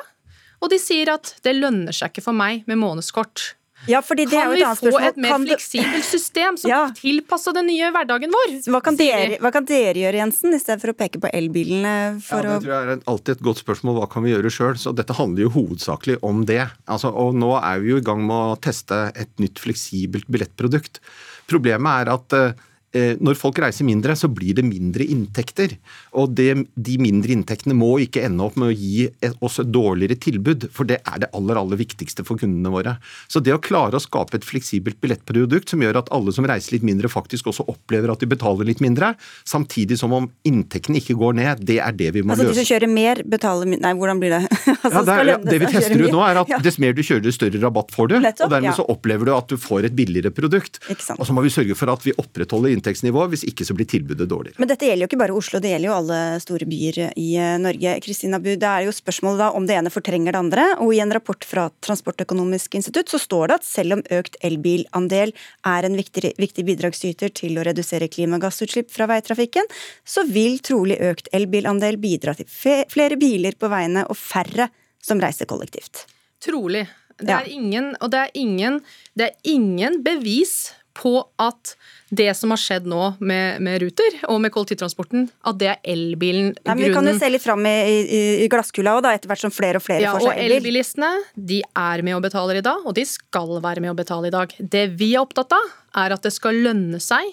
og 0.62 0.70
de 0.72 0.78
sier 0.78 1.10
at 1.12 1.34
det 1.44 1.56
lønner 1.58 1.94
seg 1.94 2.12
ikke 2.12 2.24
for 2.24 2.38
meg 2.38 2.64
med 2.70 2.80
månedskort. 2.80 3.52
Ja, 3.90 4.02
fordi 4.04 4.26
det 4.30 4.36
kan 4.36 4.52
er 4.52 4.60
jo 4.60 4.70
et 4.70 4.82
vi 4.82 4.92
få 4.92 5.00
et 5.02 5.18
mer 5.20 5.34
kan 5.34 5.46
fleksibelt 5.48 6.06
system 6.06 6.58
som 6.60 6.70
ja. 6.70 6.80
tilpasser 6.94 7.56
den 7.56 7.66
nye 7.70 7.90
hverdagen 7.94 8.34
vår? 8.34 8.54
Hva 8.70 8.80
kan, 8.84 8.98
dere, 8.98 9.40
hva 9.42 9.52
kan, 9.54 9.66
dere, 9.68 9.96
gjøre, 9.98 10.20
Jensen, 10.22 10.54
i 10.54 10.60
stedet 10.62 10.78
for 10.84 10.94
å 10.94 10.96
peke 10.98 11.22
på 11.22 11.30
elbilene? 11.34 11.94
ja, 12.22 12.40
det 12.46 12.56
tror 12.62 12.72
jeg 12.72 12.90
er 12.94 13.04
alltid 13.10 13.36
et 13.36 13.46
godt 13.48 13.62
spørsmål. 13.64 13.98
Hva 14.00 14.10
kan 14.12 14.26
vi 14.26 14.34
gjøre 14.34 14.52
sjøl? 14.54 14.76
Så 14.80 14.94
dette 14.96 15.16
handler 15.18 15.48
jo 15.48 15.54
hovedsakelig 15.56 16.20
om 16.26 16.44
det. 16.48 16.64
Altså, 16.86 17.10
og 17.10 17.34
nå 17.38 17.54
er 17.58 17.82
vi 17.82 17.94
jo 17.94 18.02
i 18.02 18.06
gang 18.06 18.22
med 18.26 18.54
å 18.54 18.58
teste 18.62 19.04
et 19.18 19.32
nytt 19.42 19.62
fleksibelt 19.62 20.30
billettprodukt. 20.30 21.02
Problemet 21.50 22.04
er 22.04 22.12
at 22.14 22.38
uh, 22.38 22.52
Eh, 22.52 22.62
når 22.92 23.38
folk 23.40 23.58
reiser 23.62 23.86
mindre, 23.88 24.14
så 24.18 24.28
blir 24.28 24.56
det 24.58 24.66
mindre 24.66 25.06
inntekter. 25.08 25.76
Og 26.18 26.34
det, 26.36 26.50
de 26.76 26.96
mindre 27.00 27.32
inntektene 27.32 27.76
må 27.76 27.94
ikke 28.04 28.24
ende 28.26 28.44
opp 28.44 28.58
med 28.60 28.72
å 28.72 28.76
gi 28.76 29.06
oss 29.40 29.60
et 29.62 29.70
dårligere 29.72 30.18
tilbud, 30.20 30.68
for 30.74 30.88
det 30.88 31.00
er 31.08 31.22
det 31.22 31.30
aller 31.36 31.60
aller 31.60 31.80
viktigste 31.80 32.24
for 32.26 32.40
kundene 32.40 32.72
våre. 32.72 32.96
Så 33.32 33.40
det 33.44 33.54
å 33.54 33.60
klare 33.62 33.98
å 33.98 34.02
skape 34.02 34.38
et 34.38 34.46
fleksibelt 34.46 35.00
billettprodukt 35.02 35.72
som 35.72 35.82
gjør 35.82 36.02
at 36.02 36.10
alle 36.14 36.34
som 36.34 36.46
reiser 36.48 36.76
litt 36.76 36.86
mindre, 36.86 37.10
faktisk 37.12 37.50
også 37.50 37.66
opplever 37.70 38.12
at 38.12 38.22
de 38.22 38.28
betaler 38.30 38.68
litt 38.68 38.82
mindre, 38.84 39.12
samtidig 39.48 39.98
som 40.00 40.14
om 40.16 40.28
inntektene 40.48 41.00
ikke 41.00 41.16
går 41.18 41.38
ned, 41.38 41.64
det 41.68 41.78
er 41.82 41.96
det 41.96 42.12
vi 42.16 42.24
må 42.24 42.34
altså, 42.34 42.48
løse. 42.48 42.52
Altså 42.52 42.60
de 42.60 42.66
som 42.66 42.70
kjører 42.72 42.92
mer, 42.92 43.22
betaler 43.36 43.70
Nei, 43.72 43.92
hvordan 43.98 44.20
blir 44.20 44.34
det? 44.34 44.42
altså, 44.84 44.90
ja, 44.92 45.02
det, 45.06 45.14
er, 45.14 45.30
ja, 45.32 45.38
det 45.46 45.58
vi 45.62 45.70
tester 45.72 46.02
ut 46.02 46.12
nå, 46.12 46.22
er 46.26 46.40
at 46.42 46.52
ja. 46.52 46.60
dess 46.62 46.78
mer 46.82 46.96
du 46.96 47.02
kjører, 47.04 47.24
dess 47.24 47.38
større 47.40 47.62
rabatt 47.62 47.94
får 47.94 48.12
du. 48.12 48.16
Og 48.20 48.52
dermed 48.52 48.76
så 48.76 48.86
opplever 48.92 49.28
du 49.28 49.34
at 49.36 49.48
du 49.50 49.56
får 49.60 49.88
et 49.88 49.96
billigere 49.96 50.32
produkt. 50.34 50.80
Og 51.16 51.24
så 51.26 51.34
må 51.34 51.44
vi 51.46 51.52
sørge 51.54 51.76
for 51.78 51.92
at 51.92 52.04
vi 52.06 52.14
opprettholder 52.20 52.74
inntektsnivå, 52.82 53.28
hvis 53.30 53.44
ikke 53.46 53.64
så 53.66 53.76
blir 53.78 53.86
tilbudet 53.88 54.26
dårligere. 54.28 54.58
Men 54.58 54.70
dette 54.70 54.88
gjelder 54.88 55.06
jo 55.06 55.10
ikke 55.10 55.20
bare 55.22 55.36
Oslo, 55.38 55.60
det 55.62 55.70
gjelder 55.70 55.88
jo 55.88 55.94
alle 55.94 56.18
store 56.42 56.66
byer 56.68 56.98
i 57.20 57.28
eh, 57.38 57.54
Norge. 57.62 57.94
Kristina 58.02 58.40
Bu, 58.42 58.50
det 58.58 58.68
er 58.68 58.86
jo 58.88 58.94
spørsmålet 58.94 59.44
da 59.44 59.50
om 59.56 59.66
det 59.68 59.78
ene 59.78 59.92
fortrenger 59.92 60.34
det 60.34 60.42
andre. 60.42 60.66
Og 60.82 60.94
i 60.96 61.00
en 61.04 61.14
rapport 61.14 61.46
fra 61.46 61.68
Transportøkonomisk 61.84 62.74
institutt 62.78 63.12
så 63.12 63.20
står 63.22 63.52
det 63.52 63.58
at 63.60 63.68
selv 63.68 63.98
om 63.98 64.04
økt 64.18 64.38
elbilandel 64.44 65.34
er 65.70 65.88
en 65.88 65.98
viktig, 65.98 66.34
viktig 66.42 66.66
bidragsyter 66.68 67.32
til 67.34 67.58
å 67.58 67.66
redusere 67.68 68.10
klimagassutslipp 68.12 68.90
fra 68.92 69.08
veitrafikken, 69.10 69.68
så 70.04 70.26
vil 70.28 70.58
trolig 70.64 70.98
økt 71.02 71.30
elbilandel 71.36 72.00
bidra 72.02 72.34
til 72.38 72.50
flere 72.50 73.18
biler 73.20 73.56
på 73.58 73.70
veiene 73.72 74.06
og 74.08 74.18
færre 74.18 74.68
som 75.02 75.22
reiser 75.22 75.48
kollektivt. 75.50 76.06
Trolig. 76.42 76.86
Det 77.22 77.30
er 77.30 77.48
ingen, 77.52 77.92
og 78.02 78.10
det 78.10 78.18
er 78.18 78.30
ingen, 78.38 78.78
det 79.18 79.28
er 79.28 79.50
ingen 79.52 80.00
bevis 80.02 80.72
på 80.96 81.14
at 81.40 81.74
det 82.12 82.28
som 82.36 82.52
har 82.52 82.60
skjedd 82.60 82.86
nå 82.90 83.14
med, 83.24 83.62
med 83.64 83.80
Ruter 83.82 84.18
og 84.28 84.40
med 84.44 84.52
kollektivtransporten, 84.52 85.28
at 85.48 85.58
det 85.60 85.70
er 85.72 85.78
elbilen 85.94 86.50
Nei, 86.52 86.74
men 86.74 86.82
Vi 86.84 86.90
kan 86.92 87.08
jo 87.08 87.14
se 87.16 87.30
litt 87.32 87.44
fram 87.44 87.64
i, 87.68 87.74
i, 88.02 88.22
i 88.44 88.48
glasskula 88.52 88.96
òg, 88.98 89.08
etter 89.12 89.30
hvert 89.30 89.44
som 89.44 89.54
flere 89.54 89.80
og 89.80 89.86
flere 89.86 90.04
ja, 90.04 90.14
får 90.16 90.26
seg 90.26 90.32
elbil. 90.32 90.52
Og 90.52 90.58
elbilistene 90.60 91.12
de 91.52 91.60
er 91.64 92.04
med 92.04 92.18
og 92.18 92.24
betaler 92.26 92.60
i 92.60 92.64
dag, 92.64 92.84
og 92.84 92.96
de 92.98 93.06
skal 93.08 93.54
være 93.64 93.84
med 93.84 93.94
og 93.94 94.00
betale 94.02 94.28
i 94.28 94.34
dag. 94.34 94.56
Det 94.58 94.86
vi 95.00 95.14
er 95.14 95.24
opptatt 95.24 95.54
av, 95.56 95.70
er 96.04 96.16
at 96.16 96.26
det 96.26 96.34
skal 96.34 96.60
lønne 96.66 97.00
seg 97.02 97.32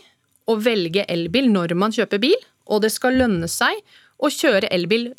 å 0.50 0.56
velge 0.60 1.04
elbil 1.12 1.50
når 1.52 1.76
man 1.80 1.96
kjøper 1.96 2.22
bil, 2.24 2.38
og 2.70 2.86
det 2.86 2.94
skal 2.94 3.18
lønne 3.20 3.50
seg 3.52 3.84
å 4.20 4.32
kjøre 4.34 4.72
elbil 4.76 5.10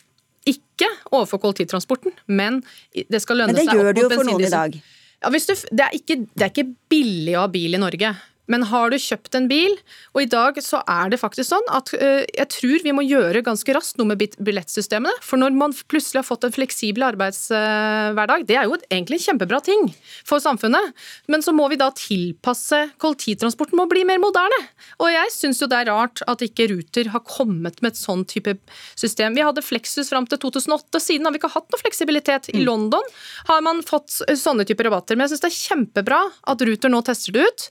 ikke 0.48 0.88
overfor 1.12 1.42
kollektivtransporten, 1.42 2.16
men 2.32 2.62
det 2.92 3.20
skal 3.22 3.42
lønne 3.42 3.54
seg 3.58 3.68
Men 3.68 3.76
det 3.76 3.76
gjør 3.76 3.92
det 3.92 4.04
jo 4.04 4.10
for 4.14 4.30
noen 4.30 4.46
i 4.48 4.52
dag. 4.52 4.80
Ja, 5.20 5.28
du, 5.28 5.52
det, 5.52 5.84
er 5.84 5.96
ikke, 5.96 6.16
det, 6.32 6.44
er 6.44 6.50
ikke, 6.50 6.70
billig 6.90 7.36
å 7.36 7.44
ha 7.44 7.50
bil 7.52 7.76
i 7.76 7.80
Norge. 7.80 8.14
Men 8.50 8.66
har 8.70 8.90
du 8.90 8.98
kjøpt 8.98 9.36
en 9.38 9.46
bil, 9.50 9.76
og 10.14 10.24
i 10.24 10.28
dag 10.30 10.58
så 10.64 10.82
er 10.90 11.12
det 11.12 11.20
faktisk 11.22 11.52
sånn 11.52 11.68
at 11.72 11.92
uh, 11.94 12.22
jeg 12.26 12.48
tror 12.56 12.84
vi 12.84 12.94
må 12.96 13.04
gjøre 13.06 13.44
ganske 13.46 13.74
raskt 13.76 14.00
noe 14.00 14.10
med 14.10 14.24
billettsystemene. 14.38 15.12
For 15.24 15.40
når 15.40 15.54
man 15.56 15.74
plutselig 15.90 16.22
har 16.22 16.28
fått 16.28 16.46
en 16.48 16.54
fleksibel 16.54 17.06
arbeidshverdag, 17.06 18.44
uh, 18.44 18.48
det 18.48 18.58
er 18.58 18.68
jo 18.68 18.78
egentlig 18.90 19.20
en 19.20 19.26
kjempebra 19.28 19.62
ting 19.64 19.86
for 20.26 20.42
samfunnet. 20.42 20.94
Men 21.30 21.44
så 21.46 21.54
må 21.56 21.68
vi 21.70 21.78
da 21.80 21.90
tilpasse 21.94 22.82
kollektivtransporten 23.02 23.78
med 23.78 23.86
å 23.86 23.92
bli 23.92 24.04
mer 24.08 24.20
moderne. 24.22 24.60
Og 25.00 25.12
jeg 25.12 25.34
syns 25.34 25.62
jo 25.62 25.70
det 25.70 25.82
er 25.82 25.92
rart 25.92 26.24
at 26.30 26.44
ikke 26.44 26.68
Ruter 26.72 27.12
har 27.14 27.24
kommet 27.26 27.80
med 27.80 27.94
et 27.94 28.00
sånn 28.00 28.26
type 28.28 28.56
system. 28.98 29.36
Vi 29.38 29.46
hadde 29.46 29.64
Flexus 29.64 30.10
fram 30.10 30.26
til 30.30 30.40
2008, 30.42 31.00
siden 31.02 31.28
har 31.28 31.34
vi 31.34 31.40
ikke 31.40 31.54
hatt 31.54 31.70
noe 31.70 31.82
fleksibilitet. 31.82 32.50
I 32.52 32.60
mm. 32.60 32.66
London 32.66 33.10
har 33.48 33.64
man 33.64 33.84
fått 33.86 34.20
sånne 34.38 34.66
typer 34.68 34.90
rabatter. 34.90 35.16
Men 35.16 35.28
jeg 35.28 35.36
syns 35.36 35.44
det 35.46 35.50
er 35.52 35.60
kjempebra 35.60 36.22
at 36.52 36.66
Ruter 36.66 36.92
nå 36.92 37.02
tester 37.06 37.36
det 37.36 37.48
ut. 37.48 37.68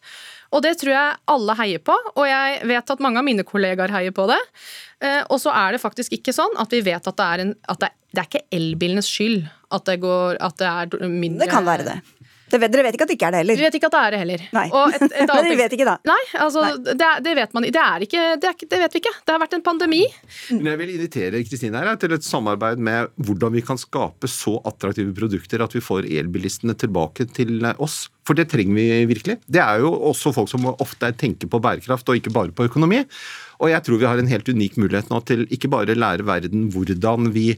Og 0.50 0.64
det 0.66 0.74
tror 0.82 0.94
jeg 0.96 1.18
alle 1.30 1.56
heier 1.60 1.82
på, 1.86 1.96
og 2.16 2.26
jeg 2.26 2.62
vet 2.70 2.94
at 2.94 3.02
mange 3.04 3.22
av 3.22 3.26
mine 3.28 3.46
kollegaer 3.46 3.94
heier 3.94 4.14
på 4.16 4.26
det. 4.32 4.40
Eh, 5.06 5.22
og 5.30 5.38
så 5.42 5.54
er 5.54 5.76
det 5.76 5.84
faktisk 5.84 6.16
ikke 6.18 6.34
sånn 6.36 6.58
at 6.60 6.74
vi 6.74 6.82
vet 6.86 7.06
at 7.06 7.20
det 7.20 7.28
er, 7.28 7.44
en, 7.46 7.54
at 7.70 7.84
det, 7.84 7.92
det 8.12 8.24
er 8.24 8.30
ikke 8.32 8.46
elbilenes 8.58 9.10
skyld 9.10 9.44
at 9.76 9.86
det, 9.86 10.00
går, 10.02 10.40
at 10.42 10.58
det 10.58 10.70
er 10.70 11.12
mindre 11.12 11.46
Det 11.46 11.52
kan 11.54 11.68
være 11.68 11.86
det. 11.86 12.00
Det 12.50 12.60
vet, 12.62 12.74
dere 12.74 12.86
vet 12.88 12.98
ikke 12.98 13.06
at 13.06 13.12
det 13.12 13.18
ikke 13.18 13.30
er 13.30 13.36
det 13.36 13.42
heller? 13.44 13.60
Dere 13.60 13.70
vet 13.70 13.78
ikke 13.80 13.90
at 13.90 13.96
det 13.96 14.02
er 14.02 14.16
det 14.16 14.22
heller. 14.24 14.44
Nei. 14.58 14.66
Et, 14.70 15.06
et 15.08 15.32
Men 15.34 15.48
dere 15.48 15.58
vet 15.62 15.76
ikke 15.78 15.88
da? 15.90 15.96
Nei, 16.10 16.20
altså, 16.46 16.66
Det, 16.90 17.10
det, 17.26 17.36
vet 17.40 17.56
man 17.58 17.68
det, 17.68 17.84
er 17.84 18.06
ikke, 18.06 18.26
det, 18.42 18.54
er 18.54 18.70
det 18.74 18.82
vet 18.84 18.98
vi 18.98 19.02
ikke. 19.04 19.16
Det 19.24 19.36
har 19.36 19.42
vært 19.44 19.58
en 19.60 19.66
pandemi. 19.66 20.04
Men 20.52 20.72
jeg 20.74 20.82
vil 20.82 20.94
invitere 20.96 21.44
Kristine 21.48 21.84
her 21.84 22.00
til 22.02 22.16
et 22.18 22.26
samarbeid 22.26 22.82
med 22.90 23.12
hvordan 23.28 23.56
vi 23.56 23.66
kan 23.66 23.80
skape 23.80 24.30
så 24.32 24.58
attraktive 24.70 25.14
produkter 25.18 25.64
at 25.66 25.76
vi 25.76 25.84
får 25.84 26.10
elbilistene 26.10 26.78
tilbake 26.80 27.30
til 27.36 27.62
oss. 27.78 28.08
For 28.28 28.38
det 28.38 28.50
trenger 28.52 28.78
vi 28.78 28.88
virkelig. 29.10 29.40
Det 29.50 29.62
er 29.64 29.82
jo 29.82 29.90
også 30.12 30.34
folk 30.36 30.52
som 30.52 30.68
ofte 30.72 31.10
tenker 31.18 31.50
på 31.50 31.62
bærekraft 31.64 32.10
og 32.12 32.20
ikke 32.20 32.34
bare 32.34 32.54
på 32.54 32.68
økonomi. 32.70 33.02
Og 33.60 33.72
jeg 33.74 33.84
tror 33.84 34.00
vi 34.00 34.08
har 34.08 34.22
en 34.22 34.30
helt 34.30 34.50
unik 34.50 34.78
mulighet 34.80 35.10
nå 35.12 35.20
til 35.28 35.48
ikke 35.52 35.72
bare 35.72 35.98
lære 35.98 36.28
verden 36.28 36.70
hvordan 36.74 37.32
vi 37.36 37.52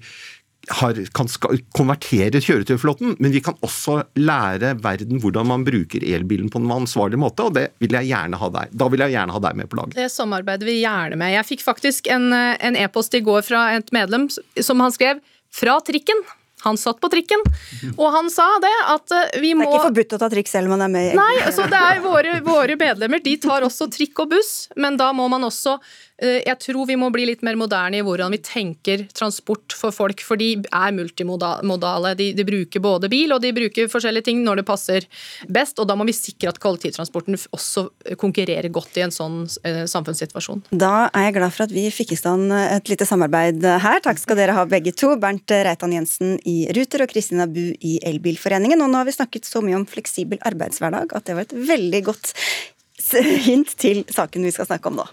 har, 0.69 0.97
kan 1.17 1.29
konvertere 1.73 2.41
kjøretøyflåten, 2.43 3.15
men 3.19 3.33
vi 3.33 3.41
kan 3.43 3.57
også 3.65 4.01
lære 4.19 4.75
verden 4.83 5.21
hvordan 5.23 5.49
man 5.49 5.65
bruker 5.65 6.05
elbilen 6.05 6.51
på 6.53 6.61
en 6.61 6.73
ansvarlig 6.75 7.19
måte, 7.21 7.47
og 7.47 7.55
det 7.57 7.71
vil 7.81 7.97
jeg 7.97 8.11
gjerne 8.11 8.37
ha 8.41 8.51
deg. 8.57 8.75
Da 8.77 8.89
vil 8.93 9.05
jeg 9.05 9.15
gjerne 9.15 9.37
ha 9.37 9.41
deg 9.47 9.57
med 9.57 9.71
på 9.71 9.79
laget. 9.79 9.97
Det 9.97 10.11
samarbeider 10.13 10.69
vi 10.69 10.81
gjerne 10.83 11.17
med. 11.17 11.33
Jeg 11.33 11.49
fikk 11.49 11.65
faktisk 11.65 12.11
en 12.13 12.29
e-post 12.77 13.17
e 13.17 13.21
i 13.21 13.25
går 13.25 13.41
fra 13.47 13.71
et 13.77 13.89
medlem 13.95 14.29
som 14.31 14.79
han 14.79 14.93
skrev 14.93 15.19
'fra 15.51 15.81
trikken'. 15.81 16.23
Han 16.63 16.77
satt 16.77 16.99
på 17.01 17.09
trikken, 17.09 17.41
og 17.97 18.11
han 18.13 18.29
sa 18.29 18.45
det 18.61 18.73
at 18.93 19.13
eh, 19.17 19.39
vi 19.41 19.53
må 19.57 19.65
Det 19.65 19.71
er 19.71 19.77
ikke 19.79 19.87
forbudt 19.87 20.13
å 20.13 20.19
ta 20.21 20.29
trikk 20.29 20.51
selv 20.51 20.69
om 20.69 20.75
man 20.75 20.85
er 20.85 20.91
med 20.93 21.07
i 21.09 21.15
Nei, 21.17 21.51
så 21.55 21.65
det 21.71 21.79
er 21.79 22.03
våre, 22.03 22.35
våre 22.45 22.75
medlemmer 22.77 23.23
de 23.23 23.33
tar 23.41 23.65
også 23.65 23.89
trikk 23.89 24.21
og 24.21 24.35
buss, 24.35 24.69
men 24.77 24.99
da 24.99 25.09
må 25.15 25.25
man 25.31 25.47
også 25.47 25.79
jeg 26.21 26.57
tror 26.61 26.85
vi 26.85 26.97
må 26.99 27.09
bli 27.13 27.25
litt 27.29 27.41
mer 27.45 27.57
moderne 27.59 27.97
i 27.99 28.03
hvordan 28.05 28.33
vi 28.33 28.41
tenker 28.45 29.05
transport 29.17 29.73
for 29.73 29.93
folk, 29.95 30.21
for 30.25 30.39
de 30.39 30.53
er 30.61 30.93
multimodale. 30.95 32.13
De, 32.19 32.31
de, 32.37 32.45
bruker 32.45 32.83
både 32.83 33.09
bil 33.11 33.33
og 33.33 33.41
de 33.43 33.53
bruker 33.55 33.89
forskjellige 33.91 34.27
ting 34.29 34.43
når 34.45 34.61
det 34.61 34.67
passer 34.67 35.07
best, 35.49 35.79
og 35.81 35.89
da 35.89 35.97
må 35.97 36.05
vi 36.07 36.15
sikre 36.15 36.51
at 36.51 36.59
kollektivtransporten 36.61 37.37
også 37.55 37.87
konkurrerer 38.21 38.69
godt 38.73 38.99
i 38.99 39.05
en 39.05 39.13
sånn 39.15 39.39
eh, 39.67 39.83
samfunnssituasjon. 39.89 40.65
Da 40.71 41.09
er 41.09 41.29
jeg 41.29 41.37
glad 41.39 41.55
for 41.55 41.65
at 41.65 41.75
vi 41.75 41.87
fikk 41.93 42.13
i 42.15 42.19
stand 42.19 42.53
et 42.53 42.91
lite 42.91 43.07
samarbeid 43.07 43.65
her. 43.65 44.01
Takk 44.03 44.21
skal 44.21 44.39
dere 44.39 44.57
ha 44.57 44.67
begge 44.69 44.93
to. 44.97 45.13
Bernt 45.21 45.51
Reitan 45.51 45.95
Jensen 45.95 46.37
i 46.47 46.65
Ruter 46.75 47.05
og 47.05 47.13
Kristina 47.13 47.47
Bu 47.49 47.63
i 47.73 47.97
Elbilforeningen. 48.11 48.83
Og 48.83 48.91
nå 48.91 49.01
har 49.01 49.09
vi 49.09 49.15
snakket 49.15 49.49
så 49.49 49.63
mye 49.65 49.79
om 49.79 49.87
fleksibel 49.89 50.41
arbeidshverdag 50.47 51.15
at 51.17 51.27
det 51.27 51.37
var 51.37 51.47
et 51.47 51.57
veldig 51.71 52.05
godt 52.11 52.35
hint 53.47 53.75
til 53.81 54.05
saken 54.11 54.47
vi 54.47 54.53
skal 54.55 54.69
snakke 54.69 54.91
om 54.91 55.01
nå. 55.01 55.09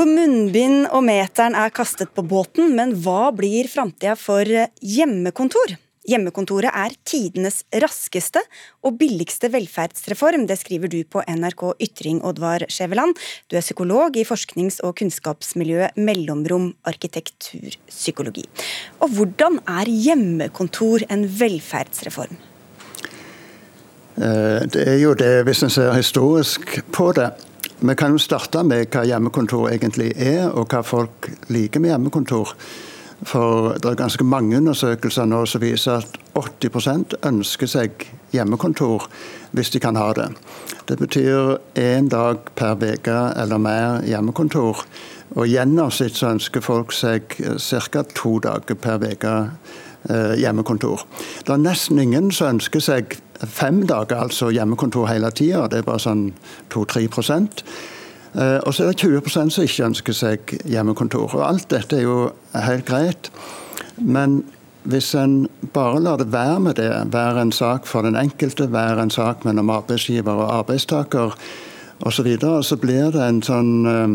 For 0.00 0.08
munnbind 0.08 0.86
og 0.96 1.02
meteren 1.04 1.52
er 1.60 1.68
kastet 1.76 2.08
på 2.16 2.22
båten, 2.24 2.70
men 2.72 2.94
hva 3.04 3.28
blir 3.36 3.66
framtida 3.68 4.14
for 4.16 4.48
hjemmekontor? 4.48 5.74
Hjemmekontoret 6.08 6.72
er 6.72 6.94
tidenes 7.04 7.58
raskeste 7.84 8.40
og 8.80 8.96
billigste 9.02 9.50
velferdsreform, 9.52 10.46
det 10.48 10.56
skriver 10.56 10.88
du 10.88 11.02
på 11.04 11.20
NRK 11.28 11.66
Ytring, 11.84 12.22
Oddvar 12.24 12.64
Skjæveland. 12.72 13.20
Du 13.52 13.58
er 13.60 13.66
psykolog 13.66 14.16
i 14.16 14.24
forsknings- 14.24 14.80
og 14.80 14.96
kunnskapsmiljøet 15.02 16.00
Mellomrom 16.00 16.70
arkitekturpsykologi. 16.88 18.46
Og 19.04 19.12
hvordan 19.18 19.60
er 19.68 19.92
hjemmekontor 19.92 21.04
en 21.12 21.28
velferdsreform? 21.28 22.40
Eh, 24.16 24.64
det 24.64 24.88
er 24.88 24.98
jo 25.04 25.12
det, 25.12 25.44
hvis 25.44 25.60
en 25.68 25.76
ser 25.76 25.92
historisk 25.92 26.78
på 26.88 27.12
det, 27.20 27.34
vi 27.80 27.94
kan 27.94 28.12
jo 28.12 28.20
starte 28.20 28.62
med 28.66 28.90
hva 28.92 29.06
hjemmekontor 29.08 29.70
egentlig 29.72 30.12
er, 30.20 30.50
og 30.52 30.68
hva 30.68 30.82
folk 30.84 31.30
liker 31.48 31.80
med 31.80 31.94
hjemmekontor. 31.94 32.54
For 33.22 33.74
det 33.76 33.88
er 33.90 33.98
ganske 34.00 34.24
mange 34.24 34.56
undersøkelser 34.56 35.28
nå 35.28 35.42
som 35.48 35.60
viser 35.60 36.00
at 36.00 36.18
80% 36.36 37.18
ønsker 37.28 37.68
seg 37.68 38.06
hjemmekontor 38.32 39.04
hvis 39.56 39.72
de 39.74 39.80
kan 39.82 39.98
ha 40.00 40.10
det. 40.16 40.30
Det 40.88 40.96
betyr 41.00 41.58
én 41.76 42.08
dag 42.08 42.48
per 42.56 42.80
uke 42.80 43.18
eller 43.36 43.60
mer 43.60 44.00
hjemmekontor. 44.08 44.84
Og 45.36 45.46
i 45.46 45.52
gjennomsnitt 45.52 46.16
så 46.16 46.32
ønsker 46.34 46.64
folk 46.64 46.92
seg 46.96 47.36
ca. 47.36 48.02
to 48.14 48.38
dager 48.40 48.74
per 48.74 49.04
uke 49.04 49.34
hjemmekontor. 50.08 51.04
Det 51.44 51.54
er 51.54 51.62
nesten 51.62 52.00
ingen 52.00 52.30
som 52.32 52.56
ønsker 52.56 52.82
seg 52.84 53.16
fem 53.40 53.82
dager, 53.88 54.16
altså 54.26 54.50
hjemmekontor 54.52 55.08
hele 55.10 55.30
tida. 55.36 55.66
Det 55.68 55.80
er 55.80 55.88
bare 55.88 56.02
sånn 56.02 56.30
2-3 56.72 57.06
prosent. 57.12 57.64
Og 58.34 58.70
så 58.72 58.84
er 58.84 58.92
det 58.92 59.02
20 59.02 59.50
som 59.50 59.64
ikke 59.64 59.88
ønsker 59.90 60.16
seg 60.16 60.54
hjemmekontor. 60.70 61.34
Og 61.34 61.44
Alt 61.44 61.68
dette 61.72 61.98
er 61.98 62.06
jo 62.06 62.18
helt 62.54 62.86
greit. 62.88 63.30
Men 63.98 64.40
hvis 64.88 65.12
en 65.18 65.48
bare 65.74 66.00
lar 66.00 66.20
det 66.20 66.30
være 66.32 66.60
med 66.60 66.78
det, 66.80 66.90
være 67.12 67.42
en 67.42 67.52
sak 67.52 67.86
for 67.86 68.06
den 68.06 68.16
enkelte, 68.16 68.70
være 68.72 69.02
en 69.02 69.12
sak 69.12 69.44
mellom 69.44 69.70
arbeidsgiver 69.70 70.32
og 70.32 70.54
arbeidstaker 70.54 71.36
osv., 72.00 72.16
så, 72.16 72.22
videre, 72.22 72.62
så 72.62 72.76
blir 72.80 73.10
det 73.12 73.24
en 73.24 73.40
sånn 73.44 73.72
um, 73.86 74.14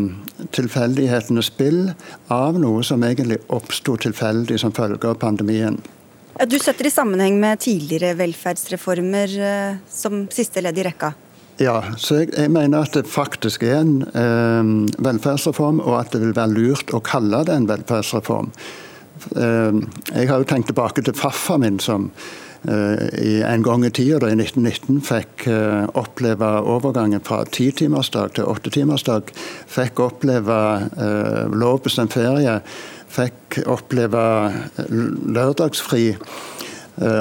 tilfeldighetenes 0.54 1.50
spill 1.52 1.92
av 2.32 2.58
noe 2.58 2.82
som 2.84 3.04
egentlig 3.06 3.38
oppsto 3.54 3.96
tilfeldig 4.02 4.58
som 4.60 4.74
følge 4.74 5.12
av 5.12 5.20
pandemien. 5.22 5.78
Ja, 6.36 6.44
du 6.44 6.58
setter 6.60 6.88
i 6.88 6.92
sammenheng 6.92 7.38
med 7.40 7.62
tidligere 7.64 8.16
velferdsreformer 8.18 9.36
eh, 9.40 9.78
som 9.88 10.26
siste 10.32 10.60
ledd 10.60 10.76
i 10.76 10.84
rekka? 10.84 11.14
Ja, 11.62 11.78
så 11.96 12.18
jeg, 12.20 12.34
jeg, 12.36 12.50
mener 12.52 12.84
at 12.84 12.92
det 12.92 13.06
faktisk 13.08 13.64
er 13.64 13.78
en 13.78 13.94
eh, 14.10 14.72
velferdsreform, 15.06 15.80
og 15.80 15.96
at 16.02 16.12
det 16.12 16.20
vil 16.26 16.34
være 16.36 16.52
lurt 16.52 16.92
å 16.92 17.00
kalle 17.00 17.40
det 17.48 17.54
en 17.56 17.70
velferdsreform. 17.70 18.50
Eh, 19.32 19.78
jeg 20.12 20.28
har 20.28 20.42
jo 20.42 20.50
tenkt 20.50 20.68
tilbake 20.74 21.06
til 21.06 21.16
farfar 21.16 21.62
min, 21.62 21.80
som 21.80 22.10
en 22.64 23.62
gang 23.62 23.84
i 23.86 23.90
tida, 23.90 24.30
i 24.30 24.36
1919, 24.38 25.00
fikk 25.04 25.46
eh, 25.52 25.84
oppleve 25.94 26.48
overgangen 26.66 27.22
fra 27.24 27.44
titimersdag 27.44 28.36
til 28.38 28.48
åttetimersdag. 28.50 29.32
Fikk 29.70 30.02
oppleve 30.02 30.60
eh, 30.96 31.42
lovbestemt 31.52 32.16
ferie 32.16 32.60
fikk 33.16 33.60
oppleve 33.70 34.22
lørdagsfri 35.36 36.16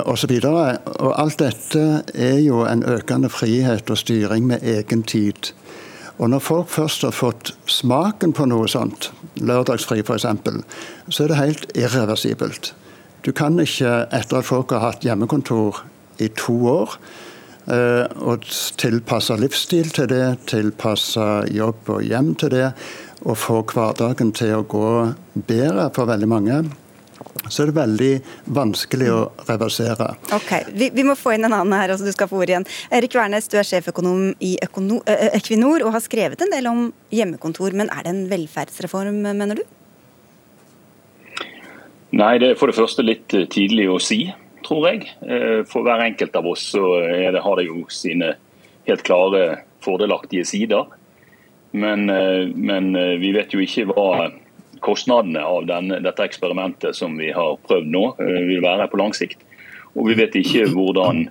osv. 0.08 0.34
Og, 0.48 0.90
og 1.04 1.12
alt 1.20 1.42
dette 1.44 1.84
er 2.14 2.40
jo 2.44 2.64
en 2.68 2.84
økende 2.88 3.30
frihet 3.32 3.90
og 3.92 4.00
styring 4.00 4.48
med 4.50 4.64
egen 4.64 5.04
tid. 5.04 5.52
Og 6.18 6.32
når 6.32 6.40
folk 6.40 6.72
først 6.72 7.04
har 7.04 7.16
fått 7.16 7.52
smaken 7.68 8.34
på 8.36 8.48
noe 8.48 8.70
sånt, 8.72 9.12
lørdagsfri 9.36 10.00
f.eks., 10.04 10.28
så 11.12 11.26
er 11.26 11.32
det 11.32 11.42
helt 11.42 11.72
irreversibelt. 11.76 12.72
Du 13.26 13.32
kan 13.34 13.57
ikke, 13.57 14.05
etter 14.13 14.38
at 14.38 14.45
folk 14.45 14.69
har 14.76 14.84
hatt 14.84 15.05
hjemmekontor 15.05 15.80
i 16.21 16.28
to 16.38 16.53
år, 16.69 16.91
eh, 17.73 18.05
og 18.21 18.45
tilpasse 18.78 19.34
livsstil 19.41 19.89
til 19.95 20.11
det, 20.11 20.28
tilpasse 20.51 21.26
jobb 21.49 21.89
og 21.95 22.05
hjem 22.05 22.36
til 22.38 22.53
det, 22.53 22.67
og 23.26 23.39
få 23.41 23.63
hverdagen 23.71 24.30
til 24.38 24.59
å 24.59 24.65
gå 24.69 24.89
bedre 25.49 25.89
for 25.95 26.05
veldig 26.11 26.30
mange, 26.30 26.59
så 27.49 27.63
er 27.63 27.69
det 27.69 27.78
veldig 27.78 28.11
vanskelig 28.57 29.09
å 29.13 29.19
reversere. 29.49 30.11
Ok, 30.36 30.51
Vi, 30.73 30.91
vi 30.93 31.05
må 31.05 31.17
få 31.17 31.36
inn 31.36 31.47
en 31.47 31.53
annen 31.53 31.73
her, 31.78 31.93
altså 31.93 32.05
du 32.05 32.13
skal 32.13 32.30
få 32.30 32.43
ordet 32.43 32.53
igjen. 32.53 32.67
Erik 32.93 33.17
Wærnes, 33.17 33.49
du 33.49 33.57
er 33.57 33.65
sjeføkonom 33.65 34.36
i 34.43 34.55
Equinor 34.61 35.86
og 35.86 35.93
har 35.97 36.05
skrevet 36.05 36.41
en 36.45 36.53
del 36.53 36.69
om 36.69 36.88
hjemmekontor. 37.13 37.73
Men 37.78 37.89
er 37.93 38.05
det 38.05 38.13
en 38.13 38.26
velferdsreform, 38.32 39.21
mener 39.26 39.61
du? 39.61 39.65
Nei, 42.16 42.38
det 42.39 42.53
er 42.53 42.59
for 42.59 42.72
det 42.72 42.78
første 42.78 43.03
litt 43.03 43.34
tidlig 43.51 43.89
å 43.91 43.99
si, 43.99 44.22
tror 44.63 44.89
jeg. 44.89 45.07
Eh, 45.28 45.61
for 45.68 45.84
hver 45.84 46.05
enkelt 46.05 46.36
av 46.39 46.47
oss 46.47 46.70
så 46.72 46.84
det, 47.03 47.41
har 47.43 47.59
det 47.59 47.68
jo 47.68 47.84
sine 47.91 48.38
helt 48.88 49.03
klare 49.03 49.66
fordelaktige 49.84 50.45
sider. 50.47 50.86
Men, 51.76 52.09
eh, 52.09 52.47
men, 52.55 52.95
eh, 52.95 53.18
vi 53.20 53.32
vet 53.32 53.51
jo 53.53 53.59
ikke 53.59 53.89
hva 53.91 54.32
kostnadene 54.86 55.41
av 55.43 55.66
denne, 55.68 55.99
dette 56.03 56.24
eksperimentet 56.24 56.95
som 56.95 57.18
vi 57.18 57.32
har 57.36 57.57
prøvd 57.68 57.89
nå, 57.91 58.03
eh, 58.20 58.43
vil 58.47 58.61
være 58.63 58.88
på 58.91 58.99
lang 59.01 59.11
sikt. 59.11 59.41
Og 59.95 60.07
vi 60.07 60.16
vet 60.16 60.38
ikke 60.39 60.70
hvordan 60.72 61.30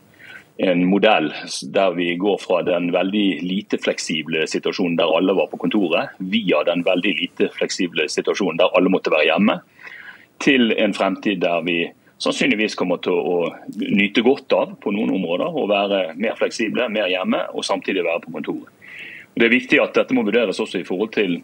en 0.59 0.85
modell 0.87 1.33
der 1.73 1.95
vi 1.97 2.15
går 2.17 2.39
fra 2.41 2.63
den 2.63 2.93
veldig 2.93 3.43
lite 3.43 3.79
fleksible 3.79 4.45
situasjonen 4.47 4.97
der 4.97 5.11
alle 5.17 5.35
var 5.35 5.49
på 5.49 5.59
kontoret, 5.59 6.11
via 6.21 6.63
den 6.65 6.85
veldig 6.85 7.15
lite 7.21 7.49
fleksible 7.57 8.07
situasjonen 8.07 8.61
der 8.61 8.71
alle 8.77 8.93
måtte 8.93 9.11
være 9.11 9.33
hjemme, 9.33 9.61
til 10.45 10.75
en 10.77 10.95
fremtid 10.97 11.41
der 11.43 11.65
vi 11.65 11.79
sannsynligvis 12.23 12.77
kommer 12.79 13.01
til 13.03 13.17
å 13.17 13.39
nyte 13.75 14.23
godt 14.25 14.55
av 14.57 14.77
på 14.81 14.93
noen 14.95 15.17
områder 15.17 15.51
og 15.51 15.71
være 15.73 16.01
mer 16.21 16.37
fleksible, 16.39 16.87
mer 16.93 17.11
hjemme 17.13 17.43
og 17.53 17.67
samtidig 17.67 18.05
være 18.07 18.25
på 18.25 18.35
kontoret. 18.37 18.71
Det 19.35 19.49
er 19.49 19.57
viktig 19.57 19.81
at 19.83 19.97
dette 19.97 20.15
må 20.15 20.23
vurderes 20.23 20.61
også 20.63 20.79
i 20.79 20.87
forhold 20.87 21.11
til 21.17 21.41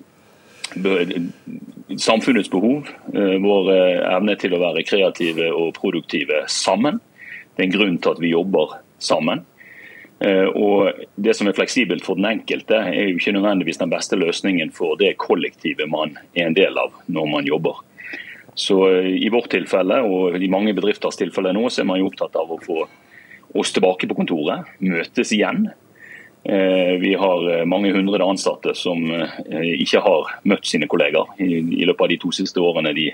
samfunnets 1.98 2.51
behov, 2.51 2.88
eh, 3.14 3.36
vår 3.42 3.70
eh, 3.74 4.14
evne 4.14 4.36
til 4.38 4.55
å 4.55 4.61
være 4.62 4.84
kreative 4.86 5.51
og 5.51 5.74
produktive 5.74 6.44
sammen. 6.46 7.01
Det 7.57 7.64
er 7.64 7.68
en 7.68 7.74
grunn 7.74 7.98
til 7.98 8.14
at 8.14 8.22
vi 8.22 8.30
jobber 8.30 8.76
sammen. 9.03 9.42
Eh, 10.20 10.46
og 10.46 10.92
Det 11.16 11.34
som 11.36 11.48
er 11.48 11.57
fleksibelt 11.57 12.05
for 12.05 12.14
den 12.14 12.30
enkelte, 12.30 12.76
er 12.76 13.11
jo 13.11 13.18
ikke 13.18 13.34
nødvendigvis 13.34 13.80
den 13.80 13.90
beste 13.90 14.16
løsningen 14.16 14.70
for 14.72 14.96
det 15.01 15.16
kollektivet 15.18 15.88
man 15.90 16.16
er 16.36 16.46
en 16.46 16.55
del 16.55 16.78
av 16.78 16.94
når 17.09 17.26
man 17.26 17.48
jobber. 17.48 17.82
Så 18.61 19.01
I 19.01 19.29
vårt 19.33 19.49
tilfelle 19.55 20.03
og 20.05 20.35
i 20.37 20.49
mange 20.53 20.75
bedrifters 20.77 21.17
tilfelle 21.17 21.55
nå, 21.57 21.63
så 21.73 21.81
er 21.81 21.87
man 21.89 22.01
jo 22.01 22.11
opptatt 22.11 22.35
av 22.37 22.51
å 22.53 22.59
få 22.61 22.83
oss 23.57 23.73
tilbake 23.73 24.09
på 24.11 24.17
kontoret, 24.19 24.69
møtes 24.85 25.33
igjen. 25.33 25.71
Vi 27.01 27.13
har 27.23 27.47
mange 27.69 27.95
hundre 27.97 28.21
ansatte 28.29 28.75
som 28.77 29.01
ikke 29.49 30.03
har 30.05 30.29
møtt 30.53 30.69
sine 30.69 30.89
kollegaer 30.93 31.41
i 31.41 31.87
løpet 31.89 32.05
av 32.05 32.13
de 32.13 32.19
to 32.21 32.35
siste 32.37 32.61
årene 32.61 32.93
de, 32.97 33.07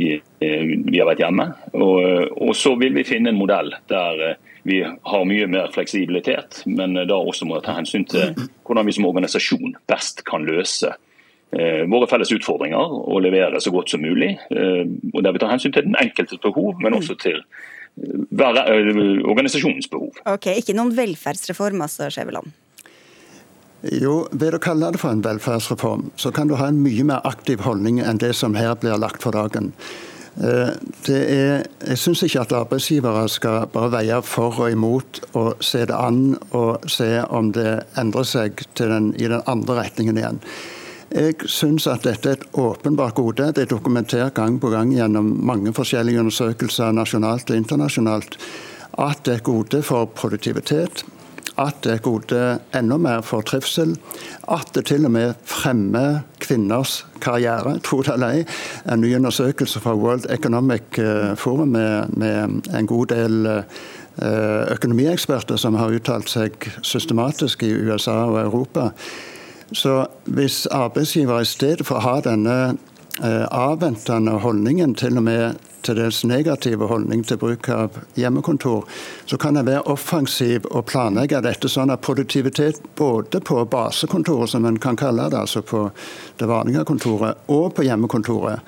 de, 0.00 0.10
vi 0.42 0.98
har 0.98 1.08
vært 1.12 1.22
hjemme. 1.24 1.46
Og, 1.78 2.02
og, 2.34 2.52
så 2.58 2.74
vil 2.82 2.98
vi 2.98 3.06
finne 3.06 3.30
en 3.30 3.38
modell 3.38 3.70
der 3.90 4.36
vi 4.66 4.82
har 4.82 5.30
mye 5.30 5.46
mer 5.50 5.70
fleksibilitet, 5.74 6.64
men 6.66 6.98
da 6.98 7.22
også 7.22 7.46
må 7.46 7.62
ta 7.62 7.78
hensyn 7.78 8.06
til 8.10 8.34
hvordan 8.66 8.90
vi 8.90 8.98
som 8.98 9.08
organisasjon 9.08 9.78
best 9.90 10.26
kan 10.26 10.42
løse 10.50 10.90
Eh, 10.90 11.11
våre 11.52 12.08
felles 12.08 12.32
utfordringer 12.32 12.96
og 13.02 13.20
levere 13.24 13.60
så 13.60 13.72
godt 13.74 13.92
som 13.92 14.00
mulig. 14.00 14.38
Eh, 14.50 14.84
og 15.12 15.22
Der 15.22 15.32
vi 15.32 15.42
tar 15.42 15.52
hensyn 15.52 15.72
til 15.72 15.84
den 15.84 15.98
enkeltes 16.00 16.40
behov, 16.40 16.80
men 16.80 16.94
også 16.96 17.16
til 17.20 17.42
eh, 18.00 19.28
organisasjonens 19.28 19.88
behov. 19.88 20.16
Ok, 20.24 20.46
Ikke 20.56 20.76
noen 20.76 20.96
velferdsreform, 20.96 21.82
altså, 21.84 22.08
Skjæveland? 22.10 22.52
Jo, 24.00 24.28
ved 24.30 24.54
å 24.54 24.62
kalle 24.62 24.92
det 24.94 25.02
for 25.02 25.10
en 25.10 25.24
velferdsreform, 25.24 26.12
så 26.16 26.30
kan 26.30 26.48
du 26.48 26.54
ha 26.54 26.70
en 26.70 26.80
mye 26.80 27.04
mer 27.04 27.20
aktiv 27.26 27.64
holdning 27.66 27.98
enn 28.00 28.22
det 28.22 28.32
som 28.38 28.54
her 28.54 28.76
blir 28.78 28.96
lagt 28.96 29.24
for 29.24 29.34
dagen. 29.34 29.72
Det 30.32 31.16
er, 31.18 31.66
jeg 31.84 31.98
syns 32.00 32.22
ikke 32.24 32.40
at 32.46 32.54
arbeidsgivere 32.56 33.26
skal 33.28 33.66
bare 33.74 33.90
veie 33.92 34.20
for 34.24 34.62
og 34.62 34.70
imot 34.72 35.20
og 35.36 35.60
se 35.60 35.82
det 35.84 35.92
an 35.98 36.38
og 36.56 36.86
se 36.88 37.10
om 37.28 37.50
det 37.52 37.82
endrer 38.00 38.24
seg 38.24 38.62
den, 38.78 39.10
i 39.18 39.28
den 39.28 39.42
andre 39.50 39.82
retningen 39.82 40.16
igjen. 40.22 40.40
Jeg 41.12 41.34
syns 41.44 41.84
at 41.90 42.06
dette 42.06 42.30
er 42.30 42.38
et 42.38 42.44
åpenbart 42.56 43.14
gode. 43.18 43.50
Det 43.52 43.66
er 43.66 43.68
dokumentert 43.68 44.32
gang 44.38 44.56
på 44.60 44.70
gang 44.72 44.94
gjennom 44.94 45.26
mange 45.44 45.74
forskjellige 45.76 46.22
undersøkelser 46.22 46.94
nasjonalt 46.96 47.50
og 47.52 47.58
internasjonalt 47.58 48.38
at 49.00 49.20
det 49.24 49.34
er 49.34 49.44
gode 49.44 49.82
for 49.84 50.08
produktivitet. 50.16 51.04
At 51.60 51.82
det 51.84 51.92
er 51.92 52.04
gode 52.04 52.40
enda 52.74 52.96
mer 52.96 53.20
for 53.20 53.44
trivsel. 53.44 53.96
At 54.48 54.72
det 54.74 54.86
til 54.88 55.04
og 55.04 55.12
med 55.12 55.34
fremmer 55.44 56.22
kvinners 56.40 57.02
karriere, 57.20 57.78
tro 57.84 58.00
det 58.02 58.14
eller. 58.14 58.44
En 58.88 59.00
ny 59.00 59.14
undersøkelse 59.16 59.80
fra 59.80 59.94
World 59.94 60.30
Economic 60.30 60.98
eh, 60.98 61.34
Forum 61.36 61.76
med, 61.76 62.16
med 62.16 62.70
en 62.72 62.86
god 62.86 63.06
del 63.12 63.46
eh, 63.46 64.72
økonomieksperter 64.72 65.60
som 65.60 65.76
har 65.76 65.92
uttalt 65.92 66.32
seg 66.32 66.56
systematisk 66.82 67.62
i 67.68 67.74
USA 67.84 68.16
og 68.30 68.40
Europa, 68.40 68.88
så 69.74 70.06
hvis 70.24 70.66
arbeidsgiver 70.66 71.42
i 71.42 71.48
stedet 71.48 71.86
for 71.86 71.98
å 71.98 72.06
ha 72.06 72.16
denne 72.24 72.56
eh, 73.22 73.44
avventende 73.48 74.38
holdningen, 74.42 74.94
til 74.98 75.20
og 75.20 75.26
med 75.28 75.68
til 75.82 75.98
dels 75.98 76.22
negative 76.28 76.86
holdning 76.90 77.24
til 77.26 77.40
bruk 77.42 77.68
av 77.72 77.96
hjemmekontor, 78.18 78.86
så 79.26 79.38
kan 79.40 79.58
en 79.58 79.66
være 79.66 79.82
offensiv 79.90 80.66
og 80.70 80.86
planlegge 80.90 81.42
dette 81.42 81.70
sånn 81.70 81.90
at 81.90 82.04
produktivitet 82.06 82.78
både 82.98 83.42
på 83.42 83.64
basekontoret, 83.70 84.52
som 84.52 84.66
en 84.68 84.78
kan 84.82 84.98
kalle 84.98 85.28
det, 85.32 85.40
altså 85.40 85.64
på 85.66 85.88
det 86.38 86.48
vanlige 86.50 86.86
kontoret, 86.88 87.42
og 87.50 87.72
på 87.76 87.86
hjemmekontoret, 87.88 88.62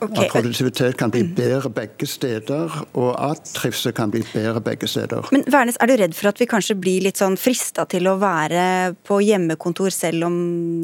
Okay. 0.00 0.24
At 0.24 0.32
produktivitet 0.32 0.96
kan 0.96 1.10
bli 1.12 1.20
bedre 1.36 1.68
begge 1.76 2.06
steder, 2.08 2.72
og 2.96 3.10
at 3.20 3.50
trivsel 3.52 3.92
kan 3.92 4.12
bli 4.12 4.22
bedre 4.32 4.62
begge 4.64 4.88
steder. 4.88 5.28
Men 5.32 5.44
Værnes, 5.52 5.76
Er 5.80 5.86
du 5.86 5.96
redd 6.00 6.14
for 6.16 6.28
at 6.28 6.40
vi 6.40 6.46
kanskje 6.48 6.78
blir 6.80 7.04
litt 7.04 7.20
sånn 7.20 7.36
frista 7.36 7.84
til 7.84 8.08
å 8.08 8.16
være 8.20 8.94
på 9.04 9.20
hjemmekontor, 9.20 9.92
selv 9.92 10.24
om 10.30 10.38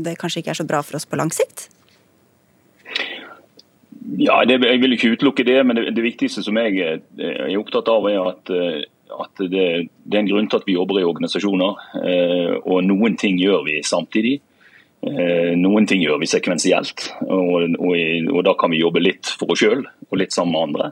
det 0.04 0.18
kanskje 0.20 0.42
ikke 0.42 0.52
er 0.52 0.60
så 0.60 0.68
bra 0.68 0.82
for 0.84 1.00
oss 1.00 1.08
på 1.08 1.16
lang 1.16 1.32
sikt? 1.32 1.70
Ja, 4.18 4.44
det, 4.44 4.60
Jeg 4.62 4.80
vil 4.80 4.92
ikke 4.92 5.14
utelukke 5.16 5.44
det, 5.44 5.58
men 5.66 5.76
det, 5.76 5.94
det, 5.96 6.04
viktigste 6.04 6.44
som 6.44 6.56
jeg 6.60 6.76
er 6.78 7.56
opptatt 7.58 7.88
av, 7.88 8.04
er 8.10 8.20
at, 8.20 8.52
at 8.52 9.42
det, 9.42 9.88
det, 10.04 10.12
er 10.12 10.20
en 10.20 10.28
grunn 10.28 10.50
til 10.50 10.60
at 10.60 10.68
vi 10.68 10.76
jobber 10.76 11.00
i 11.00 11.08
organisasjoner. 11.08 11.80
Eh, 12.04 12.52
og 12.62 12.84
noen 12.84 13.16
ting 13.16 13.40
gjør 13.40 13.64
vi 13.66 13.80
samtidig. 13.82 14.38
Eh, 15.07 15.52
noen 15.59 15.86
ting 15.86 16.02
gjør 16.02 16.18
vi 16.18 16.28
sekvensielt, 16.30 17.11
og, 17.28 17.76
og, 17.78 17.92
og 18.32 18.40
da 18.46 18.54
kan 18.59 18.72
vi 18.72 18.80
jobbe 18.82 19.02
litt 19.04 19.30
for 19.38 19.52
oss 19.54 19.62
sjøl 19.62 19.84
og 19.84 20.18
litt 20.18 20.34
sammen 20.34 20.57
med 20.57 20.64
andre. 20.66 20.88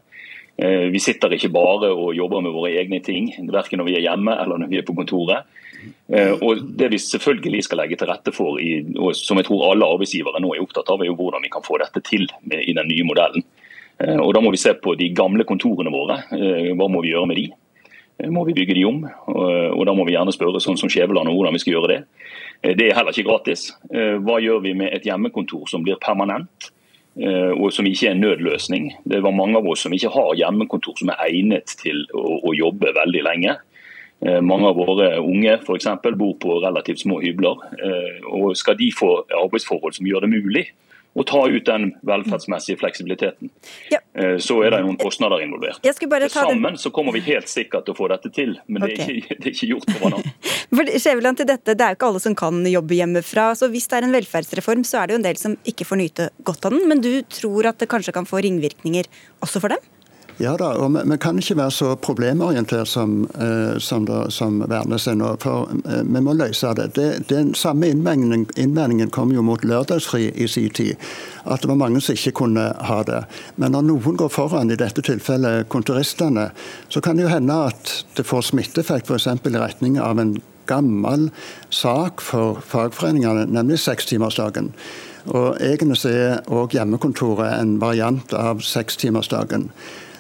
Eh, 0.55 0.87
vi 0.95 1.03
sitter 1.03 1.35
ikke 1.35 1.51
bare 1.55 1.91
og 1.91 2.15
jobber 2.15 2.45
med 2.45 2.55
våre 2.55 2.71
egne 2.79 3.01
ting, 3.03 3.33
verken 3.51 3.83
når 3.83 3.89
vi 3.91 3.97
er 3.99 4.07
hjemme 4.07 4.37
eller 4.39 4.61
når 4.63 4.71
vi 4.71 4.79
er 4.79 4.87
på 4.87 4.95
kontoret. 4.95 5.51
Eh, 6.15 6.31
og 6.37 6.63
Det 6.79 6.93
vi 6.93 7.03
selvfølgelig 7.03 7.65
skal 7.67 7.83
legge 7.83 7.99
til 7.99 8.11
rette 8.13 8.35
for, 8.37 8.61
og 8.61 9.19
som 9.19 9.41
jeg 9.41 9.49
tror 9.49 9.67
alle 9.73 9.91
arbeidsgivere 9.97 10.43
nå 10.45 10.55
er 10.55 10.63
opptatt 10.63 10.95
av, 10.95 11.03
er 11.03 11.11
jo 11.11 11.19
hvordan 11.19 11.43
vi 11.43 11.53
kan 11.53 11.67
få 11.67 11.81
dette 11.83 12.05
til 12.07 12.29
i 12.55 12.77
den 12.77 12.91
nye 12.91 13.09
modellen. 13.09 13.45
Og 13.95 14.33
Da 14.35 14.41
må 14.43 14.51
vi 14.51 14.59
se 14.59 14.73
på 14.75 14.97
de 14.99 15.13
gamle 15.15 15.45
kontorene 15.47 15.91
våre. 15.95 16.17
Hva 16.75 16.87
må 16.91 17.03
vi 17.05 17.13
gjøre 17.13 17.29
med 17.31 17.39
de? 17.39 17.45
Må 18.31 18.45
vi 18.47 18.55
bygge 18.55 18.77
de 18.77 18.85
om? 18.87 19.03
Og 19.27 19.83
Da 19.87 19.93
må 19.95 20.05
vi 20.07 20.15
gjerne 20.15 20.33
spørre 20.33 20.63
sånn 20.63 20.79
som 20.79 20.91
Skjæveland 20.93 21.29
om 21.29 21.35
hvordan 21.35 21.57
vi 21.57 21.63
skal 21.65 21.75
gjøre 21.75 21.91
det. 21.91 22.01
Eh, 22.63 22.75
det 22.77 22.89
er 22.89 22.97
heller 22.97 23.13
ikke 23.13 23.29
gratis. 23.29 23.73
Eh, 23.91 24.17
hva 24.23 24.39
gjør 24.43 24.63
vi 24.63 24.75
med 24.79 24.95
et 24.95 25.05
hjemmekontor 25.05 25.67
som 25.69 25.83
blir 25.83 26.01
permanent? 26.01 26.71
Eh, 27.15 27.53
og 27.55 27.73
som 27.73 27.87
ikke 27.87 28.09
er 28.09 28.15
en 28.15 28.25
nødløsning. 28.25 28.91
Det 29.05 29.23
var 29.23 29.35
mange 29.35 29.59
av 29.59 29.67
oss 29.67 29.85
som 29.87 29.93
ikke 29.93 30.13
har 30.15 30.35
hjemmekontor 30.39 30.99
som 30.99 31.11
er 31.11 31.27
egnet 31.29 31.77
til 31.83 32.07
å, 32.15 32.41
å 32.51 32.55
jobbe 32.55 32.95
veldig 32.95 33.23
lenge. 33.23 33.57
Mange 34.25 34.71
av 34.71 34.79
våre 34.79 35.19
unge 35.21 35.59
for 35.67 35.77
eksempel, 35.77 36.15
bor 36.17 36.33
på 36.41 36.55
relativt 36.63 37.03
små 37.03 37.19
hybler. 37.21 37.59
og 38.31 38.55
Skal 38.57 38.79
de 38.79 38.87
få 38.95 39.11
arbeidsforhold 39.27 39.99
som 39.99 40.07
gjør 40.09 40.25
det 40.25 40.31
mulig 40.33 40.63
og 41.15 41.27
ta 41.31 41.45
ut 41.47 41.67
den 41.67 41.93
velferdsmessige 42.07 42.81
fleksibiliteten. 42.81 43.51
Ja. 43.93 44.01
Eh, 44.19 44.37
så 44.43 44.59
er 44.67 44.75
det 44.75 44.83
noen 44.85 44.99
kostnader 44.99 45.45
involvert. 45.45 45.79
Sammen 46.35 46.79
så 46.81 46.91
kommer 46.95 47.15
vi 47.15 47.23
helt 47.29 47.51
sikkert 47.51 47.87
til 47.87 47.95
å 47.95 47.99
få 47.99 48.09
dette 48.11 48.33
til, 48.35 48.57
men 48.67 48.87
okay. 48.87 48.97
det, 48.97 49.07
er 49.07 49.21
ikke, 49.21 49.37
det, 49.39 49.45
er 49.45 49.53
ikke, 49.55 49.71
gjort 49.75 49.95
over 49.95 50.15
natt. 50.17 50.51
Skjæveland 50.75 51.39
til 51.39 51.49
dette, 51.49 51.77
Det 51.79 51.87
er 51.87 51.95
jo 51.95 52.01
ikke 52.01 52.11
alle 52.11 52.23
som 52.25 52.35
kan 52.39 52.63
jobbe 52.67 52.99
hjemmefra. 52.99 53.49
så 53.59 53.71
Hvis 53.71 53.87
det 53.91 54.01
er 54.01 54.09
en 54.09 54.17
velferdsreform, 54.17 54.87
så 54.87 55.01
er 55.01 55.07
det 55.07 55.17
jo 55.17 55.23
en 55.23 55.29
del 55.29 55.41
som 55.41 55.59
ikke 55.71 55.87
får 55.87 56.03
nyte 56.03 56.31
godt 56.43 56.67
av 56.67 56.75
den. 56.75 56.89
Men 56.91 57.03
du 57.05 57.13
tror 57.31 57.71
at 57.71 57.79
det 57.79 57.91
kanskje 57.93 58.15
kan 58.17 58.27
få 58.29 58.43
ringvirkninger 58.45 59.11
også 59.45 59.63
for 59.63 59.75
dem? 59.75 59.94
Ja 60.43 60.57
da, 60.59 60.73
og 60.83 60.97
vi, 60.97 61.17
kan 61.23 61.37
ikke 61.39 61.55
være 61.61 61.71
så 61.71 61.93
problemorientert 62.03 62.89
som, 62.91 63.21
eh, 63.39 63.77
som, 63.79 64.03
da, 64.09 64.25
som 64.35 64.59
Værnes 64.67 65.07
er 65.07 65.15
nå. 65.21 65.29
For 65.43 65.71
eh, 65.87 66.03
vi 66.03 66.23
må 66.27 66.35
løse 66.35 66.73
det. 66.75 66.89
det 66.97 67.29
den 67.31 67.53
samme 67.55 67.93
innvendingen, 67.93 68.49
innvendingen 68.59 69.13
kom 69.15 69.31
jo 69.31 69.45
mot 69.47 69.63
lørdagsfri 69.63 70.33
i 70.35 70.49
sin 70.51 70.75
tid. 70.75 70.99
At 71.45 71.63
det 71.63 71.71
var 71.71 71.79
mange 71.79 72.03
som 72.03 72.19
ikke 72.19 72.35
kunne 72.43 72.67
ha 72.75 72.99
det. 73.07 73.23
Men 73.63 73.77
når 73.77 73.87
noen 73.93 74.19
går 74.19 74.35
foran, 74.35 74.75
i 74.75 74.81
dette 74.81 75.07
tilfellet 75.07 75.69
kontoristene, 75.71 76.51
så 76.89 77.01
kan 77.01 77.17
det 77.17 77.29
jo 77.29 77.35
hende 77.37 77.61
at 77.71 77.97
det 78.19 78.27
får 78.27 78.51
smitteeffekt 78.51 79.11
f.eks. 79.11 79.31
i 79.31 79.57
retning 79.57 80.01
av 80.03 80.19
en 80.19 80.41
gammel 80.67 81.29
sak 81.71 82.25
for 82.25 82.59
fagforeningene, 82.67 83.47
nemlig 83.47 83.79
sekstimersdagen. 83.85 84.73
Og 85.31 85.61
egentlig 85.63 86.11
er 86.11 86.43
òg 86.53 86.75
hjemmekontoret 86.75 87.55
en 87.55 87.79
variant 87.81 88.35
av 88.35 88.65
sekstimersdagen. 88.67 89.71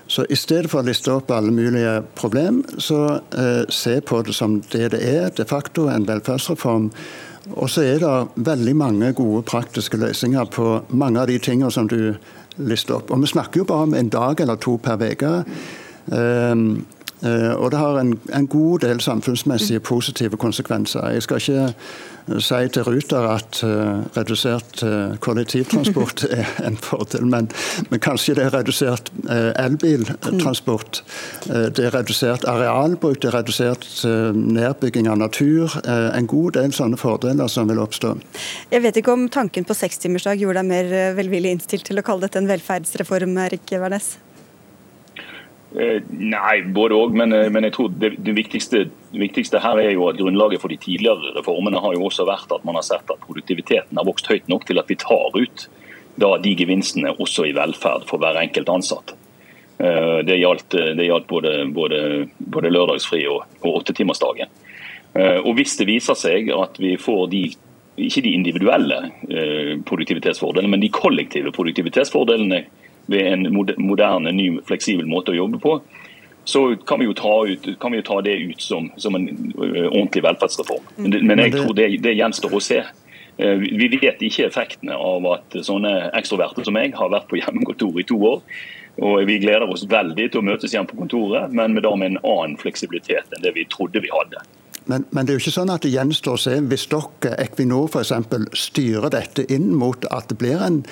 Så 0.06 0.26
i 0.28 0.36
stedet 0.36 0.68
for 0.70 0.82
å 0.82 0.86
liste 0.86 1.12
opp 1.14 1.30
alle 1.32 1.52
mulige 1.54 2.02
problem, 2.18 2.60
så 2.78 3.20
eh, 3.36 3.62
se 3.72 3.98
på 4.04 4.20
det 4.26 4.34
som 4.36 4.58
det 4.72 4.90
det 4.92 5.00
er, 5.00 5.30
de 5.32 5.46
facto 5.48 5.88
en 5.88 6.04
velferdsreform. 6.08 6.90
Og 7.54 7.70
så 7.72 7.84
er 7.84 8.00
det 8.00 8.44
veldig 8.46 8.74
mange 8.76 9.12
gode 9.16 9.44
praktiske 9.48 10.00
løsninger 10.00 10.50
på 10.52 10.68
mange 10.96 11.20
av 11.20 11.28
de 11.28 11.38
tingene 11.38 11.72
som 11.72 11.88
du 11.88 12.14
lister 12.56 12.98
opp. 12.98 13.10
Og 13.12 13.24
vi 13.24 13.32
snakker 13.32 13.62
jo 13.62 13.68
bare 13.68 13.88
om 13.88 13.96
en 13.96 14.12
dag 14.12 14.40
eller 14.40 14.60
to 14.60 14.76
per 14.82 15.00
uke. 15.00 15.32
Um, 16.12 16.84
og 17.24 17.70
det 17.72 17.78
har 17.78 17.98
en, 18.00 18.18
en 18.34 18.46
god 18.46 18.84
del 18.84 19.00
samfunnsmessige 19.00 19.80
positive 19.80 20.36
konsekvenser. 20.36 21.08
Jeg 21.14 21.22
skal 21.22 21.40
ikke 21.40 21.74
si 22.40 22.68
til 22.72 22.84
Ruter 22.86 23.26
at 23.28 23.60
uh, 23.64 24.00
redusert 24.16 24.82
uh, 24.82 25.16
kollektivtransport 25.20 26.24
er 26.30 26.48
en 26.66 26.76
fordel, 26.80 27.26
men, 27.28 27.50
men 27.90 28.00
kanskje 28.00 28.36
det 28.38 28.46
er 28.46 28.54
redusert 28.54 29.12
uh, 29.28 29.52
elbiltransport. 29.60 31.02
det 31.44 31.84
er 31.84 31.94
redusert 31.94 32.46
arealbruk, 32.48 33.20
det 33.22 33.28
er 33.28 33.38
redusert 33.38 33.86
nedbygging 34.34 35.08
av 35.08 35.18
natur. 35.18 35.72
en 35.84 36.26
god 36.26 36.52
del 36.56 36.72
sånne 36.72 36.96
fordeler 36.96 37.48
som 37.48 37.68
vil 37.68 37.78
oppstå. 37.82 38.14
Jeg 38.72 38.82
vet 38.82 38.96
ikke 38.96 39.12
om 39.12 39.28
tanken 39.28 39.64
på 39.64 39.76
sekstimersdag 39.76 40.40
gjorde 40.40 40.62
deg 40.62 40.70
mer 40.70 41.16
velvillig 41.18 41.56
innstilt 41.56 41.86
til 41.88 42.00
å 42.00 42.06
kalle 42.06 42.26
dette 42.26 42.40
en 42.40 42.48
velferdsreform, 42.48 43.36
Erik 43.46 43.76
Wærnes? 43.76 44.14
Eh, 45.74 46.02
nei, 46.06 46.62
både 46.70 46.94
òg. 46.94 47.14
Men, 47.18 47.32
eh, 47.32 47.48
men, 47.50 47.66
jeg 47.66 47.74
tror 47.74 47.94
det, 47.98 48.12
det, 48.22 48.34
viktigste, 48.36 48.84
det, 48.86 49.20
viktigste, 49.20 49.62
her 49.62 49.80
er 49.82 49.90
jo 49.90 50.06
at 50.08 50.20
grunnlaget 50.20 50.62
for 50.62 50.70
de 50.70 50.78
tidligere 50.78 51.34
reformene 51.34 51.82
har 51.82 51.96
jo 51.96 52.06
også 52.06 52.26
vært 52.28 52.52
at 52.54 52.66
man 52.66 52.78
har 52.78 52.86
sett 52.86 53.10
at 53.10 53.24
produktiviteten 53.26 53.98
har 53.98 54.06
vokst 54.06 54.30
høyt 54.30 54.46
nok 54.50 54.68
til 54.68 54.78
at 54.78 54.90
vi 54.90 54.98
tar 55.02 55.34
ut 55.34 55.66
da, 56.14 56.36
de 56.38 56.54
gevinstene 56.54 57.16
også 57.18 57.48
i 57.48 57.56
velferd 57.56 58.06
for 58.06 58.22
hver 58.22 58.38
enkelt 58.38 58.70
ansatt. 58.70 59.16
Eh, 59.82 60.22
det 60.22 60.38
gjaldt, 60.38 60.78
det 60.94 61.08
gjaldt 61.08 61.26
både, 61.32 61.56
både, 61.74 62.00
både, 62.38 62.70
lørdagsfri 62.70 63.24
og, 63.26 63.42
og 63.64 63.82
åttetimersdagen. 63.82 64.62
Og 65.14 65.52
hvis 65.54 65.76
det 65.78 65.84
viser 65.86 66.16
seg 66.18 66.48
at 66.50 66.74
vi 66.82 66.96
får 66.98 67.28
de 67.30 67.42
ikke 68.02 68.22
de 68.24 68.32
individuelle 68.34 68.96
produktivitetsfordelene, 69.86 70.72
men 70.72 70.82
de 70.82 70.88
kollektive 70.90 71.52
produktivitetsfordelene 71.54 72.64
ved 73.06 73.26
en 73.32 73.46
moderne, 73.54 74.32
ny, 74.32 74.48
fleksibel 74.68 75.06
måte 75.08 75.34
å 75.34 75.38
jobbe 75.38 75.60
på, 75.62 75.78
så 76.44 76.76
kan 76.86 77.00
vi 77.00 77.08
jo 77.08 77.14
ta, 77.16 77.34
ut, 77.48 77.66
vi 77.66 77.98
jo 78.00 78.04
ta 78.04 78.20
det 78.24 78.34
ut 78.36 78.60
som, 78.60 78.90
som 79.00 79.16
en 79.16 79.28
ordentlig 79.56 80.24
velferdsreform. 80.26 80.84
Men, 80.96 81.18
men 81.26 81.40
jeg 81.46 81.54
tror 81.56 81.72
det, 81.76 81.88
det 82.04 82.16
gjenstår 82.18 82.52
å 82.52 82.60
se. 82.60 82.82
Vi 83.36 83.88
vet 83.96 84.20
ikke 84.22 84.46
effektene 84.46 84.94
av 84.94 85.24
at 85.32 85.56
sånne 85.66 85.94
ekstroverte 86.14 86.66
som 86.66 86.76
meg 86.76 86.94
har 86.94 87.10
vært 87.14 87.30
på 87.30 87.40
hjemmekontor 87.40 87.96
i 87.98 88.06
to 88.06 88.20
år. 88.28 88.42
Og 89.02 89.24
Vi 89.26 89.40
gleder 89.42 89.66
oss 89.66 89.86
veldig 89.90 90.28
til 90.30 90.42
å 90.42 90.46
møtes 90.46 90.74
igjen 90.74 90.86
på 90.86 90.98
kontoret, 91.00 91.50
men 91.50 91.74
med, 91.74 91.82
da 91.82 91.94
med 91.98 92.12
en 92.12 92.20
annen 92.22 92.58
fleksibilitet 92.60 93.32
enn 93.34 93.42
det 93.42 93.54
vi 93.56 93.66
trodde 93.66 94.04
vi 94.04 94.12
hadde. 94.12 94.44
Men, 94.86 95.06
men, 95.10 95.24
det 95.24 95.32
er 95.32 95.38
jo 95.38 95.42
ikke 95.46 95.54
sånn 95.54 95.72
at 95.72 95.84
det 95.84 95.94
gjenstår 95.94 96.36
å 96.36 96.42
se 96.42 96.54
hvis 96.68 96.86
dere, 96.92 97.34
Equinor 97.40 97.88
f.eks., 97.88 98.12
styrer 98.58 99.12
dette 99.14 99.46
inn 99.52 99.70
mot 99.80 100.04
at 100.12 100.28
det 100.28 100.36
blir 100.42 100.60
en 100.60 100.82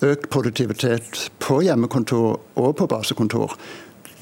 økt 0.00 0.30
produktivitet 0.32 1.26
på 1.42 1.60
hjemmekontor 1.66 2.38
og 2.56 2.76
på 2.80 2.88
basekontor. 2.88 3.56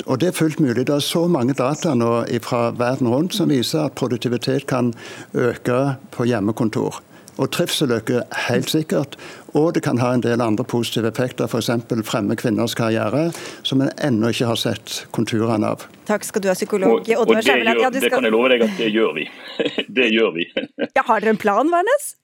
Og 0.06 0.20
Det 0.20 0.30
er 0.30 0.32
fullt 0.32 0.60
mulig. 0.60 0.86
Det 0.86 0.94
er 0.94 1.04
så 1.04 1.26
mange 1.28 1.54
data 1.54 1.92
nå 1.94 2.24
fra 2.42 2.70
verden 2.72 3.08
rundt 3.12 3.36
som 3.36 3.52
viser 3.52 3.84
at 3.84 3.98
produktivitet 4.00 4.66
kan 4.66 4.94
øke 5.34 5.96
på 6.10 6.24
hjemmekontor. 6.24 7.02
Og 7.38 7.50
trivsel 7.52 7.92
øker 7.92 8.22
helt 8.48 8.70
sikkert. 8.70 9.16
Og 9.58 9.72
det 9.74 9.82
kan 9.82 9.98
ha 9.98 10.12
en 10.14 10.22
del 10.22 10.40
andre 10.44 10.64
positive 10.64 11.10
effekter, 11.10 11.48
f.eks. 11.50 11.70
fremme 12.06 12.36
kvinners 12.38 12.76
karriere, 12.78 13.30
som 13.66 13.82
en 13.82 13.90
ennå 13.98 14.30
ikke 14.30 14.46
har 14.52 14.60
sett 14.60 15.00
konturene 15.16 15.72
av. 15.74 15.86
Takk 16.06 16.26
skal 16.28 16.44
du 16.44 16.50
ha, 16.50 16.54
psykolog 16.54 17.00
og, 17.00 17.10
og 17.16 17.32
det, 17.32 17.42
gjør, 17.48 17.64
ja, 17.66 17.74
skal... 17.74 17.96
det, 17.96 18.12
kan 18.12 18.28
jeg 18.28 18.34
love 18.34 18.52
deg 18.52 18.64
at 18.68 18.78
det 18.78 18.90
gjør 18.94 19.16
vi. 19.18 19.26
det 20.00 20.08
gjør 20.14 20.34
vi. 20.38 20.46
ja, 20.96 21.02
har 21.02 21.24
dere 21.24 21.34
en 21.34 21.40
plan, 21.40 21.70
Værnes? 21.72 22.14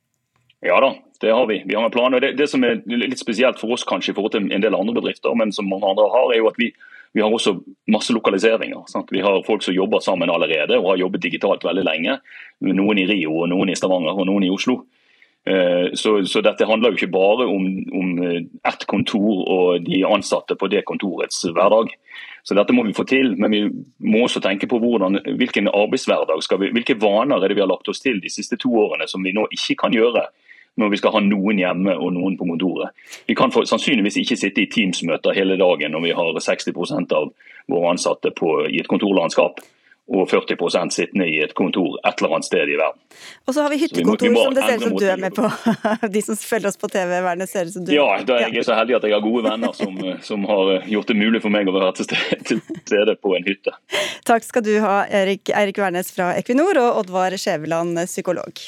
Ja 0.65 0.79
da, 0.83 0.95
det 1.23 1.33
har 1.35 1.47
vi. 1.51 1.61
Vi 1.67 1.75
har 1.75 1.85
en 1.85 1.95
plan. 1.95 2.15
og 2.15 2.23
det, 2.23 2.37
det, 2.39 2.49
som 2.51 2.65
er 2.65 2.81
litt 2.87 3.21
spesielt 3.21 3.59
for 3.61 3.75
oss 3.75 3.87
kanskje 3.87 4.15
i 4.15 4.17
forhold 4.17 4.37
til 4.37 4.47
en 4.47 4.63
del 4.63 4.79
andre 4.79 4.95
bedrifter, 4.97 5.35
men 5.39 5.53
som 5.55 5.69
mange 5.71 5.89
andre 5.89 6.07
har, 6.15 6.33
er 6.33 6.41
jo 6.41 6.51
at 6.51 6.59
vi, 6.63 6.71
vi 7.17 7.23
har 7.25 7.33
også 7.33 7.57
masse 7.93 8.15
lokaliseringer. 8.15 8.87
Sant? 8.91 9.11
Vi 9.15 9.23
har 9.25 9.43
folk 9.47 9.67
som 9.67 9.75
jobber 9.77 10.03
sammen 10.05 10.33
allerede 10.33 10.79
og 10.79 10.93
har 10.93 11.03
jobbet 11.05 11.27
digitalt 11.27 11.67
veldig 11.67 11.87
lenge. 11.87 12.19
Noen 12.67 13.03
i 13.03 13.07
Rio, 13.11 13.43
og 13.43 13.51
noen 13.53 13.75
i 13.75 13.79
Stavanger 13.79 14.15
og 14.15 14.31
noen 14.31 14.47
i 14.47 14.53
Oslo. 14.53 14.85
Eh, 15.47 15.95
så, 15.95 16.25
så, 16.27 16.41
dette 16.43 16.67
handler 16.67 16.91
jo 16.91 16.99
ikke 16.99 17.13
bare 17.15 17.45
om, 17.47 17.67
om 17.95 18.23
eh, 18.25 18.41
ett 18.67 18.87
kontor 18.91 19.45
og 19.47 19.85
de 19.87 20.01
ansatte 20.07 20.57
på 20.59 20.67
det 20.73 20.83
kontorets 20.89 21.45
hverdag. 21.47 21.93
Så 22.47 22.55
dette 22.59 22.75
må 22.75 22.83
vi 22.87 22.95
få 22.95 23.05
til, 23.07 23.35
men 23.39 23.55
vi 23.55 23.61
må 24.11 24.25
også 24.27 24.43
tenke 24.43 24.67
på 24.71 24.79
hvordan, 24.83 25.21
hvilken 25.39 25.71
arbeidshverdag 25.71 26.43
skal 26.43 26.61
vi, 26.63 26.73
hvilke 26.75 26.99
vaner 26.99 27.39
er 27.39 27.51
det 27.51 27.59
vi 27.59 27.63
har 27.63 27.71
lagt 27.71 27.91
oss 27.91 28.03
til 28.03 28.19
de 28.23 28.31
siste 28.31 28.59
to 28.59 28.73
årene 28.87 29.07
som 29.11 29.23
vi 29.23 29.35
nå 29.35 29.47
ikke 29.55 29.79
kan 29.85 29.95
gjøre 29.95 30.27
når 30.77 30.91
vi 30.93 30.99
skal 31.01 31.15
ha 31.15 31.23
noen 31.25 31.59
hjemme 31.63 31.95
og 31.97 32.11
noen 32.13 32.35
på 32.37 32.47
kontoret. 32.51 32.93
Vi 33.27 33.35
kan 33.39 33.55
for, 33.55 33.65
sannsynligvis 33.65 34.19
ikke 34.21 34.37
sitte 34.37 34.63
i 34.63 34.69
Teams-møter 34.71 35.35
hele 35.35 35.57
dagen 35.57 35.95
når 35.95 36.05
vi 36.05 36.17
har 36.19 36.43
60% 36.43 37.15
av 37.17 37.31
våre 37.71 37.95
ansatte 37.95 38.35
på, 38.37 38.59
i 38.69 38.83
et 38.83 38.91
kontorlandskap 38.91 39.63
og 40.07 40.29
40 40.31 40.91
sittende 40.95 41.27
i 41.27 41.41
et 41.43 41.55
kontor 41.59 41.97
et 42.07 42.21
eller 42.21 42.37
annet 42.37 42.47
sted 42.47 42.71
i 42.71 42.77
verden. 42.79 43.01
Og 43.47 43.55
så 43.55 43.65
har 43.65 43.73
vi 43.73 43.79
hyttekontor 43.81 44.27
vi 44.27 44.31
må, 44.31 44.45
vi 44.45 44.45
må 44.45 44.45
som 44.45 44.55
det 44.59 44.67
ser 44.67 44.77
ut 44.77 44.85
som 44.87 44.99
du 45.01 45.07
er 45.11 45.19
med 45.19 45.35
på. 45.35 45.51
De 46.15 46.23
som 46.23 46.39
følger 46.39 46.71
oss 46.71 46.79
på 46.79 46.91
TV, 46.93 47.11
verden 47.27 47.51
ser 47.51 47.67
ut 47.67 47.75
som 47.75 47.87
du 47.87 47.93
Ja, 47.95 48.07
da 48.29 48.39
er 48.45 48.55
jeg 48.55 48.69
så 48.69 48.79
heldig 48.79 48.99
at 49.01 49.09
jeg 49.09 49.17
har 49.17 49.25
gode 49.25 49.43
venner 49.49 49.75
som, 49.75 49.99
som 50.29 50.47
har 50.47 50.73
gjort 50.87 51.11
det 51.11 51.19
mulig 51.19 51.43
for 51.43 51.55
meg 51.55 51.67
å 51.67 51.75
være 51.75 51.93
til 51.99 52.11
stede, 52.11 52.41
til 52.47 52.63
stede 52.85 53.19
på 53.19 53.35
en 53.39 53.51
hytte. 53.51 53.75
Takk 54.29 54.47
skal 54.47 54.67
du 54.67 54.77
ha, 54.85 55.03
Erik, 55.11 55.51
Eirik 55.51 55.83
Wærnes 55.83 56.15
fra 56.15 56.33
Equinor 56.39 56.79
og 56.83 57.03
Oddvar 57.03 57.35
Skjæveland, 57.41 57.99
psykolog. 58.07 58.67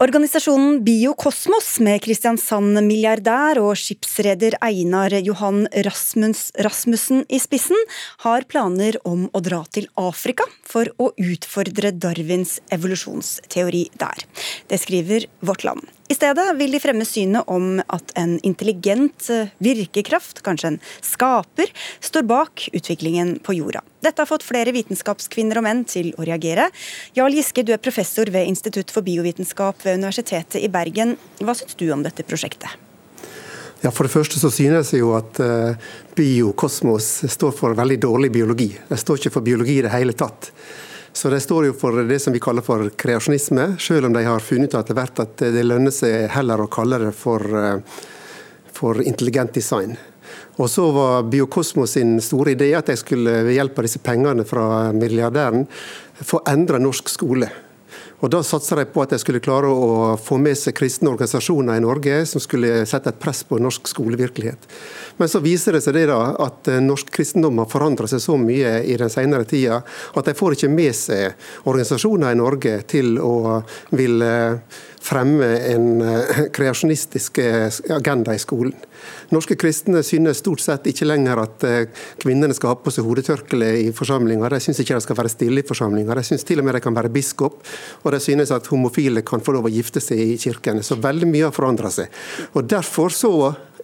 Organisasjonen 0.00 0.78
Biokosmos 0.80 1.66
med 1.84 1.98
Kristiansand-milliardær 2.00 3.58
og 3.60 3.74
skipsreder 3.76 4.54
Einar 4.64 5.12
Johan 5.20 5.66
Rasmus, 5.84 6.46
Rasmussen 6.64 7.26
i 7.28 7.36
spissen 7.42 7.76
har 8.24 8.48
planer 8.48 8.96
om 9.04 9.28
å 9.36 9.44
dra 9.44 9.60
til 9.68 9.90
Afrika 10.00 10.48
for 10.64 10.88
å 10.96 11.12
utfordre 11.20 11.92
Darwins 11.92 12.62
evolusjonsteori 12.72 13.90
der. 14.00 14.24
Det 14.72 14.80
skriver 14.80 15.28
Vårt 15.44 15.68
Land. 15.68 15.99
I 16.10 16.14
stedet 16.14 16.56
vil 16.58 16.72
de 16.74 16.80
fremme 16.82 17.04
synet 17.06 17.46
om 17.46 17.76
at 17.86 18.08
en 18.18 18.32
intelligent 18.42 19.28
eh, 19.30 19.52
virkekraft, 19.62 20.40
kanskje 20.42 20.72
en 20.72 20.78
skaper, 21.06 21.70
står 22.02 22.26
bak 22.26 22.64
utviklingen 22.74 23.36
på 23.46 23.54
jorda. 23.60 23.84
Dette 24.02 24.24
har 24.24 24.26
fått 24.26 24.42
flere 24.42 24.74
vitenskapskvinner 24.74 25.60
og 25.60 25.66
menn 25.68 25.84
til 25.86 26.10
å 26.18 26.26
reagere. 26.26 26.66
Jarl 27.14 27.38
Giske, 27.38 27.62
du 27.62 27.70
er 27.76 27.82
professor 27.82 28.26
ved 28.34 28.50
Institutt 28.50 28.90
for 28.90 29.06
biovitenskap 29.06 29.86
ved 29.86 30.00
Universitetet 30.00 30.58
i 30.58 30.72
Bergen. 30.72 31.14
Hva 31.38 31.54
syns 31.54 31.78
du 31.78 31.86
om 31.94 32.02
dette 32.02 32.26
prosjektet? 32.26 32.74
Ja, 33.80 33.94
For 33.94 34.02
det 34.02 34.12
første 34.12 34.42
så 34.42 34.50
synes 34.50 34.90
jeg 34.90 35.04
jo 35.04 35.14
at 35.16 35.38
uh, 35.40 35.78
biokosmos 36.18 37.20
står 37.30 37.54
for 37.54 37.78
veldig 37.78 38.02
dårlig 38.02 38.34
biologi. 38.34 38.72
Det 38.90 38.98
står 38.98 39.22
ikke 39.22 39.36
for 39.38 39.46
biologi 39.46 39.78
i 39.78 39.86
det 39.86 39.94
hele 39.94 40.16
tatt. 40.18 40.50
Så 41.12 41.30
de 41.30 41.40
står 41.40 41.66
jo 41.66 41.72
for 41.76 42.02
det 42.06 42.18
som 42.22 42.32
vi 42.32 42.40
kaller 42.42 42.64
for 42.64 42.86
kreasjonisme, 42.96 43.74
selv 43.82 44.06
om 44.06 44.14
de 44.14 44.22
har 44.24 44.44
funnet 44.44 44.70
ut 44.70 44.78
etter 44.78 44.96
hvert 44.96 45.22
at 45.24 45.42
det 45.42 45.64
lønner 45.66 45.94
seg 45.94 46.28
heller 46.30 46.62
å 46.62 46.70
kalle 46.70 47.00
det 47.02 47.10
for, 47.18 47.42
eh, 47.42 47.80
for 48.72 49.02
intelligent 49.02 49.52
design. 49.52 49.96
Og 50.60 50.68
så 50.68 50.84
var 50.92 51.22
Biokosmos 51.22 51.96
sin 51.96 52.20
store 52.20 52.54
idé 52.54 52.76
at 52.76 52.86
de 52.86 52.96
skulle 52.96 53.42
ved 53.46 53.56
hjelp 53.56 53.78
av 53.78 53.86
disse 53.86 53.98
pengene 53.98 54.44
fra 54.46 54.92
milliardæren 54.92 55.66
få 56.20 56.42
endra 56.46 56.78
norsk 56.78 57.08
skole. 57.08 57.50
Og 58.20 58.30
Da 58.30 58.42
satsa 58.44 58.76
de 58.76 58.84
på 58.84 59.00
at 59.00 59.14
de 59.14 59.18
skulle 59.20 59.40
klare 59.40 59.68
å 59.72 60.16
få 60.20 60.36
med 60.40 60.58
seg 60.58 60.76
kristne 60.76 61.08
organisasjoner 61.08 61.78
i 61.78 61.84
Norge 61.84 62.18
som 62.28 62.42
skulle 62.42 62.84
sette 62.88 63.12
et 63.12 63.20
press 63.20 63.40
på 63.48 63.58
norsk 63.60 63.88
skolevirkelighet. 63.88 64.68
Men 65.16 65.32
så 65.32 65.40
viser 65.44 65.76
det 65.76 65.82
seg 65.84 65.96
det 65.96 66.06
da 66.10 66.20
at 66.44 66.68
eh, 66.68 66.82
norsk 66.84 67.08
kristendom 67.16 67.62
har 67.62 67.70
forandra 67.72 68.08
seg 68.10 68.20
så 68.24 68.36
mye 68.40 68.78
i 68.84 68.98
den 69.00 69.12
senere 69.12 69.48
tida 69.48 69.80
at 69.80 70.28
de 70.28 70.36
får 70.36 70.56
ikke 70.56 70.72
med 70.72 70.96
seg 70.96 71.32
organisasjoner 71.64 72.34
i 72.34 72.40
Norge 72.40 72.76
til 72.92 73.16
å 73.24 73.60
ville 73.96 74.32
fremme 75.00 75.48
en 75.72 75.88
eh, 76.04 76.46
kreasjonistisk 76.52 77.40
agenda 77.96 78.34
i 78.36 78.42
skolen. 78.42 78.76
Norske 79.30 79.54
kristne 79.56 80.02
synes 80.02 80.40
stort 80.42 80.60
sett 80.60 80.88
ikke 80.90 81.06
lenger 81.06 81.40
at 81.44 81.64
eh, 81.66 82.04
kvinnene 82.20 82.54
skal 82.56 82.74
ha 82.74 82.78
på 82.82 82.92
seg 82.94 83.06
hodetørkle 83.06 83.70
i 83.84 83.88
forsamlinger. 83.96 84.50
De 84.50 84.60
synes 84.62 84.82
ikke 84.82 84.98
de 84.98 85.04
skal 85.04 85.18
være 85.20 85.32
stille 85.32 85.62
i 85.62 85.66
forsamlinger. 85.66 86.18
De 86.18 86.26
synes 86.26 86.46
til 86.46 86.62
og 86.62 86.66
med 86.66 86.76
de 86.76 86.82
kan 86.84 86.96
være 86.96 87.12
biskop. 87.14 87.60
Og 88.02 88.12
de 88.14 88.20
synes 88.22 88.52
at 88.54 88.70
homofile 88.72 89.24
kan 89.26 89.42
få 89.44 89.54
lov 89.56 89.70
å 89.70 89.72
gifte 89.72 90.02
seg 90.02 90.20
i 90.24 90.38
kirkene. 90.40 90.84
Så 90.86 90.98
veldig 91.00 91.30
mye 91.30 91.48
har 91.48 91.56
forandra 91.56 91.92
seg. 91.94 92.10
Og 92.54 92.66
Derfor 92.70 93.14
så 93.14 93.34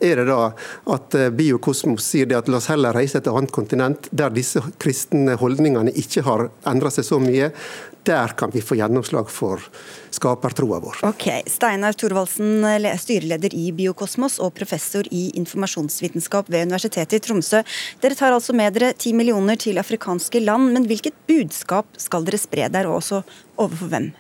er 0.00 0.20
det 0.20 0.26
da 0.28 0.50
at 0.92 1.14
eh, 1.16 1.30
Biokosmos 1.32 2.04
sier 2.04 2.28
det 2.28 2.40
at 2.40 2.50
la 2.50 2.60
oss 2.60 2.70
heller 2.72 2.96
reise 2.96 3.20
et 3.20 3.30
annet 3.30 3.54
kontinent 3.54 4.10
der 4.10 4.34
disse 4.34 4.60
kristne 4.82 5.38
holdningene 5.40 5.94
ikke 5.96 6.24
har 6.26 6.48
endra 6.68 6.92
seg 6.92 7.06
så 7.08 7.20
mye. 7.22 7.52
Der 8.06 8.28
kan 8.38 8.52
vi 8.54 8.60
få 8.62 8.76
gjennomslag 8.78 9.30
for 9.34 9.62
skapertroa 10.14 10.78
vår. 10.84 11.00
Ok, 11.08 11.24
Steinar 11.50 11.96
Thorvaldsen, 11.98 12.62
styreleder 13.02 13.54
i 13.58 13.72
Biokosmos 13.74 14.38
og 14.38 14.52
professor 14.54 15.08
i 15.10 15.24
informasjonsvitenskap 15.40 16.46
ved 16.52 16.68
Universitetet 16.68 17.18
i 17.18 17.24
Tromsø. 17.26 17.64
Dere 18.02 18.14
tar 18.14 18.36
altså 18.36 18.54
med 18.54 18.78
dere 18.78 18.92
ti 18.94 19.10
millioner 19.16 19.58
til 19.58 19.82
afrikanske 19.82 20.44
land, 20.44 20.70
men 20.76 20.86
hvilket 20.86 21.18
budskap 21.26 21.98
skal 21.98 22.28
dere 22.28 22.38
spre 22.38 22.70
der, 22.70 22.86
og 22.86 23.00
også 23.00 23.24
overfor 23.58 23.90
hvem? 23.90 24.12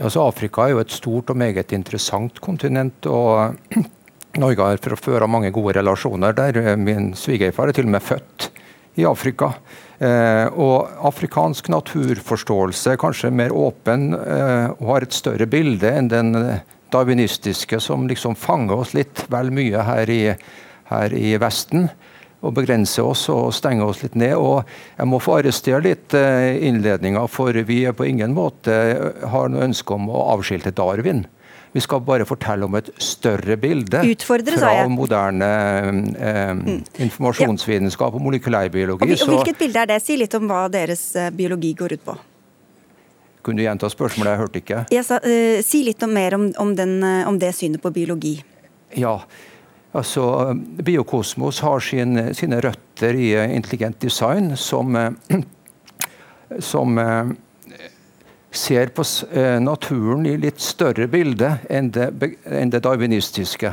Ja, 0.00 0.10
så 0.10 0.26
Afrika 0.26 0.66
er 0.66 0.74
jo 0.74 0.82
et 0.82 0.94
stort 0.94 1.30
og 1.30 1.38
meget 1.38 1.72
interessant 1.72 2.40
kontinent. 2.42 3.06
og 3.06 3.54
Norge 4.42 4.66
har 4.66 4.82
fra 4.82 4.98
før 4.98 5.26
av 5.26 5.30
mange 5.30 5.50
gode 5.54 5.78
relasjoner 5.78 6.34
der. 6.34 6.76
Min 6.76 7.14
svigerfar 7.14 7.70
er 7.70 7.78
til 7.78 7.86
og 7.86 7.94
med 7.94 8.02
født 8.02 8.50
i 8.98 9.06
Afrika. 9.06 9.54
Eh, 9.98 10.46
og 10.54 10.86
afrikansk 11.08 11.72
naturforståelse 11.74 12.92
er 12.92 13.00
kanskje 13.02 13.32
mer 13.34 13.50
åpen 13.50 14.12
eh, 14.14 14.68
og 14.76 14.92
har 14.92 15.06
et 15.06 15.16
større 15.16 15.48
bilde 15.50 15.90
enn 15.90 16.10
den 16.12 16.30
darwinistiske 16.94 17.80
som 17.82 18.06
liksom 18.06 18.36
fanger 18.38 18.78
oss 18.84 18.94
litt 18.94 19.24
vel 19.32 19.50
mye 19.54 19.82
her 19.88 20.12
i, 20.14 20.22
her 20.92 21.16
i 21.18 21.34
Vesten. 21.42 21.88
Og 22.38 22.54
begrenser 22.54 23.02
oss 23.02 23.24
og 23.34 23.50
stenger 23.50 23.90
oss 23.90 24.04
litt 24.04 24.14
ned. 24.14 24.36
Og 24.38 24.62
jeg 24.94 25.10
må 25.10 25.18
få 25.18 25.40
arrestere 25.40 25.82
litt 25.82 26.14
eh, 26.14 26.54
innledninga, 26.68 27.26
for 27.26 27.58
vi 27.66 27.80
er 27.90 27.98
på 27.98 28.06
ingen 28.06 28.36
måte 28.36 28.78
har 29.32 29.50
noe 29.50 29.66
ønske 29.66 29.98
om 29.98 30.06
å 30.12 30.28
avskilte 30.36 30.70
Darwin. 30.70 31.26
Vi 31.78 31.82
skal 31.84 32.00
bare 32.02 32.24
fortelle 32.26 32.66
om 32.66 32.74
et 32.74 32.88
større 32.98 33.54
bilde 33.60 34.00
Utfordre, 34.10 34.56
fra 34.58 34.88
moderne 34.90 35.50
eh, 36.18 36.48
mm. 36.58 36.80
informasjonsvitenskap 37.04 38.16
og 38.18 38.24
molekylærbiologi. 38.24 39.06
Og, 39.14 39.22
og 39.22 39.30
hvilket 39.36 39.60
bilde 39.60 39.84
er 39.84 39.92
det? 39.92 40.00
Si 40.02 40.16
litt 40.18 40.34
om 40.34 40.48
hva 40.50 40.64
deres 40.74 41.04
eh, 41.14 41.28
biologi 41.30 41.70
går 41.78 41.94
ut 41.94 42.02
på. 42.08 42.16
Kunne 43.46 43.62
du 43.62 43.66
gjenta 43.68 43.92
spørsmålet? 43.94 44.32
Jeg 44.32 44.42
hørte 44.42 44.62
ikke. 44.64 44.80
Jeg 44.96 45.06
sa, 45.06 45.20
uh, 45.22 45.60
si 45.62 45.84
litt 45.86 46.02
om, 46.02 46.16
mer 46.18 46.34
om, 46.34 46.50
om, 46.66 46.74
den, 46.82 46.98
uh, 47.04 47.30
om, 47.30 47.38
det 47.38 47.52
synet 47.54 47.84
på 47.84 47.94
biologi. 47.94 48.34
Ja, 48.98 49.14
altså 49.94 50.24
Biokosmos 50.82 51.62
har 51.62 51.86
sin, 51.86 52.18
sine 52.34 52.58
røtter 52.64 53.14
i 53.14 53.30
intelligent 53.46 54.02
design, 54.02 54.56
som, 54.58 54.98
som 56.72 56.98
ser 58.50 58.92
på 58.96 59.04
eh, 59.32 59.58
naturen 59.60 60.26
i 60.26 60.36
litt 60.40 60.60
større 60.62 61.08
bilde 61.10 61.58
enn 61.68 61.90
det, 61.92 62.10
enn 62.48 62.72
det 62.72 62.82
darwinistiske. 62.84 63.72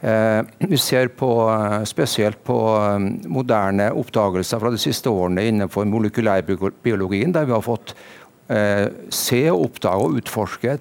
Eh, 0.00 0.40
vi 0.58 0.78
ser 0.80 1.12
på, 1.16 1.30
eh, 1.52 1.80
spesielt 1.88 2.40
på 2.44 2.58
moderne 3.28 3.90
oppdagelser 3.92 4.62
fra 4.62 4.72
de 4.72 4.80
siste 4.80 5.12
årene 5.12 5.48
innenfor 5.50 5.88
molekylærbiologien, 5.88 7.34
der 7.34 7.48
vi 7.48 7.56
har 7.56 7.64
fått 7.64 7.96
se, 8.44 9.38
oppdage 9.48 10.04
og 10.04 10.18
utforske 10.18 10.74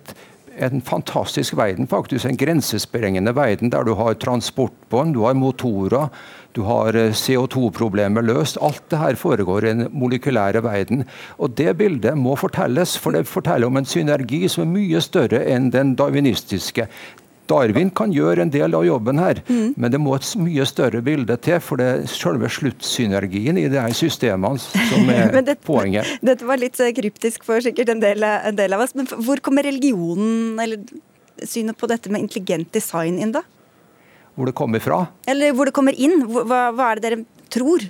en 0.59 0.81
fantastisk 0.83 1.55
verden, 1.57 1.87
faktisk. 1.87 2.25
En 2.25 2.37
grensesprengende 2.37 3.31
verden 3.35 3.71
der 3.71 3.85
du 3.87 3.93
har 3.95 4.17
transportbånd, 4.19 5.13
du 5.15 5.23
har 5.23 5.33
motorer, 5.33 6.09
du 6.53 6.61
har 6.67 6.95
eh, 6.97 7.15
CO2-problemet 7.17 8.25
løst. 8.27 8.59
Alt 8.61 8.85
det 8.93 9.01
her 9.01 9.17
foregår 9.19 9.65
i 9.65 9.73
den 9.73 9.87
molekylære 9.93 10.63
verden. 10.65 11.03
Og 11.37 11.57
Det 11.57 11.73
bildet 11.77 12.17
må 12.17 12.35
fortelles, 12.39 12.95
for 12.97 13.15
det 13.15 13.27
forteller 13.27 13.67
om 13.67 13.77
en 13.77 13.89
synergi 13.89 14.45
som 14.49 14.67
er 14.67 14.73
mye 14.73 15.01
større 15.01 15.43
enn 15.49 15.71
den 15.73 15.95
darwinistiske. 15.99 16.87
Darwin 17.49 17.89
kan 17.91 18.13
gjøre 18.15 18.45
en 18.45 18.51
del 18.53 18.75
av 18.77 18.85
jobben 18.87 19.19
her, 19.19 19.41
mm. 19.49 19.73
men 19.75 19.91
det 19.91 19.99
må 19.99 20.13
et 20.15 20.27
mye 20.39 20.63
større 20.67 21.01
bilde 21.03 21.35
til. 21.43 21.59
For 21.63 21.81
det 21.81 21.87
er 21.89 22.05
selve 22.11 22.49
sluttsynergien 22.55 23.59
i 23.59 23.67
de 23.71 23.81
her 23.81 23.95
systemene 23.97 24.61
som 24.61 25.09
er 25.13 25.33
dette, 25.41 25.59
poenget. 25.67 26.19
Dette 26.23 26.47
var 26.47 26.61
litt 26.61 26.79
eh, 26.79 26.93
kryptisk 26.95 27.47
for 27.47 27.63
sikkert 27.65 27.91
en 27.91 28.03
del, 28.03 28.23
en 28.23 28.59
del 28.59 28.77
av 28.77 28.85
oss. 28.85 28.95
Men 28.95 29.09
hvor 29.11 29.43
kommer 29.43 29.67
religionen, 29.67 30.61
eller 30.61 30.85
synet 31.43 31.77
på 31.79 31.89
dette 31.89 32.13
med 32.13 32.23
intelligent 32.23 32.71
design 32.75 33.19
inn, 33.19 33.33
da? 33.35 33.43
Hvor 34.35 34.49
det 34.49 34.55
kommer 34.57 34.81
fra. 34.83 35.05
Eller 35.29 35.53
hvor 35.53 35.69
det 35.69 35.75
kommer 35.75 35.97
inn. 35.97 36.23
Hva, 36.27 36.69
hva 36.73 36.91
er 36.91 36.99
det 36.99 37.09
dere 37.09 37.49
tror? 37.53 37.85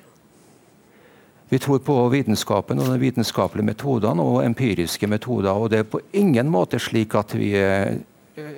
Vi 1.53 1.59
tror 1.61 1.83
på 1.85 1.95
vitenskapen 2.09 2.81
og 2.81 2.89
de 2.89 2.97
vitenskapelige 3.01 3.67
metodene 3.67 4.23
og 4.25 4.41
empiriske 4.45 5.07
metoder. 5.07 5.51
og 5.53 5.69
Det 5.69 5.83
er 5.83 5.91
på 5.91 6.01
ingen 6.11 6.49
måte 6.49 6.79
slik 6.81 7.13
at 7.19 7.35
vi 7.37 7.53
eh, 7.59 7.99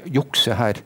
jukser 0.07 0.55
her. 0.55 0.79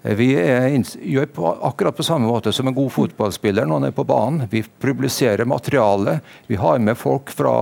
Vi 0.00 0.30
er, 0.32 0.72
gjør 1.04 1.26
på 1.36 1.50
akkurat 1.68 1.96
på 1.98 2.04
samme 2.06 2.30
måte 2.30 2.54
som 2.56 2.70
en 2.70 2.76
god 2.76 2.88
fotballspiller 2.94 3.68
når 3.68 3.82
han 3.82 3.88
er 3.90 3.96
på 3.98 4.06
banen. 4.08 4.46
Vi 4.48 4.62
publiserer 4.80 5.44
materiale. 5.44 6.22
Vi 6.48 6.56
har 6.56 6.80
med 6.80 6.96
folk 6.96 7.28
fra 7.36 7.52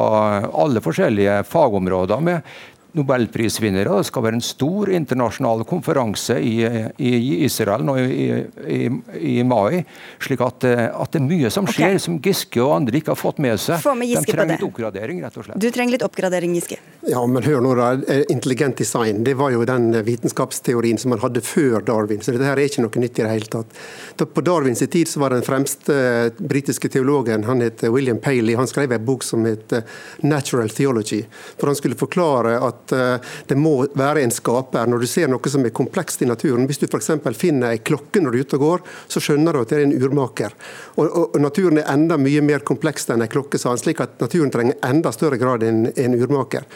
alle 0.47 0.82
forskjellige 0.84 1.41
fagområder 1.51 2.22
med 2.22 2.53
nobelprisvinnere. 2.99 3.96
Det 3.99 4.09
skal 4.11 4.24
være 4.26 4.38
en 4.38 4.44
stor 4.44 4.90
internasjonal 4.94 5.64
konferanse 5.68 6.38
i, 6.42 6.57
i 6.99 7.12
Israel 7.46 7.84
nå 7.86 7.96
i, 8.03 8.26
i, 8.66 8.80
i, 9.18 9.36
mai. 9.46 9.84
slik 10.22 10.42
at, 10.44 10.66
eh, 10.68 10.86
at, 10.88 11.12
det 11.12 11.20
er 11.22 11.26
mye 11.26 11.53
som 11.53 11.68
skjer 11.68 11.94
okay. 11.94 12.03
som 12.03 12.18
Giske 12.22 12.62
og 12.62 12.74
andre 12.76 13.01
ikke 13.01 13.14
har 13.14 13.20
fått 13.20 13.40
med 13.42 13.59
seg. 13.62 13.84
Med 13.99 14.12
De 14.14 14.22
trenger 14.26 14.55
litt 14.57 14.66
oppgradering, 14.66 15.22
rett 15.24 15.38
og 15.38 15.46
slett. 15.46 15.61
Du 15.62 15.68
trenger 15.74 15.96
litt 15.96 16.07
oppgradering, 16.07 16.55
Giske. 16.59 16.80
Ja, 17.09 17.22
men 17.26 17.46
hør 17.46 17.62
nå. 17.64 17.74
Eh, 17.78 18.24
intelligent 18.32 18.80
design 18.80 19.22
det 19.26 19.36
var 19.38 19.53
jo 19.55 19.64
den 19.68 19.90
vitenskapsteorien 20.05 20.99
som 21.01 21.14
man 21.14 21.22
hadde 21.22 21.42
før 21.44 21.84
Darwin. 21.86 22.22
Så 22.24 22.34
dette 22.34 22.49
her 22.49 22.59
er 22.59 22.70
ikke 22.70 22.84
noe 22.84 23.05
nytt 23.05 23.20
i 23.20 23.24
det 23.24 23.32
hele 23.32 23.53
tatt. 23.53 23.78
På 24.34 24.44
Darwins 24.44 24.82
tid 24.82 25.09
så 25.09 25.22
var 25.22 25.34
den 25.34 25.46
fremste 25.46 25.94
eh, 25.94 26.32
britiske 26.38 26.90
teologen, 26.92 27.46
han 27.49 27.62
het 27.64 27.84
William 27.88 28.18
Paley, 28.22 28.57
han 28.59 28.68
skrev 28.68 28.92
en 28.94 29.05
bok 29.05 29.24
som 29.26 29.46
het 29.49 29.72
Natural 30.24 30.70
Theology. 30.72 31.22
For 31.59 31.70
han 31.70 31.78
skulle 31.78 31.99
forklare 31.99 32.57
at 32.64 32.88
at 32.89 32.97
eh, 32.97 33.32
det 33.49 33.59
må 33.59 33.74
være 33.99 34.24
en 34.24 34.32
skaper 34.34 34.89
når 34.89 35.05
du 35.05 35.09
ser 35.11 35.30
noe 35.30 35.53
som 35.53 35.64
er 35.66 35.74
komplekst 35.74 36.22
i 36.24 36.28
naturen. 36.28 36.66
Hvis 36.68 36.80
du 36.82 36.86
f.eks. 36.89 37.11
finner 37.39 37.72
ei 37.72 37.82
klokke 37.84 38.22
når 38.22 38.34
du 38.34 38.39
er 38.39 38.47
ute 38.47 38.59
og 38.59 38.64
går, 38.64 38.86
så 39.09 39.22
skjønner 39.22 39.55
du 39.55 39.62
at 39.62 39.72
det 39.72 39.80
er 39.80 39.86
en 39.86 39.97
urmaker. 39.97 40.57
Og, 40.97 41.07
og, 41.07 41.36
Naturen 41.39 41.80
er 41.80 41.91
enda 41.93 42.18
mye 42.20 42.43
mer 42.45 42.64
kompleks 42.66 43.09
enn 43.12 43.22
ei 43.24 43.30
klokke, 43.30 43.61
sa 43.61 43.72
han, 43.72 43.80
slik 43.80 44.03
at 44.05 44.18
naturen 44.22 44.51
trenger 44.53 44.78
enda 44.89 45.12
større 45.14 45.39
grad 45.41 45.64
enn 45.66 45.86
en 45.95 46.16
urmaker. 46.18 46.66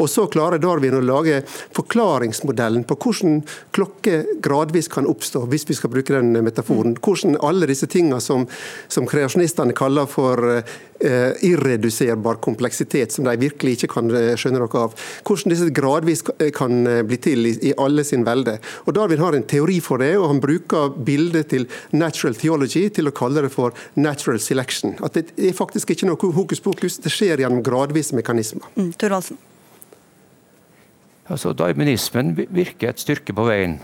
Og 0.00 0.10
Så 0.10 0.26
klarer 0.32 0.60
Darwin 0.62 0.96
å 0.96 1.02
lage 1.04 1.42
forklaringsmodellen 1.76 2.86
på 2.88 2.96
hvordan 3.02 3.42
klokke 3.76 4.22
gradvis 4.44 4.88
kan 4.92 5.08
oppstå, 5.08 5.44
hvis 5.50 5.66
vi 5.68 5.76
skal 5.78 5.92
bruke 5.92 6.14
den 6.14 6.32
metaforen. 6.44 6.96
Hvordan 6.96 7.38
alle 7.44 7.68
disse 7.70 7.88
tingene 7.90 8.20
som, 8.20 8.46
som 8.88 9.08
kreasjonistene 9.08 9.76
kaller 9.76 10.08
for 10.10 10.42
eh, 11.02 11.44
irreduserbar 11.44 12.40
kompleksitet, 12.44 13.12
som 13.12 13.24
de 13.28 13.36
virkelig 13.40 13.76
ikke 13.76 13.92
kan 13.96 14.10
eh, 14.16 14.32
skjønne 14.38 14.62
noe 14.62 14.84
av. 14.86 14.96
Hvordan 15.26 15.52
disse 15.52 15.61
gradvis 15.70 16.24
kan 16.56 16.86
eh, 16.86 17.02
bli 17.06 17.18
til 17.22 17.46
i, 17.46 17.54
i 17.70 17.74
alle 17.80 18.04
sin 18.04 18.26
velde. 18.26 18.58
Og 18.86 18.96
Darwin 18.96 19.22
har 19.22 19.36
en 19.36 19.46
teori 19.48 19.78
for 19.84 20.02
det, 20.02 20.12
og 20.18 20.28
han 20.32 20.42
bruker 20.42 20.92
bildet 21.06 21.52
til 21.52 21.68
natural 21.92 22.36
theology 22.38 22.88
til 22.94 23.08
å 23.08 23.14
kalle 23.14 23.44
det 23.46 23.52
for 23.54 23.76
natural 23.94 24.40
selection. 24.42 24.96
At 25.04 25.18
det 25.18 25.30
er 25.38 25.56
faktisk 25.56 25.94
ikke 25.94 26.10
noe 26.10 26.34
hokus 26.36 26.62
pokus, 26.64 26.98
det 27.02 27.12
skjer 27.12 27.44
gjennom 27.44 27.64
gradvise 27.66 28.16
mekanismer. 28.18 28.66
Mm, 28.76 28.92
Thorvaldsen. 28.98 29.40
Altså, 31.30 31.52
Darwinismen 31.56 32.34
virker 32.36 32.90
et 32.90 33.00
styrke 33.00 33.34
på 33.36 33.46
veien. 33.46 33.78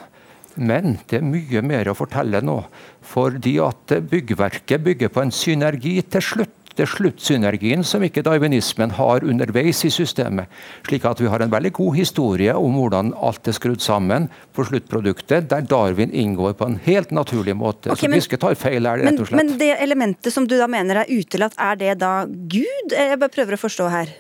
Men 0.59 0.99
det 1.09 1.21
er 1.21 1.27
mye 1.27 1.63
mer 1.63 1.89
å 1.91 1.97
fortelle 1.97 2.41
nå. 2.43 2.59
Fordi 3.07 3.55
at 3.63 3.95
byggverket 4.11 4.83
bygger 4.85 5.13
på 5.15 5.23
en 5.23 5.35
synergi 5.35 6.01
til 6.03 6.25
slutt. 6.25 6.55
Det 6.79 6.85
er 6.85 6.91
sluttsynergien 6.93 7.81
som 7.83 8.05
ikke 8.07 8.23
darwinismen 8.23 8.93
har 8.95 9.25
underveis 9.27 9.81
i 9.83 9.91
systemet. 9.91 10.47
Slik 10.87 11.09
at 11.11 11.19
vi 11.19 11.27
har 11.27 11.43
en 11.43 11.51
veldig 11.51 11.73
god 11.75 11.97
historie 11.99 12.55
om 12.55 12.79
hvordan 12.79 13.11
alt 13.19 13.51
er 13.51 13.57
skrudd 13.57 13.83
sammen 13.83 14.29
på 14.55 14.69
sluttproduktet, 14.69 15.49
der 15.51 15.67
Darwin 15.67 16.15
inngår 16.15 16.55
på 16.61 16.69
en 16.71 16.79
helt 16.87 17.11
naturlig 17.11 17.57
måte. 17.59 17.91
Okay, 17.91 18.07
så 18.07 18.21
Giske 18.21 18.39
tar 18.39 18.55
feil 18.55 18.87
her, 18.87 19.03
rett 19.03 19.19
og 19.19 19.27
slett. 19.27 19.41
Men, 19.41 19.57
men 19.57 19.59
det 19.59 19.73
elementet 19.83 20.31
som 20.35 20.47
du 20.47 20.55
da 20.55 20.71
mener 20.71 21.03
er 21.03 21.11
utelatt, 21.11 21.59
er 21.59 21.83
det 21.83 21.99
da 22.05 22.13
Gud? 22.31 22.95
Jeg 22.95 23.19
bare 23.19 23.35
prøver 23.35 23.59
å 23.59 23.63
forstå 23.67 23.91
her. 23.97 24.15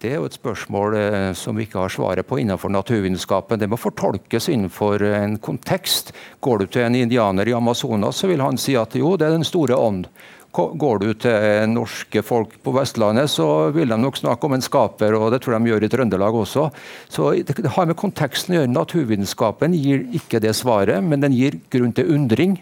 Det 0.00 0.14
er 0.14 0.20
jo 0.20 0.26
et 0.28 0.40
spørsmål 0.40 0.96
eh, 0.96 1.30
som 1.36 1.56
vi 1.56 1.66
ikke 1.66 1.82
har 1.82 1.92
svaret 1.92 2.28
på 2.28 2.40
innenfor 2.40 2.72
naturvitenskapen. 2.72 3.60
Det 3.60 3.68
må 3.68 3.76
fortolkes 3.80 4.48
innenfor 4.48 5.04
en 5.04 5.36
kontekst. 5.42 6.14
Går 6.40 6.62
du 6.62 6.68
til 6.72 6.86
en 6.86 6.96
indianer 6.96 7.48
i 7.48 7.56
Amazonas, 7.56 8.20
så 8.20 8.30
vil 8.30 8.40
han 8.40 8.60
si 8.60 8.76
at 8.80 8.96
jo, 8.96 9.18
det 9.20 9.28
er 9.28 9.36
den 9.36 9.44
store 9.44 9.76
ånd. 9.76 10.08
Går 10.50 10.98
du 10.98 11.10
til 11.14 11.68
norske 11.70 12.22
folk 12.26 12.56
på 12.64 12.72
Vestlandet, 12.74 13.30
så 13.30 13.70
vil 13.70 13.92
de 13.92 13.98
nok 14.00 14.16
snakke 14.18 14.48
om 14.48 14.56
en 14.56 14.64
skaper, 14.64 15.14
og 15.14 15.28
det 15.30 15.42
tror 15.44 15.54
de 15.54 15.70
gjør 15.70 15.86
i 15.86 15.90
Trøndelag 15.92 16.34
også. 16.34 16.64
Så 17.08 17.30
Det 17.46 17.70
har 17.76 17.86
med 17.86 17.96
konteksten 17.96 18.56
å 18.56 18.58
gjøre. 18.58 18.72
Naturvitenskapen 18.74 19.76
gir 19.78 20.02
ikke 20.12 20.40
det 20.42 20.56
svaret, 20.58 21.04
men 21.04 21.20
den 21.20 21.32
gir 21.32 21.60
grunn 21.70 21.94
til 21.94 22.10
undring. 22.10 22.58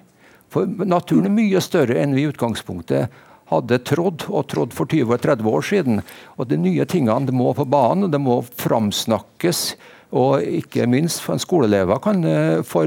For 0.52 0.66
naturen 0.66 1.26
er 1.26 1.36
mye 1.36 1.60
større 1.64 1.96
enn 2.00 2.14
vi 2.16 2.26
i 2.26 2.28
utgangspunktet 2.28 3.08
hadde 3.48 3.80
trodd, 3.88 4.26
og 4.28 4.48
trodd 4.52 4.74
for 4.76 4.88
20-30 4.88 5.48
år 5.48 5.64
siden. 5.64 6.02
Og 6.36 6.48
De 6.48 6.58
nye 6.60 6.84
tingene 6.84 7.32
må 7.32 7.54
på 7.56 7.64
banen, 7.64 8.10
det 8.12 8.20
må 8.20 8.42
framsnakkes. 8.44 9.76
Og 10.16 10.40
ikke 10.40 10.86
minst 10.88 11.20
for 11.20 11.36
en 11.36 11.42
skoleelever 11.42 12.00
kan 12.00 12.22
eh, 12.24 12.60
få 12.64 12.84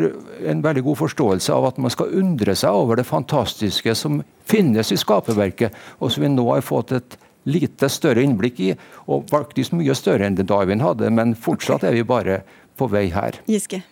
en 0.49 0.63
veldig 0.63 0.82
god 0.88 0.97
forståelse 1.03 1.53
av 1.53 1.67
at 1.69 1.82
man 1.82 1.93
skal 1.93 2.15
undre 2.17 2.55
seg 2.57 2.74
over 2.74 2.97
det 2.97 3.05
fantastiske 3.05 3.93
som 3.97 4.24
finnes 4.49 4.89
i 4.91 4.97
skaperverket, 4.97 5.76
og 6.01 6.11
som 6.11 6.26
vi 6.26 6.32
nå 6.34 6.47
har 6.49 6.65
fått 6.65 6.95
et 6.97 7.19
lite 7.49 7.89
større 7.89 8.24
innblikk 8.26 8.59
i, 8.61 8.72
og 9.09 9.30
faktisk 9.30 9.74
mye 9.78 9.93
større 9.97 10.28
enn 10.28 10.38
det 10.38 10.47
Darwin 10.49 10.82
hadde, 10.82 11.09
men 11.13 11.38
fortsatt 11.38 11.86
er 11.86 11.95
vi 11.97 12.05
bare 12.05 12.41
på 12.78 12.89
vei 12.89 13.07
her. 13.13 13.38
Giske. 13.49 13.84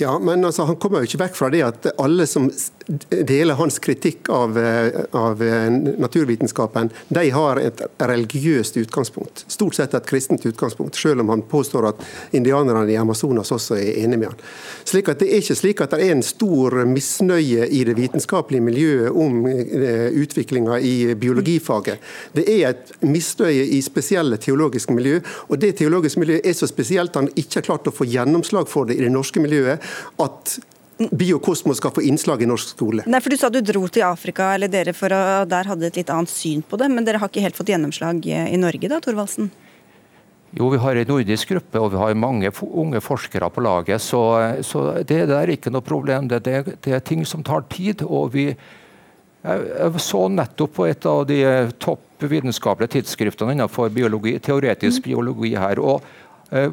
Ja, 0.00 0.14
men 0.18 0.44
altså, 0.44 0.64
Han 0.64 0.78
kommer 0.80 1.02
jo 1.02 1.10
ikke 1.10 1.24
vekk 1.26 1.34
fra 1.36 1.50
det 1.52 1.60
at 1.66 1.90
alle 2.00 2.24
som 2.30 2.48
deler 3.08 3.54
hans 3.54 3.78
kritikk 3.78 4.28
av, 4.28 4.58
eh, 4.58 5.00
av, 5.10 5.42
eh, 5.42 5.70
naturvitenskapen, 5.98 6.90
de 7.08 7.30
har 7.30 7.56
et 7.56 7.82
religiøst 7.98 8.76
utgangspunkt. 8.76 9.44
Stort 9.46 9.74
sett 9.74 9.94
et 9.94 10.06
kristent 10.06 10.46
utgangspunkt, 10.46 10.94
selv 10.94 11.20
om 11.20 11.28
han 11.28 11.42
påstår 11.42 11.88
at 11.88 12.00
indianerne 12.32 12.90
i 12.90 12.96
Amazonas 12.96 13.50
også 13.50 13.76
er 13.78 14.04
enig 14.04 14.18
med 14.18 14.28
han. 14.28 14.36
Slik 14.84 15.08
at 15.08 15.20
Det 15.20 15.28
er 15.28 15.40
ikke 15.40 15.56
slik 15.56 15.80
at 15.82 15.90
det 15.90 16.00
er 16.00 16.12
en 16.12 16.22
stor 16.22 16.70
misnøye 16.86 17.68
i 17.70 17.84
det 17.84 17.94
vitenskapelige 17.96 18.62
miljøet 18.62 19.10
om 19.14 19.46
eh, 19.46 20.10
utviklinga 20.10 20.80
i 20.80 21.14
biologifaget. 21.14 21.98
Det 22.34 22.48
er 22.48 22.70
et 22.70 22.92
misnøye 23.02 23.68
i 23.76 23.82
spesielle 23.82 24.38
teologiske 24.38 24.94
miljø, 24.94 25.20
og 25.48 25.60
det 25.60 25.76
teologiske 25.76 26.20
miljøet 26.20 26.46
er 26.46 26.52
så 26.52 26.66
spesielt 26.66 27.10
at 27.10 27.22
han 27.22 27.28
ikke 27.36 27.60
har 27.60 27.68
klart 27.68 27.86
å 27.86 27.94
få 27.94 28.08
gjennomslag 28.08 28.66
for 28.66 28.84
det 28.86 28.96
i 28.96 29.04
det 29.04 29.12
norske 29.12 29.40
miljøet 29.40 29.78
at 30.18 30.58
biokosmos 31.08 31.80
skal 31.80 31.94
få 31.96 32.04
innslag 32.04 32.42
i 32.42 32.48
norsk 32.50 32.74
skole. 32.74 33.06
Nei, 33.08 33.20
for 33.22 33.32
Du 33.32 33.38
sa 33.40 33.48
du 33.48 33.60
dro 33.64 33.86
til 33.88 34.04
Afrika, 34.04 34.52
eller 34.54 34.68
dere 34.68 34.92
for 34.96 35.12
å, 35.14 35.44
der 35.48 35.70
hadde 35.70 35.88
et 35.88 35.96
litt 36.00 36.12
annet 36.12 36.32
syn 36.32 36.62
på 36.62 36.76
det. 36.80 36.90
Men 36.92 37.06
dere 37.06 37.22
har 37.22 37.32
ikke 37.32 37.44
helt 37.44 37.56
fått 37.56 37.72
gjennomslag 37.72 38.26
i 38.26 38.60
Norge 38.60 38.90
da, 38.90 39.00
Thorvaldsen? 39.00 39.50
Jo, 40.50 40.66
vi 40.72 40.80
har 40.82 40.98
en 40.98 41.06
nordisk 41.06 41.52
gruppe 41.52 41.78
og 41.78 41.92
vi 41.92 41.98
har 42.00 42.16
mange 42.18 42.50
unge 42.66 43.00
forskere 43.04 43.48
på 43.54 43.62
laget. 43.62 44.02
Så, 44.02 44.20
så 44.66 44.84
det 44.98 45.22
der 45.30 45.44
er 45.44 45.54
ikke 45.54 45.70
noe 45.70 45.86
problem. 45.86 46.28
Det, 46.28 46.42
det, 46.44 46.76
det, 46.82 46.94
er 46.96 47.04
ting 47.06 47.22
som 47.24 47.44
tar 47.46 47.62
tid. 47.70 48.02
og 48.02 48.32
vi 48.34 48.48
jeg, 48.50 49.60
jeg 49.70 50.02
så 50.04 50.26
nettopp 50.28 50.74
på 50.76 50.88
et 50.90 51.06
av 51.08 51.22
de 51.28 51.40
topp 51.80 52.26
vitenskapelige 52.28 52.98
tidsskriftene 52.98 53.54
innenfor 53.54 53.88
biologi, 53.94 54.34
teoretisk 54.42 55.00
mm. 55.00 55.06
biologi 55.06 55.54
her. 55.56 55.80
og 55.80 56.02
eh, 56.50 56.68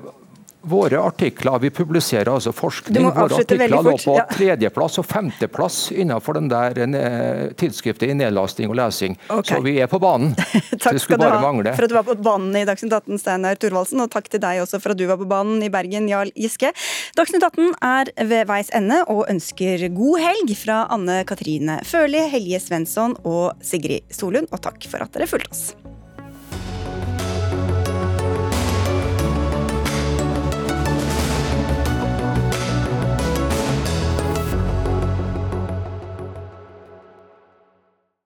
Våre 0.68 1.00
artikler, 1.00 1.60
Vi 1.60 1.70
publiserer 1.70 2.30
altså 2.34 2.52
forskning. 2.52 3.08
Våre 3.08 3.40
artikler 3.40 3.72
lå 3.72 3.94
på 4.04 4.16
tredjeplass 4.34 5.00
og 5.02 5.06
femteplass 5.08 5.78
innenfor 5.96 6.38
den 6.38 6.50
der 6.52 6.78
eh, 6.84 7.44
tidsskriftet 7.58 8.12
i 8.12 8.18
nedlasting 8.18 8.72
og 8.72 8.78
lesing. 8.80 9.18
Okay. 9.30 9.56
Så 9.56 9.62
vi 9.64 9.78
er 9.80 9.88
på 9.92 10.00
banen. 10.04 10.36
Takk 10.84 11.00
skal 11.04 11.22
du 11.22 11.28
ha 11.28 11.40
mangle. 11.44 11.74
for 11.78 11.88
at 11.88 11.94
du 11.94 11.98
var 11.98 12.08
på 12.08 12.18
banen 12.20 12.56
i 12.60 12.66
Dagsnytt 12.68 12.94
18, 12.94 13.22
Steinar 13.22 13.60
Thorvaldsen, 13.62 14.04
og 14.04 14.12
takk 14.12 14.28
til 14.32 14.44
deg 14.44 14.62
også 14.64 14.82
for 14.84 14.94
at 14.94 15.00
du 15.00 15.06
var 15.10 15.20
på 15.22 15.30
banen 15.30 15.64
i 15.64 15.72
Bergen, 15.74 16.10
Jarl 16.12 16.34
Giske. 16.36 16.74
Dagsnytt 17.18 17.48
18 17.48 17.74
er 17.88 18.12
ved 18.28 18.48
veis 18.52 18.72
ende 18.76 19.04
og 19.08 19.26
ønsker 19.32 19.88
god 19.96 20.24
helg 20.24 20.56
fra 20.60 20.84
Anne 20.94 21.22
Katrine 21.28 21.80
Førli, 21.88 22.28
Helje 22.32 22.62
Svensson 22.68 23.16
og 23.24 23.56
Sigrid 23.64 24.08
Solund, 24.12 24.52
og 24.52 24.64
takk 24.68 24.90
for 24.92 25.08
at 25.08 25.16
dere 25.16 25.30
fulgte 25.30 25.56
oss. 25.56 25.70